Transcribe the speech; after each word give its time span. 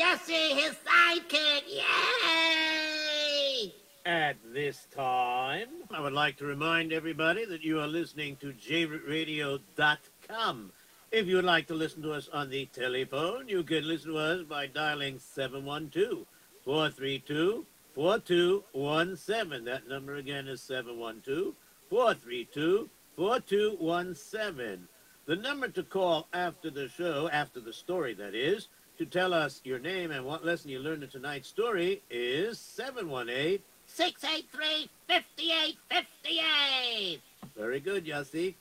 Yossi, 0.00 0.56
his 0.56 0.76
sidekick. 0.76 1.64
Yay! 1.68 3.74
At 4.06 4.36
this 4.54 4.86
time, 4.96 5.68
I 5.90 6.00
would 6.00 6.14
like 6.14 6.38
to 6.38 6.46
remind 6.46 6.90
everybody 6.90 7.44
that 7.44 7.60
you 7.60 7.78
are 7.80 7.86
listening 7.86 8.36
to 8.36 8.54
jrootradio.com. 8.54 10.72
If 11.12 11.26
you 11.26 11.36
would 11.36 11.44
like 11.44 11.66
to 11.66 11.74
listen 11.74 12.00
to 12.02 12.12
us 12.12 12.30
on 12.32 12.48
the 12.48 12.64
telephone, 12.66 13.46
you 13.46 13.62
can 13.62 13.86
listen 13.86 14.12
to 14.12 14.18
us 14.18 14.42
by 14.42 14.68
dialing 14.68 15.18
712 15.18 16.24
432 16.64 17.66
4217. 17.94 19.64
That 19.66 19.86
number 19.86 20.16
again 20.16 20.48
is 20.48 20.62
712 20.62 21.52
432 21.90 22.88
4217. 23.16 24.88
The 25.26 25.36
number 25.36 25.68
to 25.68 25.82
call 25.82 26.26
after 26.32 26.70
the 26.70 26.88
show, 26.88 27.28
after 27.30 27.60
the 27.60 27.74
story 27.74 28.14
that 28.14 28.34
is, 28.34 28.68
to 29.00 29.06
tell 29.06 29.32
us 29.32 29.62
your 29.64 29.78
name 29.78 30.10
and 30.10 30.26
what 30.26 30.44
lesson 30.44 30.70
you 30.70 30.78
learned 30.78 31.02
in 31.02 31.08
tonight's 31.08 31.48
story 31.48 32.02
is 32.10 32.58
718 32.58 33.60
683 33.86 34.90
5858. 35.08 37.22
Very 37.56 37.80
good, 37.80 38.04
Yossi. 38.04 38.56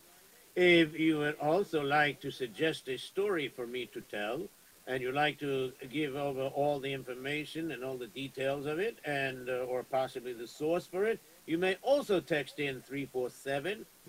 If 0.56 1.00
you 1.00 1.20
would 1.20 1.36
also 1.36 1.84
like 1.84 2.20
to 2.22 2.32
suggest 2.32 2.90
a 2.90 2.98
story 2.98 3.48
for 3.48 3.68
me 3.68 3.86
to 3.94 4.02
tell, 4.02 4.48
and 4.88 5.00
you'd 5.02 5.14
like 5.14 5.38
to 5.40 5.72
give 5.92 6.16
over 6.16 6.48
all 6.48 6.80
the 6.80 6.92
information 6.92 7.72
and 7.72 7.84
all 7.84 7.98
the 7.98 8.08
details 8.08 8.66
of 8.66 8.80
it, 8.80 8.98
and 9.06 9.48
uh, 9.50 9.66
or 9.68 9.84
possibly 9.84 10.34
the 10.34 10.48
source 10.48 10.88
for 10.88 11.06
it, 11.06 11.20
you 11.48 11.58
may 11.58 11.78
also 11.82 12.20
text 12.20 12.60
in 12.60 12.84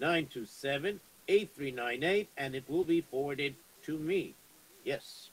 347-927-8398, 0.01 2.27
and 2.37 2.55
it 2.55 2.65
will 2.69 2.85
be 2.85 3.01
forwarded 3.01 3.55
to 3.85 3.97
me. 3.97 4.35
Yes. 4.85 5.31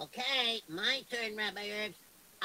Okay, 0.00 0.60
my 0.68 1.02
turn, 1.10 1.36
Rabbi 1.36 1.68
Erps. 1.68 1.94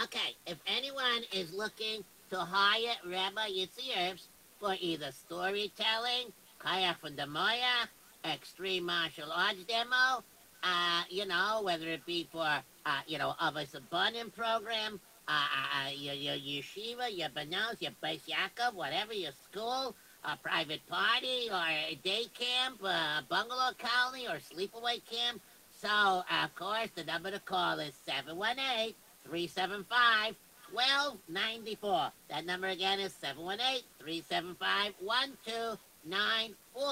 Okay, 0.04 0.36
if 0.46 0.58
anyone 0.68 1.24
is 1.34 1.54
looking 1.54 2.04
to 2.30 2.38
hire 2.38 2.96
Rabbi 3.06 3.50
Yitzi 3.50 3.92
Erps 3.98 4.28
for 4.60 4.76
either 4.80 5.12
storytelling, 5.12 6.32
Kaya 6.60 6.96
from 7.02 7.16
the 7.16 7.26
Maya, 7.26 7.88
extreme 8.26 8.86
martial 8.86 9.32
arts 9.32 9.64
demo, 9.68 10.24
uh, 10.64 11.04
you 11.10 11.26
know, 11.26 11.62
whether 11.64 11.88
it 11.88 12.06
be 12.06 12.28
for, 12.32 12.62
uh, 12.86 13.00
you 13.08 13.18
know, 13.18 13.34
of 13.40 13.56
a 13.56 13.66
abundant 13.76 14.36
program, 14.36 15.00
uh, 15.28 15.90
your, 15.96 16.14
your 16.14 16.36
yeshiva, 16.36 17.08
your 17.12 17.30
banos, 17.30 17.82
your 17.82 17.92
Beis 18.04 18.22
Yaakov, 18.28 18.74
whatever, 18.74 19.14
your 19.14 19.32
school, 19.44 19.96
a 20.24 20.38
private 20.38 20.86
party, 20.88 21.50
or 21.52 21.58
a 21.58 21.96
day 22.04 22.26
camp, 22.34 22.82
a 22.84 23.24
bungalow 23.30 23.72
colony, 23.78 24.28
or 24.28 24.38
sleepaway 24.38 25.02
camp. 25.10 25.42
So, 25.82 25.90
of 25.90 26.56
course, 26.56 26.90
the 26.96 27.04
number 27.04 27.32
to 27.32 27.40
call 27.40 27.80
is 27.80 27.94
718 28.06 28.94
375 29.26 30.36
1294. 30.72 32.12
That 32.30 32.46
number 32.46 32.68
again 32.68 33.00
is 33.00 33.14
718 33.14 33.84
375 34.00 34.94
1294. 35.00 36.86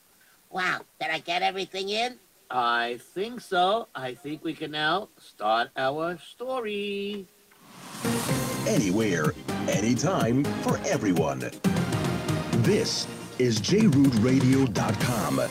Wow, 0.50 0.80
did 1.00 1.08
I 1.10 1.20
get 1.20 1.40
everything 1.42 1.88
in? 1.88 2.18
I 2.50 2.98
think 3.14 3.40
so. 3.40 3.88
I 3.94 4.12
think 4.14 4.44
we 4.44 4.52
can 4.54 4.70
now 4.70 5.08
start 5.18 5.70
our 5.76 6.18
story. 6.18 7.26
Anywhere, 8.66 9.34
anytime, 9.68 10.44
for 10.62 10.78
everyone. 10.86 11.50
This 12.62 13.06
is 13.38 13.60
jrootradio.com. 13.60 15.42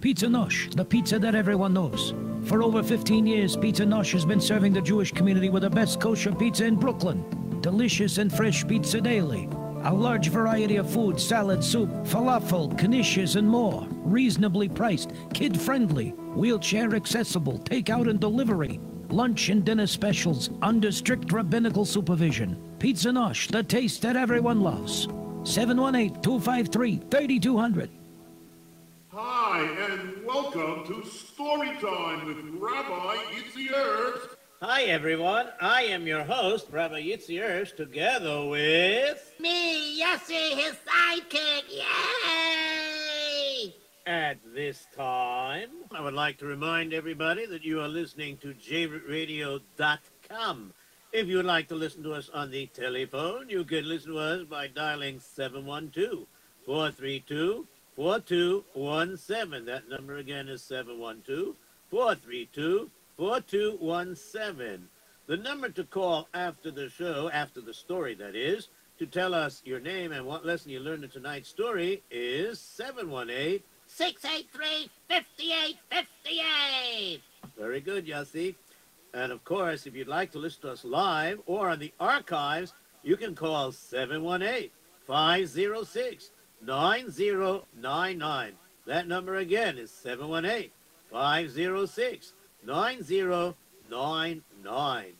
Pizza 0.00 0.26
Nosh, 0.26 0.74
the 0.74 0.84
pizza 0.84 1.18
that 1.18 1.34
everyone 1.34 1.72
knows. 1.72 2.12
For 2.44 2.62
over 2.62 2.82
15 2.82 3.26
years, 3.26 3.56
Pizza 3.56 3.84
Nosh 3.84 4.12
has 4.12 4.26
been 4.26 4.40
serving 4.40 4.72
the 4.72 4.80
Jewish 4.80 5.10
community 5.10 5.48
with 5.48 5.62
the 5.62 5.70
best 5.70 6.00
kosher 6.00 6.32
pizza 6.32 6.66
in 6.66 6.76
Brooklyn. 6.76 7.24
Delicious 7.62 8.18
and 8.18 8.32
fresh 8.32 8.66
pizza 8.66 9.00
daily. 9.00 9.48
A 9.84 9.92
large 9.92 10.28
variety 10.28 10.76
of 10.76 10.90
food, 10.90 11.18
salad, 11.18 11.64
soup, 11.64 11.88
falafel, 12.04 12.76
knishes, 12.78 13.36
and 13.36 13.48
more. 13.48 13.86
Reasonably 13.90 14.68
priced, 14.68 15.12
kid 15.32 15.58
friendly, 15.58 16.10
wheelchair 16.34 16.94
accessible, 16.94 17.58
takeout 17.60 18.08
and 18.08 18.20
delivery. 18.20 18.78
Lunch 19.08 19.48
and 19.48 19.64
dinner 19.64 19.86
specials 19.86 20.50
under 20.62 20.92
strict 20.92 21.32
rabbinical 21.32 21.84
supervision. 21.84 22.60
Pizza 22.78 23.08
Nosh, 23.08 23.50
the 23.50 23.62
taste 23.62 24.02
that 24.02 24.16
everyone 24.16 24.60
loves. 24.60 25.08
718 25.44 26.20
253 26.20 26.96
3200. 27.10 27.90
Hi, 29.56 29.64
and 29.90 30.04
welcome 30.22 30.84
to 30.86 31.02
Story 31.08 31.72
Time 31.80 32.26
with 32.26 32.36
Rabbi 32.60 33.16
Itzi 33.32 33.68
Erps. 33.68 34.36
Hi, 34.60 34.82
everyone. 34.82 35.48
I 35.62 35.84
am 35.84 36.06
your 36.06 36.24
host, 36.24 36.66
Rabbi 36.70 37.00
Yitzi 37.00 37.40
Erps, 37.40 37.74
together 37.74 38.44
with... 38.44 39.32
Me, 39.40 39.98
Yossi, 39.98 40.56
his 40.56 40.76
sidekick. 40.86 41.70
Yay! 41.70 43.74
At 44.06 44.36
this 44.54 44.86
time, 44.94 45.70
I 45.90 46.02
would 46.02 46.12
like 46.12 46.36
to 46.40 46.44
remind 46.44 46.92
everybody 46.92 47.46
that 47.46 47.64
you 47.64 47.80
are 47.80 47.88
listening 47.88 48.36
to 48.42 48.52
jrootradio.com. 48.52 50.74
If 51.12 51.28
you 51.28 51.38
would 51.38 51.46
like 51.46 51.68
to 51.68 51.74
listen 51.74 52.02
to 52.02 52.12
us 52.12 52.28
on 52.28 52.50
the 52.50 52.66
telephone, 52.66 53.48
you 53.48 53.64
can 53.64 53.88
listen 53.88 54.12
to 54.12 54.18
us 54.18 54.44
by 54.44 54.66
dialing 54.66 55.18
712 55.18 56.26
432 56.66 57.66
4217. 57.96 59.64
That 59.64 59.88
number 59.88 60.18
again 60.18 60.48
is 60.48 60.62
712 60.62 61.56
432 61.90 62.90
4217. 63.16 64.88
The 65.26 65.36
number 65.36 65.68
to 65.70 65.84
call 65.84 66.28
after 66.34 66.70
the 66.70 66.88
show, 66.88 67.30
after 67.32 67.60
the 67.60 67.74
story 67.74 68.14
that 68.14 68.36
is, 68.36 68.68
to 68.98 69.06
tell 69.06 69.34
us 69.34 69.62
your 69.64 69.80
name 69.80 70.12
and 70.12 70.24
what 70.24 70.46
lesson 70.46 70.70
you 70.70 70.80
learned 70.80 71.04
in 71.04 71.10
tonight's 71.10 71.48
story 71.48 72.02
is 72.10 72.60
718 72.60 73.60
683 73.86 74.90
5858. 75.08 77.20
Very 77.58 77.80
good, 77.80 78.06
Yossi. 78.06 78.54
And 79.14 79.32
of 79.32 79.44
course, 79.44 79.86
if 79.86 79.94
you'd 79.94 80.08
like 80.08 80.30
to 80.32 80.38
listen 80.38 80.62
to 80.62 80.70
us 80.70 80.84
live 80.84 81.40
or 81.46 81.70
on 81.70 81.78
the 81.78 81.92
archives, 81.98 82.74
you 83.02 83.16
can 83.16 83.34
call 83.34 83.72
718 83.72 84.70
506 85.06 86.30
9099. 86.62 88.52
That 88.86 89.08
number 89.08 89.36
again 89.36 89.78
is 89.78 89.90
718 89.90 90.70
506 91.10 92.32
9099. 92.64 95.12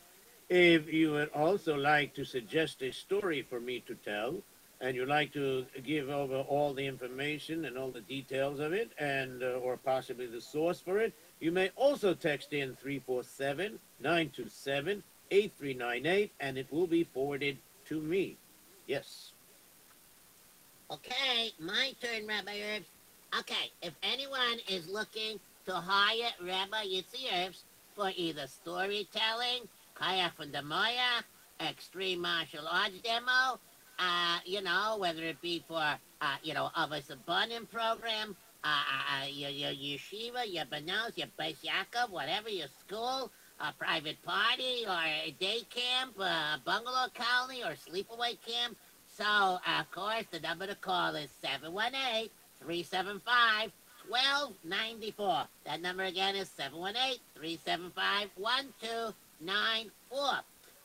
If 0.49 0.91
you 0.93 1.13
would 1.13 1.31
also 1.31 1.77
like 1.77 2.15
to 2.15 2.25
suggest 2.25 2.83
a 2.83 2.91
story 2.91 3.43
for 3.43 3.61
me 3.61 3.81
to 3.87 3.95
tell, 3.97 4.43
and 4.81 4.95
you'd 4.95 5.09
like 5.09 5.33
to 5.33 5.65
give 5.85 6.11
over 6.11 6.41
all 6.41 6.75
the 6.75 6.87
information 6.87 7.65
and 7.65 7.79
all 7.79 7.91
the 7.91 8.03
details 8.03 8.61
of 8.61 8.73
it, 8.73 8.91
and 8.99 9.43
uh, 9.43 9.59
or 9.63 9.77
possibly 9.77 10.27
the 10.27 10.41
source 10.41 10.81
for 10.81 10.99
it, 10.99 11.15
you 11.41 11.53
may 11.53 11.71
also 11.77 12.15
text 12.15 12.53
in 12.53 12.77
347-927-8398, 14.03 16.31
and 16.41 16.59
it 16.59 16.67
will 16.71 16.87
be 16.87 17.05
forwarded 17.05 17.59
to 17.87 18.01
me. 18.01 18.37
Yes. 18.87 19.33
Okay, 20.91 21.53
my 21.59 21.95
turn, 22.01 22.27
Rabbi 22.27 22.59
Erps. 22.59 22.85
Okay, 23.41 23.73
if 23.83 23.95
anyone 24.03 24.59
is 24.69 24.89
looking 24.89 25.41
to 25.67 25.73
hire 25.73 26.31
Rabbi 26.41 26.85
Yitzi 26.85 27.29
Erps 27.33 27.63
for 27.95 28.13
either 28.15 28.47
storytelling, 28.47 29.69
Kaya 29.95 30.33
from 30.37 30.53
the 30.53 30.63
Maya, 30.63 31.23
extreme 31.61 32.21
martial 32.21 32.69
arts 32.71 33.01
demo, 33.03 33.59
uh, 33.99 34.39
you 34.45 34.63
know, 34.63 34.97
whether 34.99 35.23
it 35.25 35.41
be 35.41 35.63
for, 35.67 35.79
uh, 35.79 36.37
you 36.43 36.55
know, 36.55 36.71
a 36.77 37.03
abundant 37.11 37.71
program, 37.71 38.37
uh, 38.65 38.69
uh, 38.69 39.23
uh, 39.23 39.27
your, 39.29 39.51
your 39.51 39.71
yeshiva, 39.71 40.45
your 40.47 40.65
banos, 40.67 41.17
your 41.17 41.29
Beis 41.39 41.57
Yaakov, 41.65 42.11
whatever, 42.11 42.49
your 42.49 42.69
school, 42.81 43.31
a 43.61 43.73
private 43.73 44.23
party, 44.25 44.85
or 44.87 44.93
a 44.93 45.35
day 45.39 45.61
camp, 45.71 46.19
a 46.19 46.61
bungalow 46.65 47.07
colony, 47.15 47.63
or 47.63 47.75
sleepaway 47.75 48.37
camp. 48.47 48.77
So, 49.17 49.25
of 49.25 49.91
course, 49.93 50.25
the 50.31 50.41
number 50.41 50.67
to 50.67 50.75
call 50.75 51.15
is 51.15 51.31
718 51.41 52.29
375 52.61 53.73
1294. 54.09 55.45
That 55.65 55.81
number 55.81 56.05
again 56.05 56.37
is 56.37 56.49
718 56.51 57.19
375 57.35 58.29
1294. 58.37 60.41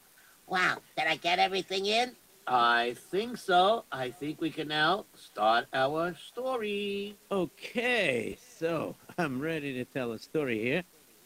Wow, 0.47 0.77
did 0.97 1.09
I 1.09 1.17
get 1.17 1.41
everything 1.41 1.87
in? 1.87 2.15
I 2.47 2.95
think 3.11 3.39
so. 3.39 3.87
I 3.91 4.11
think 4.11 4.41
we 4.41 4.51
can 4.51 4.69
now 4.69 5.07
start 5.17 5.67
our 5.75 6.15
story. 6.15 7.17
Okay, 7.33 8.39
so 8.57 8.95
I'm 9.19 9.41
ready 9.41 9.73
to 9.75 9.85
tell 9.85 10.13
a 10.13 10.19
story 10.21 10.63
here. 10.63 10.85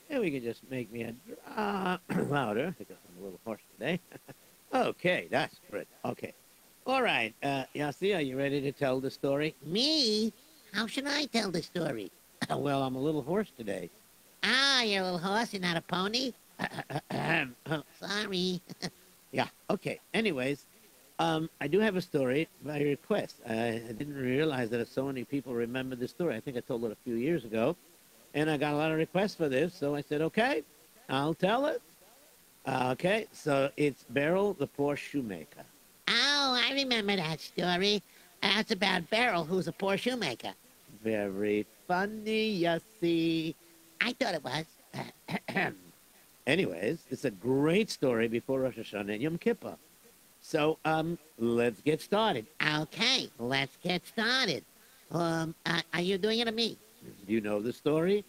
And 0.09 0.23
we 0.23 0.31
can 0.31 0.43
just 0.43 0.63
make 0.71 0.91
me 0.91 1.03
a 1.03 1.13
drop 1.13 2.01
louder 2.31 2.75
because 2.79 2.97
I'm 3.07 3.19
a 3.21 3.25
little 3.25 3.41
hoarse 3.45 3.61
today. 3.79 4.01
okay, 4.75 5.29
that's 5.31 5.61
great. 5.71 5.87
Okay. 6.05 6.33
All 6.87 7.03
right, 7.03 7.35
uh, 7.43 7.65
Yossi, 7.75 8.15
are 8.15 8.21
you 8.21 8.37
ready 8.37 8.61
to 8.61 8.73
tell 8.73 9.01
the 9.01 9.11
story? 9.11 9.55
Me? 9.65 10.33
How 10.73 10.87
should 10.87 11.07
I 11.07 11.25
tell 11.27 11.51
the 11.51 11.63
story? 11.63 12.11
well, 12.51 12.83
I'm 12.83 12.95
a 12.95 13.01
little 13.01 13.23
hoarse 13.23 13.51
today. 13.57 13.91
Ah, 14.43 14.83
you're 14.83 15.01
a 15.01 15.05
little 15.05 15.19
horse, 15.19 15.55
you're 15.55 15.63
not 15.63 15.77
a 15.77 15.81
pony? 15.81 16.33
Sorry. 18.01 18.61
yeah, 19.33 19.47
okay. 19.71 19.99
Anyways, 20.13 20.67
um, 21.19 21.49
I 21.61 21.69
do 21.69 21.81
have 21.81 21.97
a 21.97 22.03
story 22.03 22.49
by 22.63 22.81
request. 22.81 23.37
I, 23.49 23.83
I 23.89 23.93
didn't 23.97 24.17
realize 24.17 24.69
that 24.71 24.87
so 24.89 25.07
many 25.07 25.25
people 25.25 25.55
remember 25.55 25.97
this 25.97 26.11
story. 26.11 26.37
I 26.37 26.41
think 26.41 26.57
I 26.57 26.61
told 26.61 26.85
it 26.85 26.93
a 26.93 26.97
few 27.05 27.15
years 27.15 27.45
ago. 27.45 27.77
And 28.35 28.51
I 28.51 28.57
got 28.57 28.75
a 28.75 28.77
lot 28.77 28.91
of 28.91 28.99
requests 28.99 29.37
for 29.37 29.49
this, 29.49 29.73
so 29.73 29.95
I 29.95 30.03
said, 30.03 30.21
okay, 30.21 30.65
I'll 31.09 31.35
tell 31.35 31.67
it. 31.67 31.81
Okay, 32.67 33.27
so 33.33 33.71
it's 33.77 34.05
Beryl 34.11 34.55
the 34.55 34.67
Poor 34.67 34.97
Shoemaker. 34.97 35.65
Oh, 36.09 36.61
I 36.63 36.73
remember 36.75 37.17
that 37.17 37.41
story. 37.41 38.03
That's 38.43 38.71
about 38.71 39.09
Beryl, 39.11 39.45
who's 39.45 39.69
a 39.69 39.73
poor 39.73 39.97
shoemaker. 39.97 40.53
Very 41.03 41.67
funny, 41.89 42.61
Yossi. 42.61 43.55
I 44.01 44.13
thought 44.13 44.35
it 44.35 44.45
was. 44.45 44.65
Anyways, 46.47 47.07
it's 47.11 47.25
a 47.25 47.31
great 47.31 47.91
story 47.91 48.29
before 48.29 48.61
Rosh 48.61 48.77
Hashanah 48.77 49.15
and 49.15 49.23
Yom 49.23 49.39
Kippur. 49.39 49.77
So, 50.43 50.79
um, 50.85 51.19
let's 51.39 51.81
get 51.81 52.03
started. 52.03 52.47
Okay, 52.81 53.31
let's 53.39 53.79
get 53.83 54.07
started. 54.07 54.63
Um, 55.11 55.55
uh, 55.65 55.81
are 55.95 56.03
you 56.03 56.19
doing 56.19 56.41
it 56.41 56.49
or 56.49 56.53
me? 56.53 56.77
Do 57.27 57.33
you 57.33 57.41
know 57.41 57.61
the 57.61 57.73
story? 57.73 58.25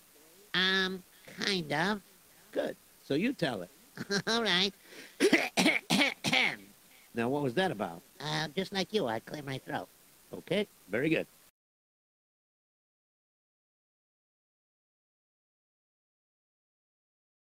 Um, 0.54 1.04
kind 1.42 1.72
of. 1.74 2.02
Good. 2.54 2.78
So 3.04 3.16
you 3.16 3.34
tell 3.34 3.62
it. 3.64 3.70
All 4.28 4.44
right. 4.44 4.74
now, 7.14 7.30
what 7.30 7.44
was 7.44 7.54
that 7.54 7.72
about? 7.72 8.02
Uh, 8.20 8.48
just 8.56 8.74
like 8.74 8.94
you, 8.94 9.08
I 9.08 9.20
clear 9.20 9.44
my 9.44 9.58
throat. 9.60 9.88
Okay, 10.34 10.68
very 10.90 11.10
good. 11.10 11.28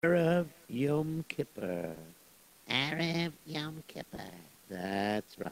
Erev 0.04 0.48
Yom 0.68 1.24
Kippur. 1.30 1.96
Erev 2.70 3.34
Yom 3.46 3.84
Kippur. 3.88 4.32
That's 4.68 5.38
right. 5.38 5.52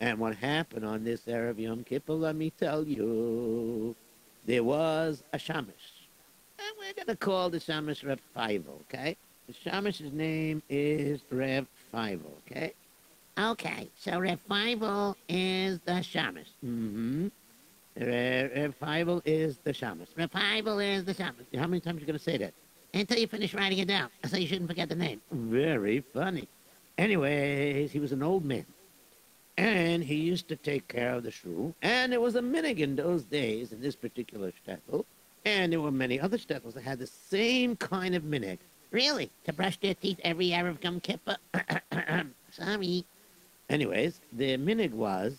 And 0.00 0.18
what 0.18 0.36
happened 0.36 0.84
on 0.86 1.04
this 1.04 1.22
Erev 1.22 1.58
Yom 1.58 1.84
Kippur, 1.84 2.14
let 2.14 2.34
me 2.34 2.50
tell 2.58 2.84
you, 2.84 3.94
there 4.46 4.64
was 4.64 5.22
a 5.32 5.38
shamish. 5.38 6.06
And 6.58 6.76
we're 6.78 6.94
going 6.94 7.08
to 7.08 7.16
call 7.16 7.50
the 7.50 7.58
shamish 7.58 8.06
Rev 8.06 8.20
Feivel, 8.34 8.80
okay? 8.82 9.16
The 9.48 9.54
shamish's 9.54 10.12
name 10.12 10.62
is 10.68 11.22
Rev 11.30 11.66
Feivel, 11.92 12.32
okay? 12.46 12.74
Okay, 13.38 13.88
so 13.98 14.18
Rev 14.18 14.38
Feivel 14.46 15.14
is 15.26 15.80
the 15.86 15.92
shamish. 15.92 16.50
Mm-hmm. 16.62 17.28
Rev 17.96 18.74
Feivel 18.78 19.22
is 19.24 19.56
the 19.64 19.72
shamish. 19.72 20.08
Rev 20.18 20.30
Feivel 20.30 20.84
is 20.84 21.06
the 21.06 21.14
shamish. 21.14 21.58
How 21.58 21.66
many 21.66 21.80
times 21.80 21.96
are 21.96 22.00
you 22.00 22.06
going 22.06 22.18
to 22.18 22.22
say 22.22 22.36
that? 22.36 22.52
Until 22.92 23.18
you 23.18 23.26
finish 23.26 23.54
writing 23.54 23.78
it 23.78 23.88
down, 23.88 24.10
so 24.26 24.36
you 24.36 24.46
shouldn't 24.46 24.68
forget 24.68 24.90
the 24.90 24.94
name. 24.94 25.22
Very 25.32 26.00
funny. 26.00 26.46
Anyways, 26.98 27.90
he 27.90 28.00
was 28.00 28.12
an 28.12 28.22
old 28.22 28.44
man. 28.44 28.66
And 29.56 30.04
he 30.04 30.16
used 30.16 30.48
to 30.48 30.56
take 30.56 30.88
care 30.88 31.14
of 31.14 31.22
the 31.22 31.30
shul. 31.30 31.74
And 31.80 32.12
there 32.12 32.20
was 32.20 32.34
a 32.34 32.42
minhag 32.42 32.80
in 32.80 32.96
those 32.96 33.24
days, 33.24 33.72
in 33.72 33.80
this 33.80 33.96
particular 33.96 34.52
shtetl. 34.52 35.06
And 35.46 35.72
there 35.72 35.80
were 35.80 35.90
many 35.90 36.20
other 36.20 36.36
stetls 36.36 36.74
that 36.74 36.82
had 36.82 36.98
the 36.98 37.06
same 37.06 37.76
kind 37.76 38.14
of 38.14 38.24
minhag. 38.24 38.58
Really? 38.90 39.30
To 39.44 39.52
brush 39.52 39.78
their 39.78 39.94
teeth 39.94 40.18
every 40.24 40.54
hour 40.54 40.68
of 40.68 40.82
Yom 40.82 41.00
Kippur? 41.00 41.36
Sorry. 42.50 43.04
Anyways, 43.68 44.20
the 44.32 44.56
minute 44.56 44.94
was 44.94 45.36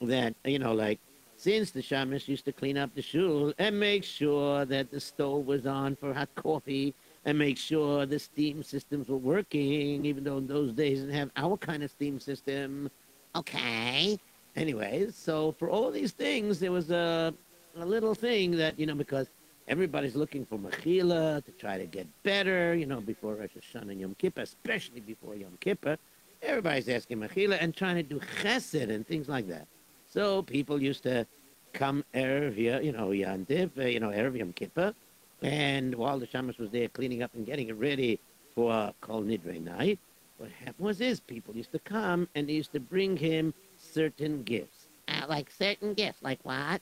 that, 0.00 0.34
you 0.44 0.58
know, 0.58 0.72
like, 0.72 0.98
since 1.36 1.70
the 1.70 1.80
shamus 1.80 2.26
used 2.26 2.44
to 2.46 2.52
clean 2.52 2.76
up 2.76 2.92
the 2.96 3.02
shul 3.02 3.52
and 3.58 3.78
make 3.78 4.02
sure 4.02 4.64
that 4.64 4.90
the 4.90 4.98
stove 4.98 5.46
was 5.46 5.66
on 5.66 5.94
for 5.94 6.12
hot 6.12 6.28
coffee 6.34 6.92
and 7.24 7.38
make 7.38 7.56
sure 7.56 8.04
the 8.06 8.18
steam 8.18 8.64
systems 8.64 9.08
were 9.08 9.16
working, 9.16 10.04
even 10.04 10.24
though 10.24 10.38
in 10.38 10.48
those 10.48 10.72
days 10.72 10.98
didn't 10.98 11.14
have 11.14 11.30
our 11.36 11.56
kind 11.56 11.84
of 11.84 11.90
steam 11.92 12.18
system. 12.18 12.90
Okay. 13.36 14.18
Anyways, 14.56 15.14
so 15.14 15.52
for 15.52 15.70
all 15.70 15.92
these 15.92 16.10
things, 16.10 16.58
there 16.58 16.72
was 16.72 16.90
a, 16.90 17.32
a 17.76 17.86
little 17.86 18.14
thing 18.14 18.50
that, 18.56 18.76
you 18.76 18.86
know, 18.86 18.96
because 18.96 19.28
everybody's 19.68 20.16
looking 20.16 20.44
for 20.44 20.58
Mechila 20.58 21.44
to 21.44 21.52
try 21.52 21.78
to 21.78 21.86
get 21.86 22.06
better, 22.22 22.74
you 22.74 22.86
know, 22.86 23.00
before 23.00 23.34
Rosh 23.34 23.50
Hashanah 23.56 23.92
and 23.92 24.00
Yom 24.00 24.16
Kippur, 24.18 24.40
especially 24.40 25.00
before 25.00 25.34
Yom 25.34 25.56
Kippur. 25.60 25.98
Everybody's 26.42 26.88
asking 26.88 27.18
Mechila 27.18 27.58
and 27.60 27.76
trying 27.76 27.96
to 27.96 28.02
do 28.02 28.20
chesed 28.42 28.88
and 28.88 29.06
things 29.06 29.28
like 29.28 29.46
that. 29.48 29.66
So 30.06 30.42
people 30.42 30.82
used 30.82 31.02
to 31.02 31.26
come 31.74 32.04
Erev, 32.14 32.56
you 32.56 32.92
know, 32.92 33.08
Yantiv, 33.08 33.70
uh, 33.78 33.82
you 33.82 34.00
know, 34.00 34.08
Erev 34.08 34.38
Yom 34.38 34.52
Kippur, 34.52 34.94
and 35.42 35.94
while 35.94 36.18
the 36.18 36.26
shamus 36.26 36.58
was 36.58 36.70
there 36.70 36.88
cleaning 36.88 37.22
up 37.22 37.34
and 37.34 37.46
getting 37.46 37.68
it 37.68 37.76
ready 37.76 38.18
for 38.54 38.92
Kol 39.00 39.22
Nidre 39.22 39.62
night, 39.62 39.98
what 40.38 40.50
happened 40.50 40.86
was 40.86 40.98
this, 40.98 41.20
people 41.20 41.54
used 41.54 41.72
to 41.72 41.78
come 41.80 42.28
and 42.34 42.48
they 42.48 42.54
used 42.54 42.72
to 42.72 42.80
bring 42.80 43.16
him 43.16 43.52
certain 43.76 44.42
gifts. 44.44 44.88
Uh, 45.08 45.26
like 45.28 45.50
certain 45.50 45.94
gifts, 45.94 46.22
like 46.22 46.38
what? 46.42 46.80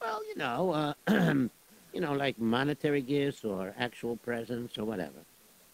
Well, 0.00 0.22
you 0.24 0.36
know, 0.36 0.94
uh, 1.06 1.34
you 1.98 2.06
know, 2.06 2.12
like 2.12 2.38
monetary 2.38 3.02
gifts 3.02 3.44
or 3.44 3.74
actual 3.76 4.14
presents 4.18 4.78
or 4.78 4.84
whatever. 4.84 5.18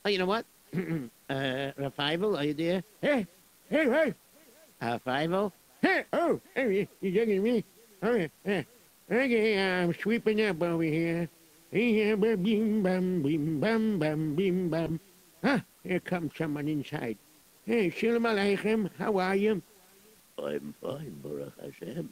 Oh, 0.07 0.09
you 0.09 0.17
know 0.17 0.25
what? 0.25 0.47
uh, 0.75 0.79
Rafival, 1.29 2.39
are 2.39 2.45
you 2.45 2.55
there? 2.55 2.83
Hey, 3.03 3.27
hey, 3.69 3.85
hey. 3.85 4.15
Uh, 4.81 4.99
Fivel? 5.01 5.53
Hey, 5.83 6.05
oh, 6.15 6.41
hey, 6.55 6.89
you 7.03 7.13
talking 7.13 7.37
to 7.37 7.41
me? 7.41 7.65
Oh, 8.03 8.15
yeah, 8.15 8.29
yeah. 8.47 8.63
Okay, 9.13 9.61
I'm 9.61 9.93
sweeping 10.01 10.41
up 10.41 10.63
over 10.63 10.83
here. 10.83 11.29
Here, 11.71 12.17
bim, 12.17 12.83
bam, 12.83 13.23
bim, 13.23 13.61
bam, 13.61 13.99
bam, 13.99 14.35
bim, 14.35 14.71
bam. 14.71 15.01
Huh, 15.45 15.59
here 15.83 16.01
comes 16.01 16.33
someone 16.39 16.69
inside. 16.69 17.19
Hey, 17.67 17.91
Shalom 17.91 18.23
Aleichem, 18.23 18.89
how 18.99 19.19
are 19.19 19.37
you? 19.37 19.61
I'm 20.43 20.75
fine, 20.81 21.21
Baruch 21.23 21.53
Hashem. 21.61 22.09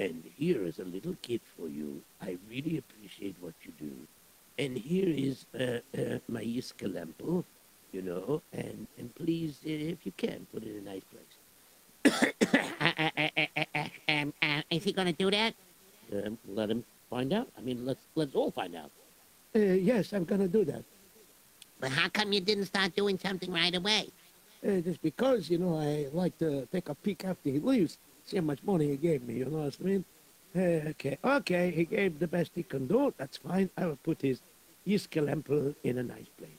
And 0.00 0.24
here 0.38 0.64
is 0.64 0.78
a 0.78 0.84
little 0.84 1.14
kit 1.20 1.42
for 1.58 1.68
you. 1.68 2.00
I 2.22 2.38
really 2.48 2.78
appreciate 2.78 3.36
what 3.38 3.52
you 3.62 3.72
do. 3.78 3.92
And 4.58 4.78
here 4.78 5.10
is 5.10 5.44
uh, 5.54 5.80
uh, 5.94 6.18
my 6.26 6.42
Yiskalempo, 6.42 7.44
you 7.92 8.00
know, 8.00 8.40
and, 8.54 8.86
and 8.98 9.14
please, 9.14 9.58
uh, 9.66 9.68
if 9.68 10.06
you 10.06 10.12
can, 10.16 10.46
put 10.54 10.62
it 10.62 10.70
in 10.70 10.78
a 10.78 10.90
nice 10.92 11.04
place. 11.12 12.32
Um, 14.08 14.32
uh, 14.42 14.62
is 14.70 14.84
he 14.84 14.92
gonna 14.92 15.12
do 15.12 15.30
that? 15.30 15.54
Um, 16.14 16.38
let 16.48 16.70
him 16.70 16.82
find 17.10 17.34
out. 17.34 17.48
I 17.58 17.60
mean, 17.60 17.84
let's 17.84 18.00
let's 18.14 18.34
all 18.34 18.50
find 18.50 18.74
out. 18.74 18.90
Uh, 19.54 19.58
yes, 19.58 20.14
I'm 20.14 20.24
gonna 20.24 20.48
do 20.48 20.64
that. 20.64 20.82
But 21.78 21.90
how 21.90 22.08
come 22.08 22.32
you 22.32 22.40
didn't 22.40 22.66
start 22.66 22.96
doing 22.96 23.18
something 23.18 23.52
right 23.52 23.74
away? 23.74 24.08
Uh, 24.66 24.80
just 24.80 25.02
because, 25.02 25.50
you 25.50 25.58
know, 25.58 25.78
I 25.78 26.08
like 26.12 26.38
to 26.38 26.66
take 26.72 26.88
a 26.88 26.94
peek 26.94 27.24
after 27.24 27.50
he 27.50 27.58
leaves, 27.58 27.98
see 28.30 28.36
how 28.36 28.44
much 28.44 28.62
money 28.62 28.88
he 28.88 28.96
gave 28.96 29.22
me, 29.22 29.34
you 29.34 29.44
know 29.46 29.64
what 29.64 29.76
I 29.80 29.84
mean? 29.84 30.04
Uh, 30.54 30.90
okay, 30.90 31.18
okay, 31.24 31.70
he 31.70 31.84
gave 31.84 32.18
the 32.18 32.26
best 32.26 32.52
he 32.54 32.62
can 32.62 32.86
do. 32.86 33.12
That's 33.16 33.36
fine. 33.36 33.70
I 33.76 33.86
will 33.86 33.98
put 34.02 34.22
his 34.22 34.40
Yiskelempel 34.86 35.74
in 35.84 35.98
a 35.98 36.02
nice 36.02 36.28
place. 36.38 36.50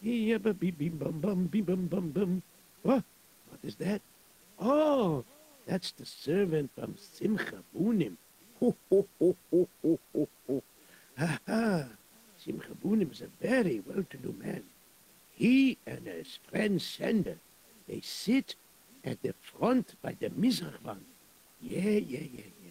Yeah, 0.00 0.38
bum, 0.38 0.58
bum, 0.58 1.46
bum, 1.46 1.86
bum, 1.86 2.10
bum. 2.10 2.42
What? 2.82 3.04
What 3.48 3.60
is 3.62 3.76
that? 3.76 4.00
Oh, 4.58 5.24
that's 5.66 5.92
the 5.92 6.06
servant 6.06 6.70
from 6.76 6.96
Simcha 6.96 7.62
Bunim. 7.76 8.16
Ho, 8.60 8.74
ho, 8.90 9.06
ho, 9.20 9.36
ho, 9.50 9.68
ho, 9.82 9.98
ho, 10.14 10.28
ho. 10.48 10.62
Ha, 11.18 11.38
ha. 11.46 11.84
Simcha 12.44 12.74
Bunim 12.84 13.12
is 13.12 13.22
a 13.22 13.46
very 13.46 13.82
well-to-do 13.86 14.34
man. 14.42 14.62
He 15.34 15.78
and 15.86 16.06
his 16.06 16.38
friend 16.50 16.80
Sender, 16.82 17.38
they 17.88 18.00
sit 18.00 18.56
by. 20.40 20.94
Yeah, 21.60 21.80
yeah, 21.82 22.20
yeah, 22.20 22.50
yeah. 22.62 22.70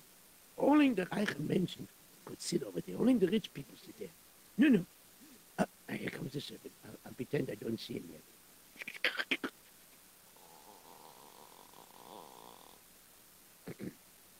Only 0.57 0.89
the 0.91 1.05
reiche 1.07 1.35
Menschen 1.35 1.87
could 2.25 2.41
sit 2.41 2.63
over 2.63 2.79
there. 2.81 2.97
Only 2.97 3.15
the 3.15 3.27
rich 3.27 3.53
people 3.53 3.75
sit 3.83 3.97
there. 3.99 4.09
No, 4.57 4.67
no. 4.69 4.85
Uh, 5.59 5.65
here 5.91 6.09
comes 6.09 6.33
the 6.33 6.41
servant. 6.41 6.71
I'll, 6.85 6.97
I'll 7.05 7.13
pretend 7.13 7.49
I 7.51 7.55
don't 7.55 7.79
see 7.79 7.95
him 7.95 8.09
yet. 8.11 8.21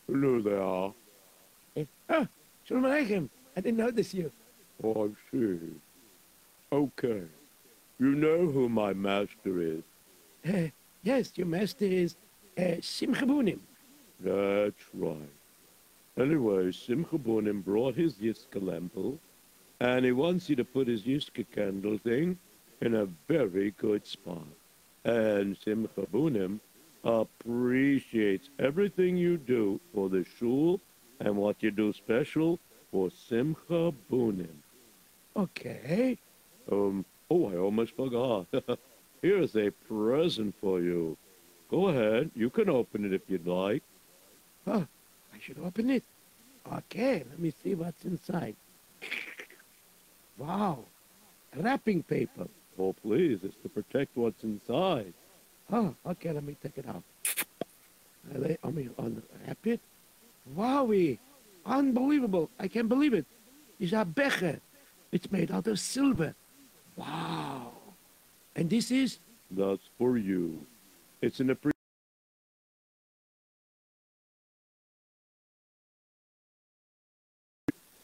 Hello 0.07 0.41
there. 0.41 1.83
Eh, 1.83 1.85
Oh, 2.09 2.27
Shalom 2.63 2.83
Aleichem. 2.83 3.29
I 3.55 3.61
didn't 3.61 3.77
notice 3.77 4.13
you. 4.13 4.31
Oh, 4.83 5.07
I 5.07 5.31
see. 5.31 5.57
Okay. 6.71 7.23
You 7.99 8.15
know 8.15 8.45
who 8.47 8.69
my 8.69 8.93
master 8.93 9.61
is. 9.61 9.83
Uh, 10.47 10.69
yes, 11.03 11.31
your 11.35 11.47
master 11.47 11.85
is 11.85 12.15
uh, 12.87 12.91
Simcha 12.91 13.25
Bunim. 13.25 13.59
That's 14.19 14.83
right. 14.93 15.29
Anyway, 16.17 16.71
Simcha 16.71 17.17
Bunim 17.17 17.63
brought 17.63 17.95
his 17.95 18.15
Yiska 18.15 18.61
lample, 18.61 19.19
and 19.79 20.05
he 20.05 20.11
wants 20.11 20.49
you 20.49 20.55
to 20.55 20.63
put 20.65 20.87
his 20.87 21.03
Yiska 21.03 21.45
candle 21.53 21.97
thing 21.99 22.37
in 22.81 22.95
a 22.95 23.07
very 23.27 23.71
good 23.71 24.05
spot. 24.05 24.47
And 25.05 25.57
Simcha 25.57 26.01
Bunim 26.11 26.59
appreciates 27.03 28.49
everything 28.59 29.17
you 29.17 29.37
do 29.37 29.79
for 29.93 30.09
the 30.09 30.25
shul 30.37 30.79
and 31.19 31.35
what 31.35 31.61
you 31.61 31.71
do 31.71 31.93
special 31.93 32.59
for 32.91 33.09
Simcha 33.11 33.93
Bunim. 34.11 34.63
Okay. 35.35 36.17
Um, 36.71 37.05
oh, 37.29 37.51
I 37.51 37.57
almost 37.57 37.95
forgot. 37.95 38.47
Here's 39.21 39.55
a 39.55 39.71
present 39.71 40.55
for 40.59 40.79
you. 40.79 41.16
Go 41.69 41.89
ahead. 41.89 42.31
You 42.35 42.49
can 42.49 42.69
open 42.69 43.05
it 43.05 43.13
if 43.13 43.21
you'd 43.27 43.47
like. 43.47 43.83
Oh, 44.65 44.85
I 45.33 45.39
should 45.39 45.59
open 45.59 45.89
it. 45.89 46.03
Okay, 46.71 47.23
let 47.29 47.39
me 47.39 47.53
see 47.63 47.75
what's 47.75 48.03
inside. 48.05 48.55
Wow, 50.37 50.79
wrapping 51.55 52.03
paper. 52.03 52.47
Oh, 52.79 52.93
please. 52.93 53.39
It's 53.43 53.55
to 53.63 53.69
protect 53.69 54.15
what's 54.15 54.43
inside. 54.43 55.13
Oh, 55.71 55.95
okay, 56.05 56.31
let 56.31 56.43
me 56.43 56.55
take 56.61 56.77
it 56.77 56.87
out. 56.87 57.03
I 58.33 58.37
lay, 58.37 58.57
I 58.63 58.69
mean, 58.69 58.91
unwrap 58.97 59.65
it. 59.65 59.79
Wowie, 60.55 61.17
unbelievable. 61.65 62.49
I 62.59 62.67
can't 62.67 62.89
believe 62.89 63.13
it. 63.13 63.25
It's 63.79 63.93
a 63.93 64.05
becher. 64.05 64.59
It's 65.11 65.31
made 65.31 65.51
out 65.51 65.67
of 65.67 65.79
silver. 65.79 66.35
Wow. 66.95 67.71
And 68.55 68.69
this 68.69 68.91
is, 68.91 69.19
That's 69.51 69.81
for 69.97 70.17
you. 70.17 70.65
It's 71.21 71.39
an 71.39 71.49
appreciation. 71.49 71.73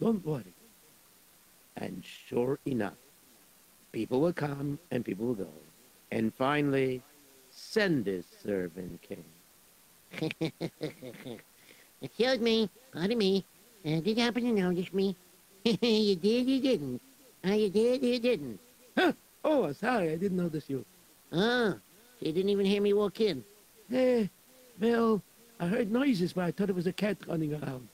don't 0.04 0.26
worry. 0.26 0.54
And 1.78 2.04
sure 2.04 2.60
enough, 2.66 2.98
people 3.92 4.20
will 4.20 4.34
come 4.34 4.80
and 4.92 5.06
people 5.06 5.28
will 5.28 5.36
go. 5.36 5.54
And 6.12 6.34
finally, 6.34 7.02
Sender's 7.52 8.26
servant 8.44 9.00
came. 9.02 9.24
Excuse 12.02 12.40
me, 12.40 12.70
pardon 12.94 13.18
me. 13.18 13.46
Uh, 13.86 14.02
did 14.02 14.18
you 14.18 14.24
happen 14.24 14.44
to 14.44 14.52
notice 14.52 14.92
me? 14.94 15.16
you 15.64 16.16
did, 16.16 16.48
you 16.48 16.62
didn't. 16.62 17.02
Uh, 17.46 17.54
you 17.54 17.70
did, 17.70 18.04
you 18.04 18.20
didn't. 18.20 18.60
Huh? 18.98 19.14
Oh, 19.44 19.72
sorry, 19.72 20.12
I 20.12 20.16
didn't 20.16 20.38
notice 20.38 20.70
you. 20.70 20.86
Oh, 21.32 21.80
you 22.20 22.32
didn't 22.32 22.50
even 22.50 22.66
hear 22.66 22.82
me 22.82 22.94
walk 22.94 23.22
in. 23.22 23.44
Eh, 23.92 24.28
well, 24.80 25.22
I 25.60 25.68
heard 25.68 25.92
noises, 25.92 26.34
but 26.34 26.46
I 26.46 26.52
thought 26.52 26.70
it 26.70 26.76
was 26.76 26.88
a 26.88 26.94
cat 26.94 27.18
running 27.28 27.54
around. 27.54 27.88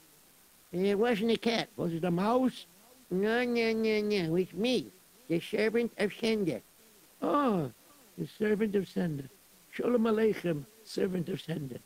It 0.72 0.98
wasn't 0.98 1.32
a 1.32 1.36
cat. 1.36 1.68
Was 1.76 1.92
it 1.92 2.04
a 2.04 2.10
mouse? 2.10 2.66
No, 3.10 3.44
no, 3.44 3.72
no, 3.72 4.00
no. 4.00 4.36
It's 4.36 4.52
me, 4.52 4.86
the 5.28 5.40
servant 5.40 5.92
of 5.98 6.12
Sender. 6.20 6.60
Oh, 7.20 7.70
the 8.16 8.28
servant 8.38 8.76
of 8.76 8.88
Sender. 8.88 9.28
Shalom 9.72 10.04
Aleichem, 10.04 10.64
servant 10.84 11.28
of 11.28 11.40
Sender. 11.40 11.78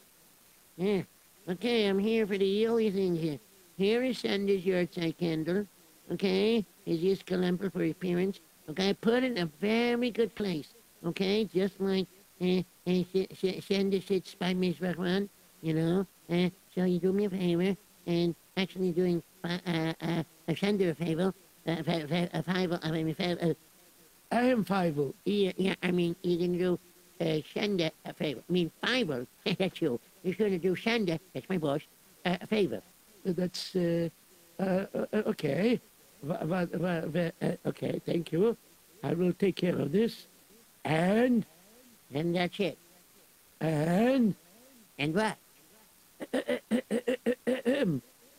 Yeah. 0.76 1.02
Okay, 1.48 1.86
I'm 1.86 1.98
here 1.98 2.26
for 2.26 2.38
the 2.38 2.66
only 2.66 2.90
thing 2.90 3.16
here. 3.16 3.38
Here 3.76 4.02
is 4.02 4.18
Sender's 4.18 4.64
yahrzeit 4.64 5.18
candle. 5.18 5.66
Okay, 6.12 6.64
his 6.84 7.00
Yiska 7.00 7.38
lamper 7.38 7.70
for 7.70 7.82
his 7.82 7.94
parents. 7.94 8.40
Okay, 8.68 8.94
put 8.94 9.24
it 9.24 9.32
in 9.32 9.38
a 9.38 9.46
very 9.60 10.10
good 10.10 10.34
place. 10.34 10.68
Okay, 11.04 11.44
just 11.44 11.80
like 11.80 12.06
uh, 12.40 12.62
uh, 12.86 13.60
Sender 13.60 14.00
sits 14.00 14.34
by 14.34 14.54
Mizrachwan, 14.54 15.28
you 15.62 15.74
know. 15.74 16.06
Uh, 16.30 16.48
so 16.74 16.84
you 16.84 16.98
do 16.98 17.12
me 17.12 17.26
a 17.26 17.30
favor 17.30 17.76
and 18.06 18.34
actually 18.56 18.92
doing 18.92 19.22
uh, 19.44 19.58
uh, 19.66 19.92
uh, 20.00 20.54
Sender 20.54 20.90
a 20.90 20.94
favor, 20.94 21.32
uh, 21.66 21.76
fa- 21.82 22.06
fa- 22.08 22.30
a 22.32 22.42
favor, 22.42 22.78
I 22.82 22.90
mean, 22.90 23.08
a 23.10 23.14
favor, 23.14 23.38
uh, 23.42 23.54
I 24.32 24.42
am 24.46 24.64
Fievel. 24.64 25.14
Yeah, 25.24 25.52
yeah, 25.56 25.74
I 25.82 25.90
mean, 25.90 26.16
you 26.22 26.38
can 26.38 26.58
do 26.58 26.78
uh, 27.20 27.24
Shanda 27.54 27.90
a 28.04 28.12
favor. 28.12 28.42
I 28.48 28.52
mean, 28.52 28.70
Fivel, 28.84 29.26
that's 29.58 29.80
you. 29.80 30.00
You're 30.22 30.34
going 30.34 30.52
to 30.52 30.58
do 30.58 30.74
Shanda, 30.74 31.18
that's 31.34 31.48
my 31.48 31.58
boss, 31.58 31.80
uh, 32.24 32.36
a 32.40 32.46
favor. 32.46 32.80
That's, 33.24 33.76
uh, 33.76 34.08
uh, 34.58 34.86
uh, 34.94 35.06
okay. 35.26 35.80
Uh, 36.28 36.66
okay, 37.66 38.00
thank 38.06 38.32
you. 38.32 38.56
I 39.02 39.14
will 39.14 39.32
take 39.34 39.56
care 39.56 39.78
of 39.78 39.92
this. 39.92 40.26
And, 40.84 41.44
And 42.14 42.34
that's 42.34 42.58
it. 42.60 42.78
and, 43.60 44.34
And 44.98 45.14
what? 45.14 45.36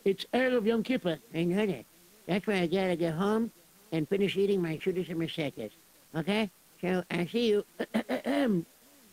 it's 0.04 0.24
Erev 0.32 0.64
Yom 0.64 0.82
Kippur. 0.82 1.18
I 1.34 1.44
know 1.44 1.66
that. 1.66 1.84
That's 2.26 2.46
why 2.46 2.60
I 2.60 2.66
gotta 2.66 2.96
get 2.96 3.14
home 3.14 3.52
and 3.92 4.08
finish 4.08 4.36
eating 4.36 4.62
my 4.62 4.76
Judas 4.78 5.08
and 5.08 5.18
Mercedes. 5.18 5.72
Okay? 6.14 6.50
So, 6.80 7.04
I 7.10 7.26
see 7.26 7.48
you. 7.48 7.64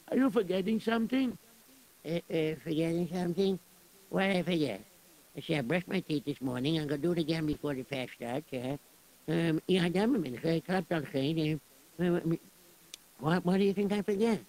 Are 0.09 0.15
you 0.17 0.29
forgetting 0.29 0.79
something? 0.79 1.37
Uh, 2.05 2.19
uh, 2.33 2.55
forgetting 2.63 3.09
something? 3.11 3.59
What 4.09 4.27
did 4.27 4.37
I 4.37 4.43
forget? 4.43 4.81
I 5.35 5.41
said 5.41 5.57
I 5.57 5.61
brushed 5.61 5.87
my 5.87 5.99
teeth 5.99 6.25
this 6.25 6.41
morning. 6.41 6.79
I'm 6.79 6.87
gonna 6.87 7.01
do 7.01 7.11
it 7.11 7.19
again 7.19 7.45
before 7.45 7.73
the 7.73 7.83
fast 7.83 8.11
starts. 8.15 8.45
Yeah. 8.51 8.77
Um, 9.27 9.61
ja, 9.67 9.89
dan 9.89 10.21
ben 10.21 10.33
ik. 10.33 10.43
Ik 10.43 10.67
heb 10.67 10.83
dat 10.87 11.05
geen. 11.05 11.59
uh, 11.99 12.05
uh, 12.05 12.19
What, 13.19 13.43
what 13.43 13.57
do 13.57 13.63
you 13.63 13.73
think 13.73 13.91
I 13.91 14.01
forget? 14.01 14.39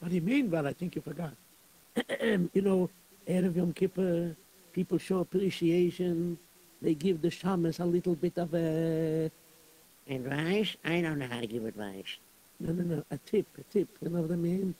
What 0.00 0.08
do 0.10 0.14
you 0.14 0.22
mean? 0.22 0.50
Well, 0.50 0.66
I 0.66 0.72
think 0.72 0.96
you 0.96 1.02
forgot. 1.02 1.34
You 2.54 2.62
know, 2.62 2.90
Erev 3.26 3.56
Yom 3.56 3.72
Kippur, 3.72 4.36
people 4.72 4.98
show 4.98 5.20
appreciation. 5.20 6.38
They 6.80 6.94
give 6.94 7.20
the 7.20 7.28
shamas 7.28 7.80
a 7.80 7.84
little 7.84 8.14
bit 8.14 8.38
of 8.38 8.54
a, 8.54 9.30
Advice? 10.08 10.76
I 10.84 11.02
don't 11.02 11.18
know 11.18 11.26
how 11.26 11.40
to 11.40 11.46
give 11.46 11.66
advice. 11.66 12.16
no, 12.60 12.72
no, 12.72 12.82
no, 12.82 13.04
a 13.10 13.18
tip, 13.18 13.46
a 13.58 13.62
tip. 13.64 13.88
You 14.00 14.08
know 14.08 14.22
what 14.22 14.32
I 14.32 14.36
mean? 14.36 14.74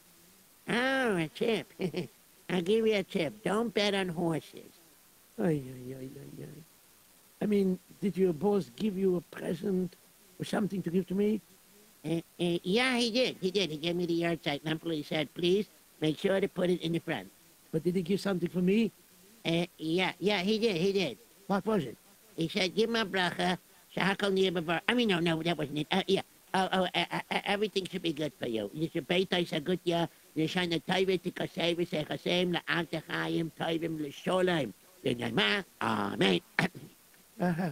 Oh, 0.68 1.16
a 1.16 1.28
tip. 1.28 1.72
I'll 2.50 2.62
give 2.62 2.87
you 2.87 2.94
a 2.96 3.02
tip. 3.02 3.42
Don't 3.44 3.72
bet 3.75 3.94
on 3.94 4.08
horses. 4.08 4.72
Ay, 5.38 5.62
ay, 5.75 5.94
ay, 6.00 6.08
ay, 6.16 6.42
ay. 6.42 6.62
I 7.42 7.46
mean, 7.46 7.78
did 8.00 8.16
your 8.16 8.32
boss 8.32 8.70
give 8.75 8.96
you 8.96 9.16
a 9.16 9.20
present 9.20 9.96
or 10.40 10.44
something 10.44 10.82
to 10.82 10.90
give 10.90 11.06
to 11.08 11.14
me? 11.14 11.40
Uh, 12.04 12.20
uh, 12.40 12.58
yeah, 12.62 12.96
he 12.96 13.10
did. 13.10 13.36
He 13.40 13.50
did. 13.50 13.70
He 13.70 13.76
gave 13.76 13.96
me 13.96 14.06
the 14.06 14.22
yahrzeit 14.22 14.64
number. 14.64 14.90
He 14.92 15.02
said, 15.02 15.32
please 15.34 15.66
make 16.00 16.18
sure 16.18 16.40
to 16.40 16.48
put 16.48 16.70
it 16.70 16.80
in 16.82 16.92
the 16.92 17.00
front. 17.00 17.28
But 17.72 17.84
did 17.84 17.96
he 17.96 18.02
give 18.02 18.20
something 18.20 18.48
for 18.48 18.62
me? 18.62 18.92
Uh, 19.44 19.66
yeah, 19.78 20.12
yeah, 20.18 20.40
he 20.40 20.58
did. 20.58 20.76
He 20.76 20.92
did. 20.92 21.18
What 21.46 21.66
was 21.66 21.84
it? 21.84 21.96
He 22.36 22.48
said, 22.48 22.74
give 22.74 22.90
a 22.90 23.04
bracha. 23.04 23.58
Shahakal 23.96 24.32
Niyabavar. 24.32 24.80
I 24.88 24.94
mean, 24.94 25.08
no, 25.08 25.18
no, 25.18 25.42
that 25.42 25.56
wasn't 25.56 25.78
it. 25.78 25.86
Uh, 25.90 26.02
yeah. 26.06 26.22
Oh, 26.54 26.68
oh, 26.72 26.88
uh, 26.94 27.04
uh, 27.10 27.20
uh, 27.30 27.40
everything 27.44 27.86
should 27.90 28.02
be 28.02 28.12
good 28.12 28.32
for 28.38 28.48
you. 28.48 28.70
You 28.72 28.88
should 28.92 29.06
be 29.06 29.28
is 29.30 29.52
a 29.52 29.60
good 29.60 29.80
year. 29.84 30.08
You 30.34 30.46
should 30.46 30.70
not 30.70 30.86
tie 30.86 31.00
it 31.00 31.24
to 31.24 31.30
Kasev, 31.30 31.88
say 31.88 32.04
Kasem, 32.04 32.54
la 32.54 32.60
Altachayim, 32.68 33.50
Tivim, 33.58 34.00
le 34.00 34.08
Sholem. 34.08 34.72
Amen. 35.06 35.64
Uh-huh. 37.40 37.70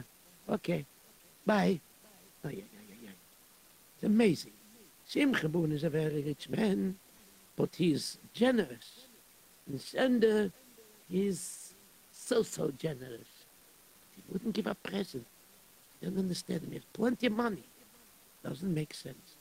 Okay. 0.48 0.86
Bye. 1.44 1.80
Oh, 2.44 2.48
yeah. 2.48 2.62
It's 3.96 4.04
amazing. 4.04 4.52
Simcha 5.06 5.48
Boon 5.48 5.72
is 5.72 5.84
a 5.84 5.90
very 5.90 6.22
rich 6.22 6.48
man, 6.48 6.96
but 7.56 7.74
he's 7.74 8.18
generous. 8.34 9.06
And 9.66 9.80
Sender 9.80 10.52
is 11.10 11.74
so-so 12.12 12.72
generous. 12.78 13.28
He 14.16 14.22
wouldn't 14.30 14.54
give 14.54 14.66
a 14.66 14.74
present. 14.74 15.26
You 16.00 16.10
don't 16.10 16.18
understand 16.18 16.62
him. 16.62 16.70
He 16.70 16.76
has 16.76 16.84
plenty 16.92 17.26
of 17.26 17.32
money. 17.32 17.64
Doesn't 18.44 18.74
make 18.74 18.92
sense. 18.92 19.36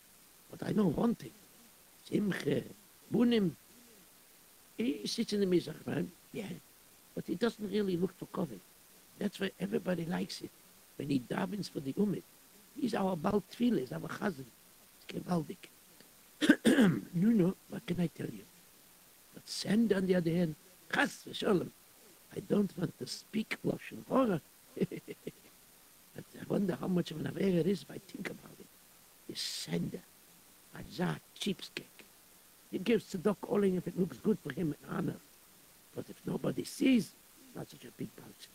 But 0.50 0.68
I 0.68 0.72
know 0.72 0.88
one 0.88 1.16
thing. 1.16 1.32
Simcha 2.10 2.62
Boonim, 3.14 3.52
he 4.78 5.06
sits 5.06 5.34
in 5.34 5.42
the 5.42 5.46
mizrach, 5.46 5.86
man. 5.86 6.12
Yeah. 6.32 6.46
But 7.14 7.26
he 7.28 7.36
doesn't 7.36 7.72
really 7.72 7.98
look 7.98 8.18
for 8.18 8.28
covet. 8.28 8.60
That's 9.20 9.40
why 9.40 9.52
everybody 9.60 10.06
likes 10.06 10.42
it. 10.42 10.52
When 10.98 11.10
he 11.10 11.20
davens 11.20 11.70
for 11.70 11.82
the 11.82 11.94
umit, 11.94 12.24
he's 12.80 12.94
our 12.94 13.16
Baal 13.16 13.44
Tfil, 13.52 13.80
he's 13.80 13.92
our 13.92 14.00
chazan. 14.00 14.46
It's 14.98 15.06
gewaldig. 15.08 15.58
you 17.14 17.34
know, 17.40 17.56
what 17.70 17.86
can 17.86 18.00
I 18.00 18.08
tell 18.08 18.28
you? 18.28 18.44
But 19.34 19.48
send 19.48 19.94
on 19.94 20.06
the 20.06 20.16
other 20.16 20.32
hand, 20.32 20.56
chas 20.94 21.24
v'sholem. 21.28 21.70
I 22.36 22.40
don't 22.42 22.78
want 22.78 22.98
to 23.00 23.08
speak 23.08 23.58
Lashon 23.66 24.06
Hora. 24.10 24.42
but 24.78 24.90
I 26.18 26.44
wonder 26.48 26.78
how 26.80 26.88
much 26.88 27.12
of 27.12 27.20
an 27.20 27.28
affair 27.28 27.60
it 27.60 27.68
is 27.68 27.84
if 27.84 27.92
I 27.92 28.00
think 28.12 28.30
about 28.30 28.58
it. 28.60 28.68
The 29.28 29.36
sender, 29.36 30.02
Azat, 30.78 31.20
cheapskate. 31.40 31.84
He 32.72 32.80
gives 32.80 33.12
the 33.12 33.18
doc 33.18 33.40
calling 33.42 33.76
if 33.76 33.88
it 33.88 33.98
looks 33.98 34.18
good 34.18 34.38
for 34.46 34.52
him 34.54 34.76
and 34.76 34.98
honor. 34.98 35.20
But 35.96 36.06
if 36.10 36.18
nobody 36.26 36.66
sees, 36.66 37.12
not 37.56 37.70
such 37.70 37.86
a 37.86 37.92
big 37.98 38.10
bounce. 38.18 38.48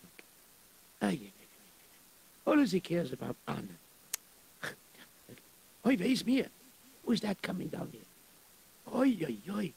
All 2.47 2.59
he 2.59 2.81
cares 2.81 3.13
about 3.13 3.37
honor. 3.47 3.79
Oi, 5.87 5.97
wees 5.97 6.27
meer. 6.27 6.49
Who 7.05 7.13
is 7.13 7.21
that 7.23 7.41
coming 7.41 7.69
down 7.69 7.89
here? 7.93 8.03
Oi, 8.95 9.17
oi, 9.25 9.39
oi. 9.51 9.73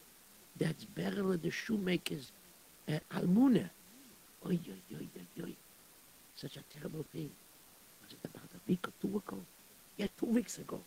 That's 0.57 0.85
Berle 0.85 1.41
the 1.41 1.49
shoemaker's 1.49 2.31
uh, 2.89 2.99
almuna. 3.15 3.69
Oi, 4.45 4.59
oi, 4.67 4.95
oi, 4.95 5.07
oi, 5.17 5.43
oi. 5.43 5.55
Such 6.35 6.57
a 6.57 6.63
terrible 6.73 7.05
thing. 7.13 7.29
Was 8.01 8.11
it 8.11 8.19
about 8.25 8.49
a 8.53 8.59
week 8.67 8.85
or 8.87 8.91
two 9.01 9.17
ago? 9.17 9.37
Yeah, 9.97 10.07
two 10.19 10.25
weeks 10.25 10.57
ago. 10.57 10.79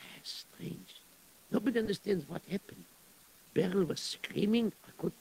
Ah, 0.00 0.20
strange. 0.22 0.96
Nobody 1.50 1.78
understands 1.80 2.24
what 2.26 2.40
happened. 2.50 2.84
Beryl 3.52 3.84
was 3.84 4.00
screaming. 4.00 4.72
I 4.86 5.02
could 5.02 5.12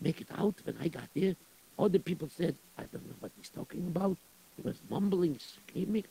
make 0.00 0.20
it 0.20 0.28
out 0.36 0.54
when 0.64 0.76
I 0.78 0.88
got 0.88 1.08
there. 1.14 1.34
Other 1.78 1.98
people 1.98 2.28
said, 2.28 2.54
I 2.76 2.82
don't 2.82 3.06
know 3.06 3.14
what 3.20 3.32
he's 3.38 3.48
talking 3.48 3.86
about. 3.86 4.18
He 4.56 4.62
was 4.62 4.80
mumbling, 4.90 5.38
screaming, 5.38 6.04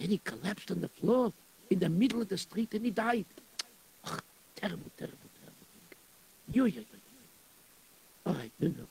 I. 0.00 0.02
Then 0.02 0.10
he 0.10 0.18
collapsed 0.18 0.70
on 0.70 0.80
the 0.80 0.88
floor 0.88 1.32
in 1.70 1.78
the 1.78 1.88
middle 1.88 2.22
of 2.22 2.28
the 2.28 2.38
street 2.38 2.72
and 2.74 2.84
he 2.84 2.90
died. 2.90 3.26
Ugh, 4.04 4.22
terrible, 4.56 4.90
terrible, 4.96 5.18
terrible 5.40 5.66
thing. 5.72 6.54
Yo, 6.54 6.64
yo, 6.64 6.80
yo, 6.80 6.80
yo. 6.80 8.30
All 8.30 8.34
right, 8.34 8.52
no, 8.60 8.68
no. 8.68 8.86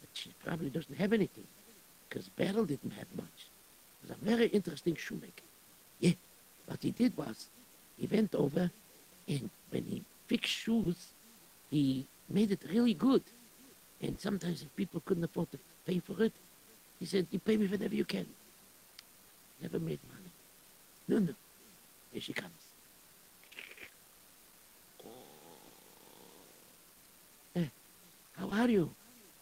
But 0.00 0.08
she 0.12 0.32
probably 0.44 0.70
doesn't 0.70 0.96
have 0.96 1.12
anything 1.12 1.46
because 2.08 2.28
Beryl 2.28 2.64
didn't 2.64 2.92
have 2.92 3.06
much. 3.16 3.48
He 4.02 4.08
was 4.08 4.16
a 4.20 4.24
very 4.24 4.46
interesting 4.46 4.94
shoemaker. 4.94 5.42
Yeah, 6.00 6.12
what 6.66 6.82
he 6.82 6.90
did 6.90 7.16
was 7.16 7.48
he 7.98 8.06
went 8.06 8.34
over 8.34 8.70
and 9.28 9.50
when 9.70 9.84
he 9.84 10.04
fixed 10.26 10.52
shoes, 10.52 11.08
he 11.70 12.06
made 12.28 12.52
it 12.52 12.60
really 12.70 12.94
good. 12.94 13.22
And 14.00 14.20
sometimes 14.20 14.62
if 14.62 14.74
people 14.76 15.02
couldn't 15.04 15.24
afford 15.24 15.50
to 15.52 15.58
pay 15.86 15.98
for 15.98 16.22
it, 16.22 16.32
he 17.00 17.06
said, 17.06 17.26
you 17.30 17.38
pay 17.38 17.56
me 17.56 17.66
whenever 17.66 17.94
you 17.94 18.04
can. 18.04 18.26
Never 19.60 19.78
made 19.78 19.98
money. 20.08 20.25
No, 21.08 21.18
no. 21.18 21.34
Here 22.12 22.20
she 22.20 22.32
comes. 22.32 22.50
Eh, 27.54 27.64
how 28.32 28.48
are 28.50 28.68
you? 28.68 28.90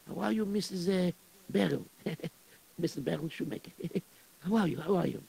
How 0.09 0.20
are 0.22 0.33
you, 0.33 0.44
Mrs. 0.44 0.88
Uh, 0.88 1.12
Beryl? 1.48 1.85
Mrs. 2.81 3.05
Beryl 3.05 3.29
Shoemaker. 3.29 3.70
how 4.40 4.57
are 4.57 4.68
you? 4.68 4.81
How 4.81 4.96
are 4.96 5.07
you? 5.07 5.22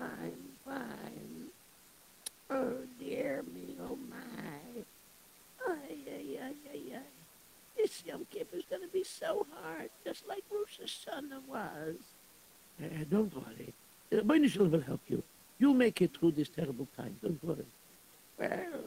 I'm 0.00 0.32
fine. 0.64 1.48
Oh, 2.50 2.76
dear 2.98 3.44
me, 3.54 3.76
oh, 3.82 3.98
my. 4.08 4.82
Ay, 5.68 5.96
ay, 6.08 6.38
ay, 6.40 6.54
ay, 6.72 6.96
ay. 6.96 7.00
This 7.76 8.02
Yom 8.06 8.26
Kippur's 8.30 8.64
gonna 8.70 8.88
be 8.92 9.04
so 9.04 9.46
hard, 9.54 9.90
just 10.04 10.26
like 10.26 10.42
Rosh 10.50 10.80
Hashanah 10.82 11.46
was. 11.46 11.96
Uh, 12.82 13.04
don't 13.10 13.32
worry. 13.34 13.72
Uh, 14.12 14.22
Boinishel 14.22 14.70
will 14.70 14.80
help 14.80 15.00
you. 15.08 15.22
You'll 15.58 15.74
make 15.74 16.00
it 16.02 16.16
through 16.16 16.32
this 16.32 16.48
terrible 16.48 16.86
time. 16.96 17.16
Don't 17.22 17.42
worry. 17.44 17.66
Well, 18.38 18.84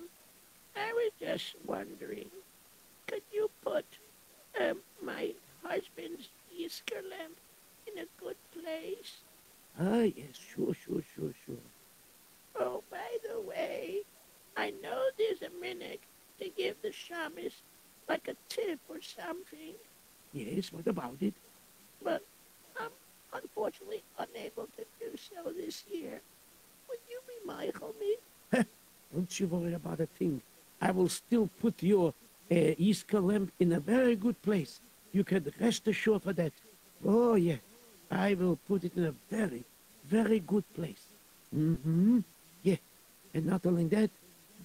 I 0.75 0.93
was 0.93 1.11
just 1.19 1.55
wondering, 1.65 2.29
could 3.07 3.23
you 3.33 3.49
put 3.63 3.85
um, 4.59 4.77
my 5.03 5.33
husband's 5.63 6.29
Easter 6.55 7.01
lamp 7.09 7.35
in 7.87 8.01
a 8.03 8.05
good 8.23 8.37
place? 8.53 9.17
Ah, 9.79 10.01
yes, 10.01 10.35
sure, 10.55 10.73
sure, 10.73 11.01
sure, 11.15 11.33
sure. 11.45 11.55
Oh, 12.59 12.83
by 12.89 13.17
the 13.29 13.41
way, 13.41 14.01
I 14.57 14.71
know 14.81 15.01
there's 15.17 15.41
a 15.41 15.59
minute 15.61 15.99
to 16.39 16.49
give 16.49 16.75
the 16.81 16.89
shamus 16.89 17.53
like 18.07 18.27
a 18.27 18.35
tip 18.49 18.79
or 18.89 19.01
something, 19.01 19.73
Yes, 20.33 20.71
what 20.71 20.87
about 20.87 21.17
it? 21.21 21.33
but 22.03 22.21
I'm 22.79 22.89
unfortunately 23.33 24.01
unable 24.17 24.67
to 24.77 24.85
do 24.99 25.17
so 25.17 25.51
this 25.51 25.83
year. 25.91 26.21
Would 26.91 26.99
you 27.09 27.19
be 27.31 27.37
Michael 27.45 27.95
me? 27.99 28.17
Don't 29.13 29.39
you 29.39 29.47
worry 29.47 29.73
about 29.73 29.99
a 30.01 30.05
thing. 30.05 30.41
I 30.81 30.91
will 30.91 31.09
still 31.09 31.49
put 31.61 31.81
your 31.81 32.13
uh, 32.51 32.55
Easter 32.77 33.19
lamp 33.19 33.51
in 33.59 33.71
a 33.73 33.79
very 33.79 34.15
good 34.15 34.41
place. 34.41 34.81
You 35.13 35.23
can 35.23 35.51
rest 35.59 35.87
assured 35.87 36.23
for 36.23 36.33
that. 36.33 36.53
Oh, 37.05 37.35
yeah. 37.35 37.57
I 38.09 38.33
will 38.33 38.57
put 38.67 38.83
it 38.83 38.97
in 38.97 39.05
a 39.05 39.13
very, 39.29 39.63
very 40.05 40.39
good 40.39 40.65
place. 40.73 41.05
Mm-hmm. 41.55 42.19
Yeah. 42.63 42.77
And 43.33 43.45
not 43.45 43.65
only 43.65 43.85
that, 43.85 44.09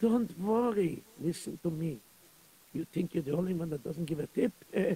don't 0.01 0.39
worry. 0.41 1.03
Listen 1.21 1.59
to 1.63 1.71
me. 1.71 1.99
You 2.73 2.85
think 2.93 3.15
you're 3.15 3.23
the 3.23 3.37
only 3.37 3.55
one 3.55 3.71
that 3.71 3.85
doesn't 3.85 4.05
give 4.05 4.21
a 4.21 4.27
tip? 4.27 4.53
Eh, 4.75 4.95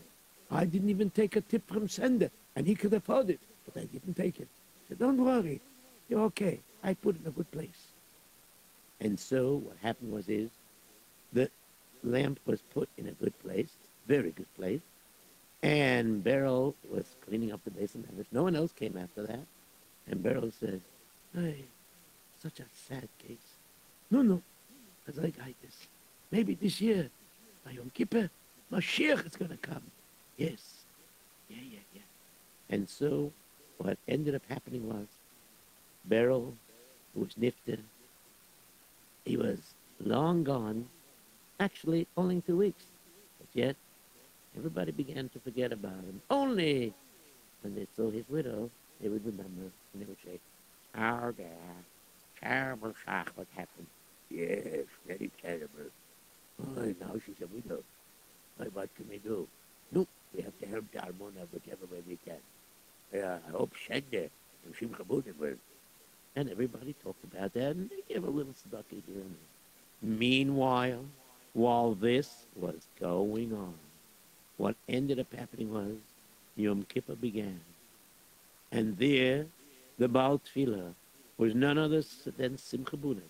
I 0.50 0.64
didn't 0.64 0.90
even 0.90 1.10
take 1.10 1.36
a 1.36 1.40
tip 1.40 1.66
from 1.68 1.88
Sender, 1.88 2.30
and 2.56 2.66
he 2.66 2.74
could 2.74 2.92
afford 2.92 3.30
it, 3.30 3.40
but 3.64 3.80
I 3.80 3.84
didn't 3.86 4.14
take 4.14 4.40
it. 4.40 4.48
So 4.88 4.96
don't 4.96 5.24
worry. 5.24 5.60
You're 6.08 6.22
okay. 6.22 6.60
I 6.82 6.94
put 6.94 7.16
it 7.16 7.22
in 7.22 7.28
a 7.28 7.30
good 7.30 7.50
place. 7.50 7.92
And 9.00 9.18
so 9.18 9.56
what 9.56 9.76
happened 9.82 10.12
was 10.12 10.28
is 10.28 10.50
the 11.32 11.50
lamp 12.02 12.38
was 12.46 12.62
put 12.74 12.88
in 12.96 13.08
a 13.08 13.12
good 13.12 13.38
place, 13.40 13.70
very 14.06 14.30
good 14.30 14.52
place, 14.54 14.80
and 15.62 16.24
Beryl 16.24 16.74
was 16.90 17.04
cleaning 17.26 17.52
up 17.52 17.62
the 17.64 17.70
basin. 17.70 18.04
And 18.08 18.24
no 18.32 18.42
one 18.42 18.56
else 18.56 18.72
came 18.72 18.96
after 18.96 19.22
that. 19.26 19.46
And 20.06 20.22
Beryl 20.22 20.50
said, 20.58 20.80
Hey, 21.34 21.64
such 22.42 22.60
a 22.60 22.64
sad 22.88 23.08
case. 23.18 23.36
No, 24.10 24.22
no, 24.22 24.42
as 25.06 25.18
I 25.18 25.30
guide 25.30 25.54
this. 25.62 25.86
Maybe 26.30 26.54
this 26.54 26.80
year, 26.80 27.10
by 27.64 27.72
Yom 27.72 27.90
Kippur, 27.94 28.30
Mashiach 28.72 29.26
is 29.26 29.36
going 29.36 29.50
to 29.50 29.56
come. 29.56 29.82
Yes. 30.36 30.84
Yeah, 31.48 31.58
yeah, 31.70 31.78
yeah. 31.94 32.02
And 32.70 32.88
so 32.88 33.32
what 33.78 33.98
ended 34.08 34.34
up 34.34 34.42
happening 34.48 34.88
was 34.88 35.06
Beryl, 36.04 36.54
who 37.14 37.20
was 37.20 37.34
Nifter, 37.34 37.78
he 39.24 39.36
was 39.36 39.58
long 40.00 40.44
gone, 40.44 40.88
actually 41.58 42.06
only 42.16 42.40
two 42.46 42.56
weeks. 42.56 42.84
But 43.38 43.48
yet, 43.52 43.76
everybody 44.56 44.92
began 44.92 45.28
to 45.30 45.40
forget 45.40 45.72
about 45.72 45.92
him. 45.92 46.20
Only 46.30 46.94
when 47.62 47.74
they 47.74 47.86
saw 47.96 48.10
his 48.10 48.24
widow, 48.28 48.70
they 49.00 49.08
would 49.08 49.24
remember 49.24 49.70
and 49.92 50.02
they 50.02 50.06
would 50.06 50.16
say, 50.24 50.38
Oh, 50.96 51.32
God, 51.32 51.84
terrible 52.40 52.94
shock 53.04 53.32
what 53.36 53.46
happened. 53.54 53.86
Yes, 54.28 54.86
very 55.06 55.30
terrible. 55.40 55.90
Oh, 56.62 56.94
now 57.00 57.14
she's 57.24 57.40
a 57.42 57.46
widow. 57.46 57.82
Why, 58.56 58.66
what 58.72 58.94
can 58.96 59.08
we 59.08 59.18
do? 59.18 59.46
Look, 59.92 60.08
we 60.34 60.42
have 60.42 60.58
to 60.60 60.66
help 60.66 60.84
Dalmona 60.92 61.46
whichever 61.52 61.86
way 61.90 62.02
we 62.06 62.18
can. 62.24 62.36
Yeah, 63.12 63.38
I 63.46 63.50
hope 63.50 63.72
Shender 63.74 64.28
and 64.64 65.08
Buddha 65.08 65.32
will. 65.38 65.56
And 66.36 66.48
everybody 66.48 66.94
talked 67.02 67.24
about 67.24 67.52
that, 67.54 67.76
and 67.76 67.90
they 67.90 68.14
gave 68.14 68.24
a 68.24 68.30
little 68.30 68.54
stucky 68.54 69.02
here 69.06 69.20
and 69.22 69.34
there. 69.34 70.18
Meanwhile, 70.18 71.04
while 71.52 71.94
this 71.94 72.46
was 72.56 72.86
going 73.00 73.52
on, 73.52 73.74
what 74.56 74.76
ended 74.88 75.18
up 75.18 75.32
happening 75.34 75.72
was 75.72 75.96
Yom 76.56 76.84
Kippur 76.88 77.16
began. 77.16 77.60
And 78.70 78.96
there, 78.98 79.46
the 79.98 80.08
Baal 80.08 80.38
Tfilah 80.38 80.94
was 81.38 81.54
none 81.54 81.78
other 81.78 82.02
than 82.36 82.58
Simcha 82.58 82.96
Bunim. 82.96 83.22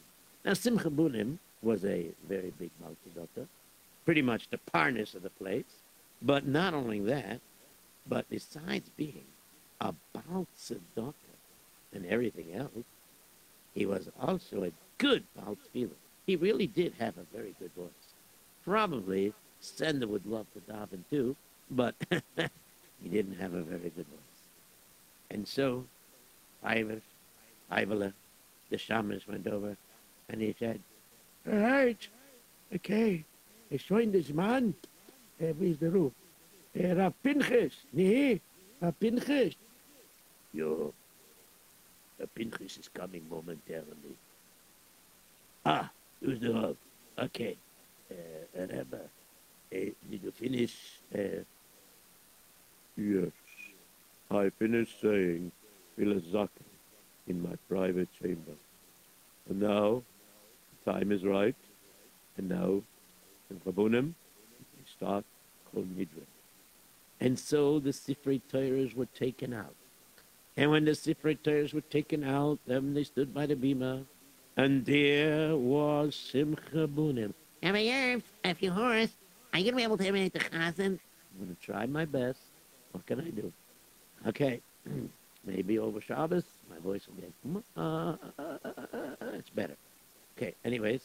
Now, 0.44 0.54
Simcha 0.54 0.90
Bunim 0.90 1.38
was 1.62 1.84
a 1.84 2.08
very 2.28 2.52
big 2.58 2.70
Baal 2.80 2.96
Tzedakah, 3.06 3.46
pretty 4.04 4.22
much 4.22 4.48
the 4.48 4.58
parness 4.58 5.14
of 5.14 5.22
the 5.22 5.30
place. 5.30 5.64
But 6.22 6.46
not 6.46 6.74
only 6.74 7.00
that, 7.00 7.40
but 8.06 8.28
besides 8.28 8.90
being 8.96 9.24
a 9.80 9.94
Baal 10.12 10.46
Tzedakah 10.58 11.14
and 11.92 12.06
everything 12.06 12.54
else, 12.54 12.84
he 13.74 13.86
was 13.86 14.08
also 14.20 14.64
a 14.64 14.72
good 14.98 15.24
Baal 15.36 15.56
Tfilah. 15.74 15.90
He 16.26 16.36
really 16.36 16.66
did 16.66 16.94
have 16.98 17.16
a 17.18 17.36
very 17.36 17.54
good 17.58 17.72
voice. 17.76 17.90
Probably 18.64 19.32
Sender 19.60 20.06
would 20.06 20.26
love 20.26 20.46
to 20.54 20.60
daven 20.72 21.02
too, 21.10 21.36
but 21.70 21.94
he 23.02 23.08
didn't 23.08 23.38
have 23.38 23.54
a 23.54 23.62
very 23.62 23.90
good 23.90 24.06
voice. 24.06 24.40
And 25.30 25.46
so, 25.46 25.84
Ivor, 26.62 27.00
Ivola, 27.70 28.12
the 28.70 28.78
shamans 28.78 29.26
went 29.26 29.46
over, 29.46 29.76
and 30.28 30.40
he 30.40 30.54
said, 30.58 30.80
All 31.50 31.58
right, 31.58 32.08
okay, 32.74 33.24
ich 33.70 33.86
join 33.86 34.12
this 34.12 34.30
man. 34.30 34.74
Uh, 35.40 35.46
where's 35.58 35.78
the 35.78 35.90
roof? 35.90 36.12
Uh, 36.78 36.94
Rav 36.94 37.14
Pinchas, 37.22 37.72
nee, 37.92 38.40
Rav 38.80 38.98
Pinchas. 39.00 39.54
Yo, 40.52 40.92
Rav 42.20 42.34
Pinchas 42.34 42.78
is 42.78 42.88
coming 42.88 43.24
momentarily. 43.30 44.16
Ah, 45.64 45.90
who's 46.22 46.38
the 46.40 46.52
Rav? 46.52 46.76
Okay, 47.18 47.56
uh, 48.10 48.14
Rebbe, 48.60 48.96
uh, 48.96 49.76
did 50.10 50.22
you 50.22 50.30
finish? 50.30 51.00
Uh, 51.14 51.42
Yes, 52.96 53.32
I 54.30 54.50
finished 54.58 55.00
saying 55.00 55.52
Filazaka 55.98 56.48
in 57.26 57.40
my 57.40 57.56
private 57.66 58.08
chamber. 58.20 58.52
And 59.48 59.60
now, 59.60 60.02
the 60.84 60.92
time 60.92 61.10
is 61.10 61.24
right, 61.24 61.54
and 62.36 62.48
now, 62.48 62.82
in 63.48 63.60
Rabunim, 63.66 64.12
we 64.76 64.84
start 64.84 65.24
Kol 65.72 65.84
Nidre. 65.84 66.26
And 67.20 67.38
so 67.38 67.78
the 67.78 67.90
Sifrei 67.90 68.42
Torahs 68.52 68.94
were 68.94 69.06
taken 69.06 69.54
out. 69.54 69.79
And 70.60 70.70
when 70.70 70.84
the 70.84 70.90
Sifrei 70.90 71.72
were 71.72 71.80
taken 71.80 72.22
out, 72.22 72.58
then 72.66 72.92
they 72.92 73.04
stood 73.04 73.32
by 73.32 73.46
the 73.46 73.56
bima, 73.56 74.04
and 74.58 74.84
there 74.84 75.56
was 75.56 76.14
Simcha 76.14 76.86
Bunim. 76.86 77.32
Have 77.62 77.76
I 77.76 77.88
heard 77.88 78.22
if 78.44 78.62
you 78.62 78.70
horse, 78.70 79.08
are 79.54 79.58
you 79.58 79.64
gonna 79.64 79.78
be 79.78 79.84
able 79.84 79.96
to 79.96 80.06
imitate 80.06 80.34
the 80.34 80.40
chazan? 80.40 80.98
I'm 80.98 81.38
going 81.38 81.56
to 81.56 81.62
try 81.64 81.86
my 81.86 82.04
best. 82.04 82.40
What 82.92 83.06
can 83.06 83.22
I 83.22 83.30
do? 83.30 83.50
Okay, 84.26 84.60
maybe 85.46 85.78
over 85.78 85.98
Shabbos, 85.98 86.44
my 86.68 86.78
voice 86.78 87.08
will 87.08 87.14
get, 87.14 87.32
uh, 87.74 88.16
uh, 88.38 88.58
uh, 88.62 88.86
uh, 88.92 89.26
it's 89.32 89.48
better. 89.48 89.76
Okay, 90.36 90.54
anyways, 90.66 91.00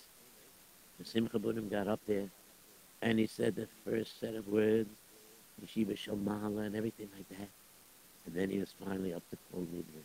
the 0.99 1.05
Simcha 1.05 1.39
Bunim 1.39 1.71
got 1.71 1.87
up 1.87 2.01
there, 2.07 2.27
and 3.01 3.17
he 3.17 3.25
said 3.25 3.55
the 3.55 3.69
first 3.85 4.19
set 4.19 4.35
of 4.35 4.49
words, 4.49 4.89
Yeshiva 5.63 5.95
Shalmala 5.95 6.65
and 6.65 6.75
everything 6.75 7.07
like 7.15 7.29
that. 7.29 7.47
And 8.25 8.35
then 8.35 8.49
he 8.49 8.59
was 8.59 8.73
finally 8.83 9.13
up 9.13 9.23
to 9.29 9.37
Kol 9.51 9.61
Nidre. 9.61 10.03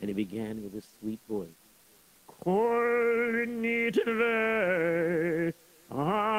And 0.00 0.08
he 0.08 0.14
began 0.14 0.62
with 0.62 0.74
a 0.74 0.82
sweet 1.00 1.20
voice. 1.28 1.48
Kol 2.26 3.44
Nidre. 3.62 5.52
ah." 5.90 6.34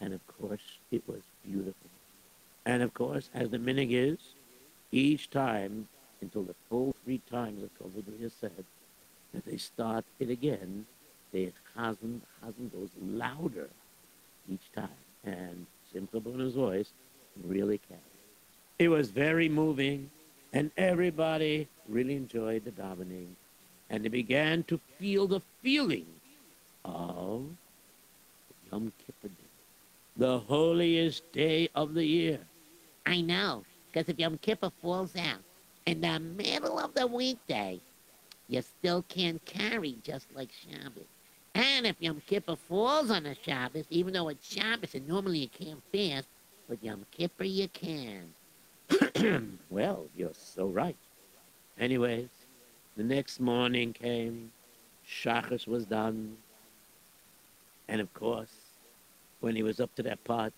And 0.00 0.14
of 0.14 0.26
course, 0.26 0.78
it 0.90 1.02
was 1.06 1.22
beautiful. 1.44 1.90
And 2.64 2.82
of 2.82 2.94
course, 2.94 3.30
as 3.34 3.50
the 3.50 3.58
minhag 3.58 3.90
is, 3.90 4.18
each 4.90 5.30
time, 5.30 5.88
until 6.20 6.42
the 6.42 6.54
full 6.68 6.94
three 7.04 7.20
times 7.30 7.62
that 7.62 7.76
Kol 7.78 7.90
is 8.20 8.32
said, 8.32 8.64
that 9.32 9.44
they 9.44 9.56
start 9.56 10.04
it 10.18 10.30
again, 10.30 10.86
the 11.32 11.46
the 11.46 11.52
chazan 11.80 12.20
goes 12.72 12.90
louder 13.00 13.70
each 14.48 14.70
time. 14.74 14.88
And 15.24 15.66
Simcha 15.92 16.20
Bunim's 16.20 16.54
voice 16.54 16.90
really 17.44 17.78
carried. 17.78 18.02
It 18.78 18.88
was 18.88 19.10
very 19.10 19.48
moving, 19.48 20.10
and 20.52 20.70
everybody 20.76 21.68
really 21.88 22.16
enjoyed 22.16 22.64
the 22.64 22.70
davening. 22.70 23.28
And 23.90 24.04
they 24.04 24.08
began 24.08 24.64
to 24.64 24.80
feel 24.98 25.26
the 25.26 25.40
feeling 25.62 26.06
of 26.84 27.44
Yom 28.70 28.92
Kippur 28.98 29.28
Day, 29.28 29.50
the 30.16 30.38
holiest 30.38 31.30
day 31.32 31.68
of 31.74 31.94
the 31.94 32.04
year. 32.04 32.40
I 33.06 33.20
know, 33.20 33.64
because 33.90 34.08
if 34.08 34.18
Yom 34.18 34.38
Kippur 34.38 34.70
falls 34.80 35.14
out 35.16 35.42
in 35.86 36.00
the 36.00 36.18
middle 36.18 36.78
of 36.78 36.94
the 36.94 37.06
weekday, 37.06 37.80
you 38.48 38.62
still 38.62 39.04
can't 39.08 39.44
carry 39.44 39.96
just 40.02 40.26
like 40.34 40.50
Shabbos. 40.52 41.04
And 41.54 41.86
if 41.86 41.96
Yom 42.00 42.22
Kippur 42.26 42.56
falls 42.56 43.10
on 43.10 43.26
a 43.26 43.34
Shabbos, 43.34 43.84
even 43.90 44.14
though 44.14 44.28
it's 44.28 44.46
Shabbos 44.54 44.94
and 44.94 45.06
normally 45.06 45.38
you 45.38 45.48
can't 45.48 45.82
fast, 45.92 46.28
but 46.68 46.82
Yom 46.82 47.04
Kippur 47.10 47.44
you 47.44 47.68
can. 47.68 48.32
well, 49.70 50.06
you're 50.16 50.30
so 50.32 50.66
right. 50.66 50.96
Anyways, 51.78 52.28
the 52.96 53.02
next 53.02 53.40
morning 53.40 53.92
came, 53.92 54.52
Shachas 55.06 55.66
was 55.66 55.84
done, 55.84 56.36
and 57.88 58.00
of 58.00 58.12
course, 58.14 58.54
when 59.40 59.56
he 59.56 59.62
was 59.62 59.80
up 59.80 59.94
to 59.96 60.02
that 60.04 60.22
part, 60.24 60.52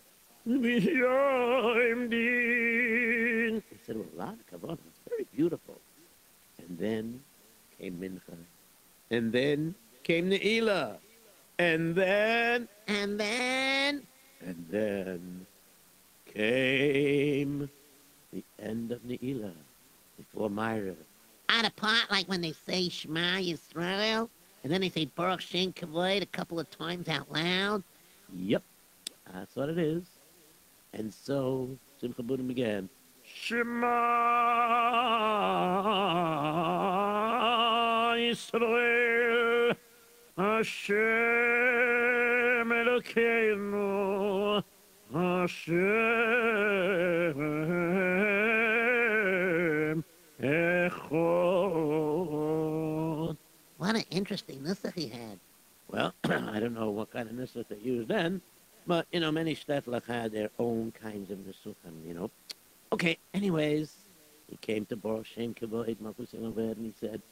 he 0.45 0.81
said, 3.87 3.97
well, 3.97 4.07
a 4.15 4.19
lot 4.19 4.37
of 4.53 4.63
it's 4.63 5.01
very 5.09 5.27
beautiful. 5.35 5.81
And 6.59 6.79
then 6.79 7.21
came 7.79 7.95
Mincha, 7.95 8.37
and 9.11 9.33
then 9.33 9.75
came 10.05 10.31
Ne'ilah, 10.31 10.99
and 11.59 11.97
then, 11.97 12.69
And 12.87 13.19
then, 13.19 14.03
and 14.41 14.67
then 14.71 15.47
came 16.27 17.71
the 18.33 18.45
end 18.63 18.93
of 18.93 19.03
Ne'ilah 19.03 19.55
before 20.19 20.51
Myra. 20.51 20.95
Out 21.49 21.65
of 21.65 21.75
part 21.77 22.11
like 22.11 22.27
when 22.27 22.43
they 22.43 22.53
say 22.53 22.89
Shema 22.89 23.39
Yisrael, 23.39 24.29
and 24.63 24.73
then 24.73 24.83
they 24.83 24.91
say 24.91 25.07
Baruch 25.07 25.41
Shem 25.41 25.73
Kavod 25.73 26.23
a 26.23 26.27
couple 26.27 26.61
of 26.61 26.71
times 26.71 27.09
out 27.09 27.33
loud. 27.33 27.83
Yep, 28.37 28.63
that's 29.33 29.57
what 29.57 29.71
it 29.71 29.79
is. 29.79 30.05
And 30.93 31.13
so 31.13 31.71
Simcha 32.01 32.23
Buddha 32.23 32.43
began, 32.43 32.89
Shema 33.23 33.87
Yisrael 38.17 39.24
Hashem 40.37 40.99
Elokeinu 42.69 44.65
Hashem 45.13 45.85
Echad. 50.43 53.37
What 53.79 53.95
an 53.95 54.03
interesting 54.11 54.59
nusach 54.59 54.95
he 54.95 55.07
had. 55.07 55.39
Well, 55.89 56.13
I 56.25 56.59
don't 56.59 56.75
know 56.75 56.91
what 56.91 57.13
kind 57.13 57.31
of 57.31 57.37
nusach 57.37 57.69
they 57.69 57.77
used 57.77 58.09
then, 58.09 58.41
but, 58.89 59.07
you 59.13 59.21
know, 59.21 59.31
many 59.31 59.55
shtetl 59.55 60.05
had 60.05 60.33
their 60.33 60.51
own 60.59 60.93
kinds 61.01 61.31
of 61.31 61.39
nusachim, 61.39 62.05
you 62.05 62.15
know. 62.15 62.29
Okay, 62.93 63.19
anyways, 63.35 63.95
he 64.51 64.57
came 64.57 64.85
to 64.87 64.97
Baruch 64.97 65.27
Shem 65.27 65.55
Kavoid 65.55 66.01
Malchus 66.01 66.33
and 66.33 66.85
he 66.85 66.93
said, 66.99 67.23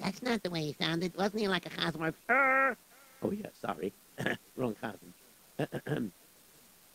That's 0.00 0.22
not 0.22 0.42
the 0.42 0.50
way 0.50 0.62
he 0.62 0.76
sounded. 0.80 1.16
Wasn't 1.16 1.40
he 1.40 1.48
like 1.48 1.66
a 1.66 1.70
Chazmar? 1.70 2.14
Oh, 3.22 3.30
yeah, 3.30 3.46
sorry. 3.60 3.92
Wrong 4.56 4.74
cousin. 4.80 5.14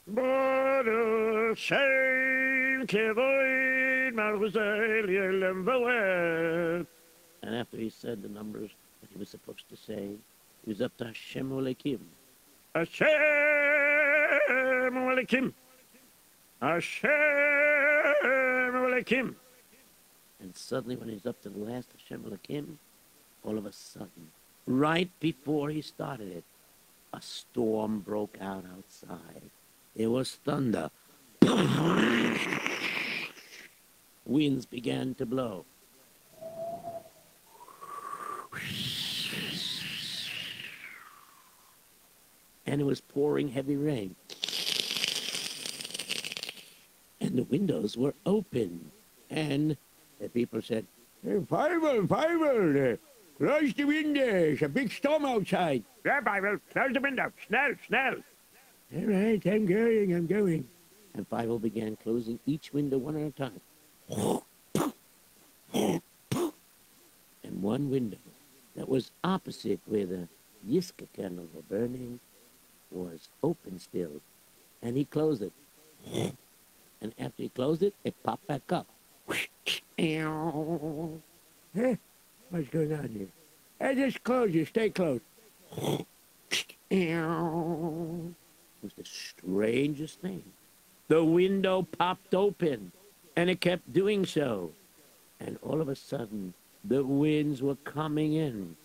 Baruch 0.08 1.58
Shem 1.58 2.86
Kavoid 2.88 4.13
Malchus 4.13 4.54
Eluved. 4.56 5.98
And 7.44 7.56
after 7.56 7.78
he 7.78 7.89
said 7.89 8.22
the 8.22 8.30
numbers 8.30 8.72
that 9.02 9.10
he 9.12 9.18
was 9.18 9.30
supposed 9.30 9.70
to 9.70 9.78
say, 9.78 10.10
he 10.63 10.70
was 10.70 10.82
up 10.82 10.96
to 10.98 11.06
Hashem 11.06 11.50
Olekim. 11.50 12.00
Hashem 12.76 13.08
Alekim. 14.94 15.54
Hashem 16.62 17.12
Alekim. 18.74 19.36
And 20.43 20.53
suddenly, 20.58 20.97
when 20.97 21.08
he's 21.08 21.25
up 21.25 21.41
to 21.43 21.49
the 21.49 21.58
last 21.58 21.88
Hashem 21.97 22.25
Olekim, 22.25 22.75
all 23.45 23.58
of 23.58 23.65
a 23.65 23.71
sudden, 23.71 24.32
right 24.67 25.10
before 25.21 25.69
he 25.69 25.82
started 25.82 26.27
it, 26.27 26.43
a 27.13 27.21
storm 27.21 28.01
broke 28.01 28.38
out 28.41 28.65
outside. 28.75 29.41
It 29.95 30.08
was 30.08 30.36
thunder. 30.43 30.91
Winds 34.25 34.65
began 34.65 35.15
to 35.15 35.25
blow. 35.25 35.63
And 42.65 42.82
it 42.82 42.84
was 42.84 42.99
pouring 42.99 43.47
heavy 43.47 43.77
rain. 43.77 44.15
And 47.21 47.38
the 47.38 47.43
windows 47.43 47.95
were 47.95 48.13
open. 48.25 48.91
And 49.29 49.77
the 50.23 50.29
people 50.29 50.62
said, 50.62 50.86
"Hey, 51.21 51.39
Fivel, 51.49 52.07
Fivel, 52.07 52.93
uh, 52.93 52.95
close 53.38 53.73
the 53.73 53.83
windows. 53.83 54.62
A 54.62 54.69
big 54.69 54.89
storm 54.91 55.25
outside. 55.25 55.83
Yeah, 56.05 56.21
Bible, 56.21 56.59
close 56.71 56.93
the 56.93 57.01
window. 57.01 57.31
Schnell, 57.45 57.73
schnell. 57.86 58.15
All 58.95 59.05
right, 59.05 59.45
I'm 59.45 59.65
going, 59.65 60.15
I'm 60.15 60.27
going. 60.27 60.67
And 61.13 61.27
Fivel 61.27 61.59
began 61.59 61.97
closing 61.97 62.39
each 62.45 62.71
window 62.71 62.97
one 62.97 63.17
at 63.17 63.27
a 63.27 63.31
time. 63.31 63.62
And 67.43 67.62
one 67.62 67.89
window 67.89 68.17
that 68.75 68.88
was 68.88 69.12
opposite 69.23 69.81
where 69.86 70.05
the 70.05 70.27
Yiska 70.67 71.07
candles 71.13 71.49
were 71.53 71.63
burning 71.63 72.19
was 72.91 73.29
open 73.43 73.77
still. 73.79 74.21
And 74.81 74.95
he 74.95 75.05
closed 75.05 75.41
it. 75.41 75.53
And 77.01 77.13
after 77.19 77.43
he 77.43 77.49
closed 77.49 77.83
it, 77.83 77.93
it 78.03 78.15
popped 78.23 78.47
back 78.47 78.71
up. 78.71 78.88
Huh? 80.04 81.08
Eh, 81.78 81.96
what's 82.50 82.68
going 82.70 82.94
on 82.94 83.08
here? 83.08 83.28
I 83.80 83.96
just 83.96 84.22
closed 84.24 84.54
it. 84.54 84.68
Stay 84.68 84.89
closed. 84.89 85.22
It 86.89 87.16
was 88.84 88.94
the 88.98 89.06
strangest 89.06 90.20
thing. 90.20 90.44
The 91.08 91.24
window 91.24 91.84
popped 91.84 92.36
open, 92.36 92.92
and 93.38 93.50
it 93.50 93.62
kept 93.62 93.94
doing 93.94 94.26
so. 94.26 94.72
And 95.39 95.58
all 95.63 95.80
of 95.80 95.88
a 95.88 95.96
sudden, 95.96 96.54
the 96.84 97.06
winds 97.06 97.62
were 97.62 97.78
coming 97.86 98.34
in, 98.34 98.76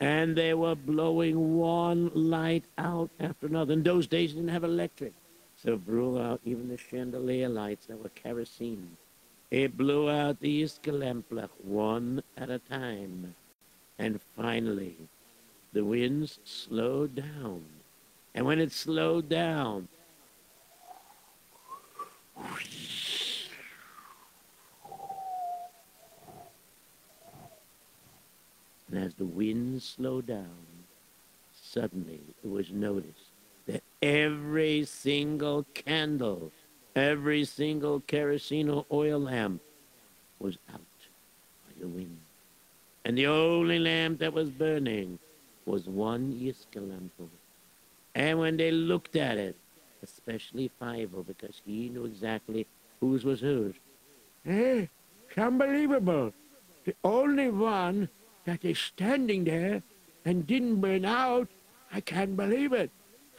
and 0.00 0.34
they 0.34 0.54
were 0.54 0.74
blowing 0.74 1.58
one 1.58 2.10
light 2.14 2.64
out 2.78 3.10
after 3.20 3.46
another. 3.48 3.74
In 3.74 3.82
those 3.82 4.06
days, 4.06 4.30
they 4.30 4.36
didn't 4.36 4.52
have 4.52 4.64
electric, 4.64 5.12
so 5.62 5.74
it 5.74 5.86
blew 5.86 6.18
out 6.18 6.40
even 6.44 6.68
the 6.68 6.78
chandelier 6.78 7.50
lights 7.50 7.84
that 7.86 8.02
were 8.02 8.08
kerosene. 8.10 8.96
It 9.50 9.76
blew 9.76 10.10
out 10.10 10.40
the 10.40 10.62
Iskelemplach 10.62 11.50
one 11.62 12.22
at 12.36 12.50
a 12.50 12.58
time. 12.58 13.34
And 13.98 14.20
finally, 14.36 14.96
the 15.72 15.84
winds 15.84 16.38
slowed 16.44 17.14
down. 17.14 17.64
And 18.34 18.46
when 18.46 18.60
it 18.60 18.72
slowed 18.72 19.28
down, 19.28 19.88
and 28.90 29.04
as 29.04 29.14
the 29.14 29.24
winds 29.24 29.84
slowed 29.84 30.26
down, 30.26 30.46
suddenly 31.62 32.20
it 32.42 32.48
was 32.48 32.70
noticed 32.70 33.32
that 33.66 33.82
every 34.02 34.84
single 34.84 35.66
candle, 35.74 36.52
every 36.98 37.44
single 37.44 38.00
kerosene 38.00 38.84
oil 38.92 39.20
lamp 39.20 39.60
was 40.38 40.58
out 40.72 40.80
by 41.66 41.80
the 41.80 41.88
wind. 41.88 42.18
And 43.04 43.16
the 43.16 43.26
only 43.26 43.78
lamp 43.78 44.18
that 44.18 44.32
was 44.32 44.50
burning 44.50 45.18
was 45.66 45.86
one 45.86 46.32
Yiska 46.32 46.76
lamp. 46.76 47.12
And 48.14 48.38
when 48.38 48.56
they 48.56 48.70
looked 48.70 49.16
at 49.16 49.38
it, 49.38 49.56
especially 50.02 50.70
Fivel, 50.78 51.22
because 51.22 51.60
he 51.64 51.88
knew 51.88 52.04
exactly 52.04 52.66
whose 53.00 53.24
was 53.24 53.40
whose. 53.40 53.74
Hey, 54.44 54.88
it's 55.28 55.38
unbelievable. 55.38 56.32
The 56.84 56.94
only 57.04 57.50
one 57.50 58.08
that 58.44 58.64
is 58.64 58.78
standing 58.78 59.44
there 59.44 59.82
and 60.24 60.46
didn't 60.46 60.80
burn 60.80 61.04
out, 61.04 61.48
I 61.92 62.00
can't 62.00 62.36
believe 62.36 62.72
it. 62.72 62.90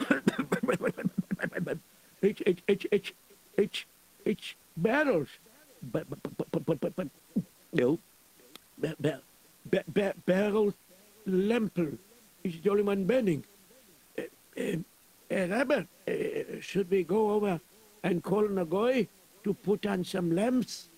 it's, 2.22 2.40
it's, 2.46 2.62
it's, 2.68 2.86
it's, 2.90 3.12
it's, 3.56 3.84
it's 4.24 4.54
battles. 4.76 5.28
But, 5.92 6.08
but, 6.10 6.18
but, 6.22 6.66
but, 6.66 6.80
but, 6.80 6.96
but, 6.96 7.08
no. 7.72 7.98
Ba- 8.78 8.96
ba- 9.00 9.22
ba- 9.70 9.84
ba- 9.88 10.14
Barrel 10.26 10.74
is 11.26 12.60
the 12.62 12.70
only 12.70 12.82
one 12.82 13.04
burning. 13.04 13.44
Uh, 14.18 14.22
uh, 14.58 14.76
uh, 15.30 15.46
Rabbi, 15.48 15.82
uh, 16.08 16.12
should 16.60 16.90
we 16.90 17.04
go 17.04 17.30
over 17.30 17.60
and 18.02 18.22
call 18.22 18.44
Nagoy 18.48 19.06
to 19.44 19.54
put 19.54 19.86
on 19.86 20.04
some 20.04 20.34
lamps? 20.34 20.88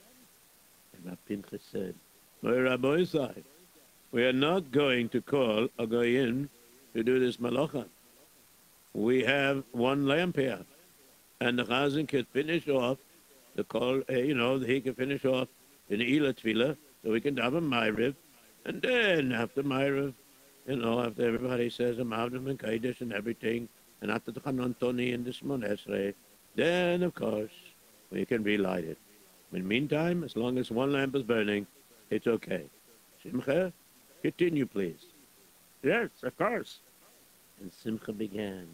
And 1.04 1.16
Pinchas 1.26 1.62
said, 1.70 1.94
My 2.42 2.52
Rabbi 2.52 3.04
said, 3.04 3.44
we 4.12 4.24
are 4.24 4.32
not 4.32 4.70
going 4.70 5.08
to 5.10 5.20
call 5.20 5.68
a 5.78 5.86
Goyin 5.86 6.48
to 6.94 7.02
do 7.02 7.18
this 7.18 7.38
malacha. 7.38 7.86
We 8.94 9.24
have 9.24 9.64
one 9.72 10.06
lamp 10.06 10.36
here, 10.36 10.60
and 11.42 11.58
the 11.58 11.64
Chazan 11.64 12.06
can 12.06 12.24
finish 12.26 12.68
off 12.68 12.98
the 13.56 13.64
call, 13.64 14.02
uh, 14.08 14.12
you 14.12 14.34
know, 14.34 14.58
he 14.58 14.80
can 14.80 14.94
finish 14.94 15.24
off 15.24 15.48
in 15.90 15.98
the 15.98 16.16
Ela 16.16 16.32
Tefillah, 16.32 16.76
so 17.02 17.10
we 17.10 17.20
can 17.20 17.36
have 17.36 17.54
a 17.54 17.60
Ma'ariv, 17.60 18.14
and 18.64 18.80
then 18.80 19.32
after 19.32 19.62
Ma'ariv, 19.62 20.14
you 20.68 20.76
know, 20.76 21.00
after 21.00 21.26
everybody 21.26 21.68
says 21.68 21.98
a 21.98 22.02
Ma'ariv 22.02 22.48
and 22.48 22.58
Kaidish 22.58 23.00
and 23.00 23.12
everything, 23.12 23.68
and 24.00 24.10
after 24.10 24.30
the 24.30 24.40
Chanon 24.40 24.74
Toni 24.78 25.12
and 25.12 25.24
the 25.24 25.32
Shmon 25.32 25.68
Esrei, 25.68 26.14
then, 26.54 27.02
of 27.02 27.14
course, 27.14 27.50
we 28.10 28.24
can 28.24 28.44
relight 28.44 28.84
it. 28.84 28.98
In 29.52 29.62
the 29.62 29.68
meantime, 29.68 30.22
as 30.22 30.36
long 30.36 30.58
as 30.58 30.70
one 30.70 30.92
lamp 30.92 31.16
is 31.16 31.22
burning, 31.24 31.66
it's 32.10 32.26
okay. 32.26 32.64
Simcha, 33.22 33.72
continue, 34.22 34.66
please. 34.66 35.06
Yes, 35.82 36.10
of 36.22 36.36
course. 36.38 36.78
And 37.60 37.72
Simcha 37.72 38.12
began 38.12 38.66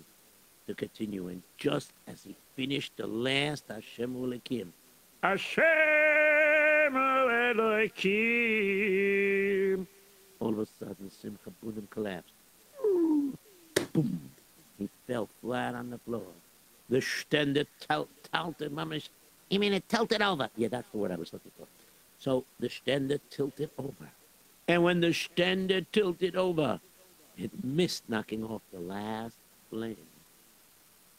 to 0.69 0.75
continue, 0.75 1.29
and 1.29 1.43
just 1.57 1.93
as 2.07 2.23
he 2.23 2.37
finished 2.55 2.93
the 2.97 3.07
last 3.07 3.65
Hashem 3.69 4.15
Ulekim, 4.15 4.69
Hashem 5.23 5.65
Elohim. 7.89 8.29
all 10.41 10.51
of 10.51 10.59
a 10.59 10.67
sudden 10.79 11.11
Simcha 11.11 11.51
Bunim 11.65 11.89
collapsed. 11.91 12.33
Boom! 13.93 14.21
He 14.79 14.89
fell 15.07 15.29
flat 15.41 15.75
on 15.75 15.91
the 15.91 15.99
floor. 15.99 16.23
The 16.89 16.99
stender 16.99 17.67
tilted, 17.81 18.71
mamish. 18.73 19.09
You 19.51 19.59
mean 19.59 19.73
it 19.73 19.89
tilted 19.89 20.23
over? 20.23 20.51
Yeah, 20.57 20.69
that's 20.69 20.89
the 20.93 20.99
word 20.99 21.11
I 21.11 21.17
was 21.17 21.33
looking 21.33 21.51
for. 21.59 21.67
So 22.19 22.45
the 22.61 22.69
stender 22.69 23.19
tilted 23.31 23.71
over. 23.79 24.11
And 24.69 24.83
when 24.83 25.01
the 25.01 25.09
stender 25.09 25.87
tilted 25.93 26.37
over, 26.37 26.79
it 27.37 27.51
missed 27.65 28.05
knocking 28.09 28.45
off 28.45 28.63
the 28.73 28.81
last 28.81 29.37
flame. 29.71 29.97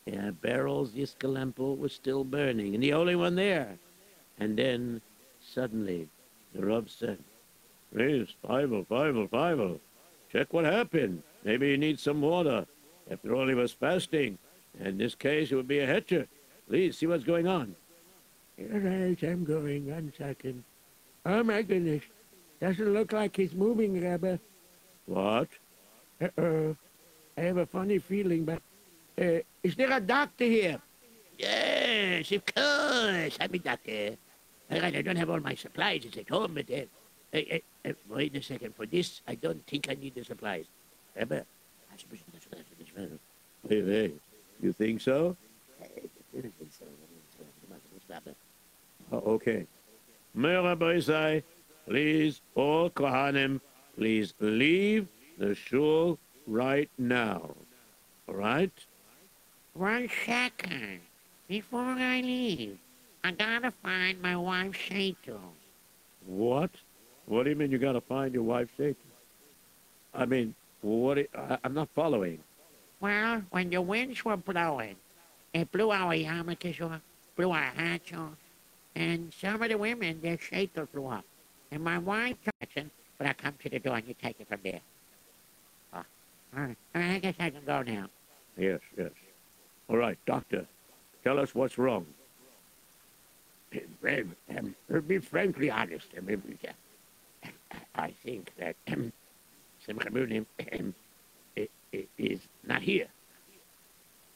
Yeah, 0.06 0.32
Beryl's 0.32 0.92
Yiskalempel 0.92 1.78
was 1.78 1.94
still 1.94 2.24
burning, 2.24 2.74
and 2.74 2.84
the 2.84 2.94
only 2.94 3.16
one 3.16 3.36
there. 3.36 3.78
And 4.40 4.58
then, 4.58 5.02
suddenly, 5.40 6.10
the 6.54 6.66
Rub 6.66 6.90
said, 6.90 7.20
Please, 7.94 8.36
Fievel, 8.44 8.86
oh, 8.90 8.94
Fievel, 8.94 9.30
oh, 9.32 9.36
Fievel. 9.36 9.60
Oh. 9.76 9.80
Check 10.32 10.54
what 10.54 10.66
happened. 10.66 11.24
Maybe 11.44 11.72
he 11.72 11.78
needs 11.78 12.04
some 12.04 12.22
water. 12.22 12.66
After 13.10 13.36
all, 13.36 13.48
he 13.48 13.56
was 13.56 13.72
fasting. 13.72 14.38
In 14.80 14.98
this 14.98 15.16
case, 15.16 15.52
it 15.52 15.56
would 15.56 15.68
be 15.68 15.80
a 15.80 15.88
hetcher. 15.88 16.28
Please, 16.68 16.98
see 16.98 17.08
what's 17.08 17.24
going 17.24 17.48
on. 17.48 17.76
Right, 18.58 19.18
I'm 19.24 19.44
going. 19.44 19.90
One 19.90 20.14
second. 20.18 20.64
Oh 21.26 21.44
my 21.44 21.62
goodness. 21.62 22.04
Doesn't 22.62 22.94
look 22.94 23.14
like 23.14 23.36
he's 23.36 23.54
moving, 23.54 24.02
Rabbi. 24.02 24.38
What? 25.06 25.48
Uh-oh. 26.22 26.76
I 27.38 27.42
have 27.42 27.58
a 27.58 27.66
funny 27.66 28.00
feeling, 28.00 28.44
but 28.44 28.62
uh, 29.20 29.40
is 29.64 29.76
there 29.76 29.92
a 29.92 30.00
doctor 30.00 30.46
here? 30.46 30.82
Yes, 31.38 32.32
of 32.32 32.46
course. 32.46 33.38
I'm 33.40 33.54
a 33.54 33.60
doctor. 33.60 34.18
All 34.72 34.80
right, 34.80 34.96
I 34.96 35.02
don't 35.02 35.16
have 35.16 35.30
all 35.30 35.40
my 35.40 35.56
supplies. 35.56 36.06
It's 36.06 36.18
at 36.18 36.30
home, 36.30 36.56
but 36.56 36.70
uh, 36.72 37.38
uh, 37.38 37.58
uh, 37.86 37.94
wait 38.10 38.36
a 38.36 38.42
second. 38.42 38.76
For 38.76 38.86
this, 38.86 39.22
I 39.28 39.36
don't 39.36 39.66
think 39.66 39.90
I 39.90 39.96
need 39.96 40.16
the 40.16 40.24
supplies. 40.24 40.66
Rabbi, 41.16 41.38
I 41.38 41.98
suppose 41.98 42.20
that's 42.34 42.46
what 42.46 42.58
that's 42.58 42.92
what 42.96 43.10
that's 43.10 43.22
Hey, 43.68 43.82
hey. 43.82 44.12
You 44.62 44.74
think 44.74 45.02
so? 45.02 45.36
Oh, 49.12 49.18
okay. 49.36 49.66
Merabaisai, 50.38 51.44
please, 51.88 52.42
all 52.56 52.90
Kohanim, 52.90 53.60
please 53.98 54.34
leave 54.40 55.08
the 55.38 55.56
shul 55.56 56.20
right 56.46 56.90
now. 56.98 57.56
All 58.28 58.36
right? 58.36 58.72
One 59.80 60.10
second. 60.26 61.00
Before 61.48 61.80
I 61.80 62.20
leave, 62.20 62.78
I 63.24 63.32
gotta 63.32 63.72
find 63.82 64.22
my 64.22 64.36
wife's 64.36 64.78
shaitel. 64.78 65.40
What? 66.26 66.70
What 67.28 67.44
do 67.44 67.50
you 67.52 67.56
mean 67.56 67.72
you 67.72 67.78
got 67.78 67.94
to 67.94 68.02
find 68.02 68.34
your 68.34 68.44
wife 68.44 68.68
Satan? 68.76 68.98
I 70.14 70.26
mean, 70.26 70.54
what? 70.82 71.16
do 71.16 71.22
you- 71.22 71.28
I, 71.34 71.58
I'm 71.64 71.74
not 71.74 71.88
following. 71.96 72.44
Well, 73.00 73.42
when 73.52 73.70
the 73.70 73.82
winds 73.82 74.26
were 74.26 74.36
blowing, 74.36 74.98
it 75.54 75.72
blew 75.72 75.92
our 75.92 76.14
yarmulkes 76.14 76.82
off, 76.82 77.00
blew 77.38 77.52
our 77.52 77.72
hats 77.72 78.12
off, 78.12 78.36
and 78.96 79.34
some 79.34 79.62
of 79.64 79.70
the 79.70 79.78
women, 79.78 80.20
their 80.22 80.36
shaitel 80.38 80.90
flew 80.90 81.08
up. 81.08 81.24
And 81.72 81.82
my 81.86 82.00
wife, 82.00 82.36
Jackson, 82.44 82.92
but 83.18 83.28
I 83.28 83.34
come 83.34 83.54
to 83.64 83.70
the 83.70 83.80
door 83.80 83.96
and 83.96 84.08
you 84.10 84.16
take 84.22 84.42
it 84.42 84.48
from 84.50 84.60
there. 84.62 84.82
Oh, 85.94 86.04
all 86.58 86.64
right. 86.64 86.78
All 86.94 87.02
right, 87.02 87.12
I 87.16 87.20
guess 87.20 87.36
I 87.40 87.50
can 87.50 87.64
go 87.66 87.82
now. 87.82 88.10
Yes, 88.58 88.82
yes. 88.98 89.12
All 89.90 89.98
right, 89.98 90.18
doctor, 90.26 90.66
tell 91.24 91.40
us 91.40 91.56
what's 91.56 91.78
wrong. 91.78 92.06
Well, 94.02 94.24
um, 94.58 94.76
to 94.92 95.02
be 95.02 95.18
frankly 95.20 95.72
honest, 95.72 96.08
um, 96.18 96.28
uh, 97.44 97.48
I 97.96 98.12
think 98.24 98.52
that 98.58 98.76
um, 98.92 99.12
Simcha 99.86 100.10
Bunim 100.10 100.46
um, 100.74 100.94
is 102.18 102.40
not 102.66 102.82
here. 102.82 103.08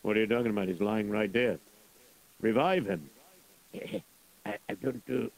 What 0.01 0.17
are 0.17 0.21
you 0.21 0.27
talking 0.27 0.51
about? 0.51 0.67
He's 0.67 0.81
lying 0.81 1.09
right 1.09 1.31
there. 1.31 1.59
Revive 2.41 2.85
him. 2.85 3.09
I, 4.45 4.57
I 4.69 4.73
don't 4.81 5.05
do 5.05 5.31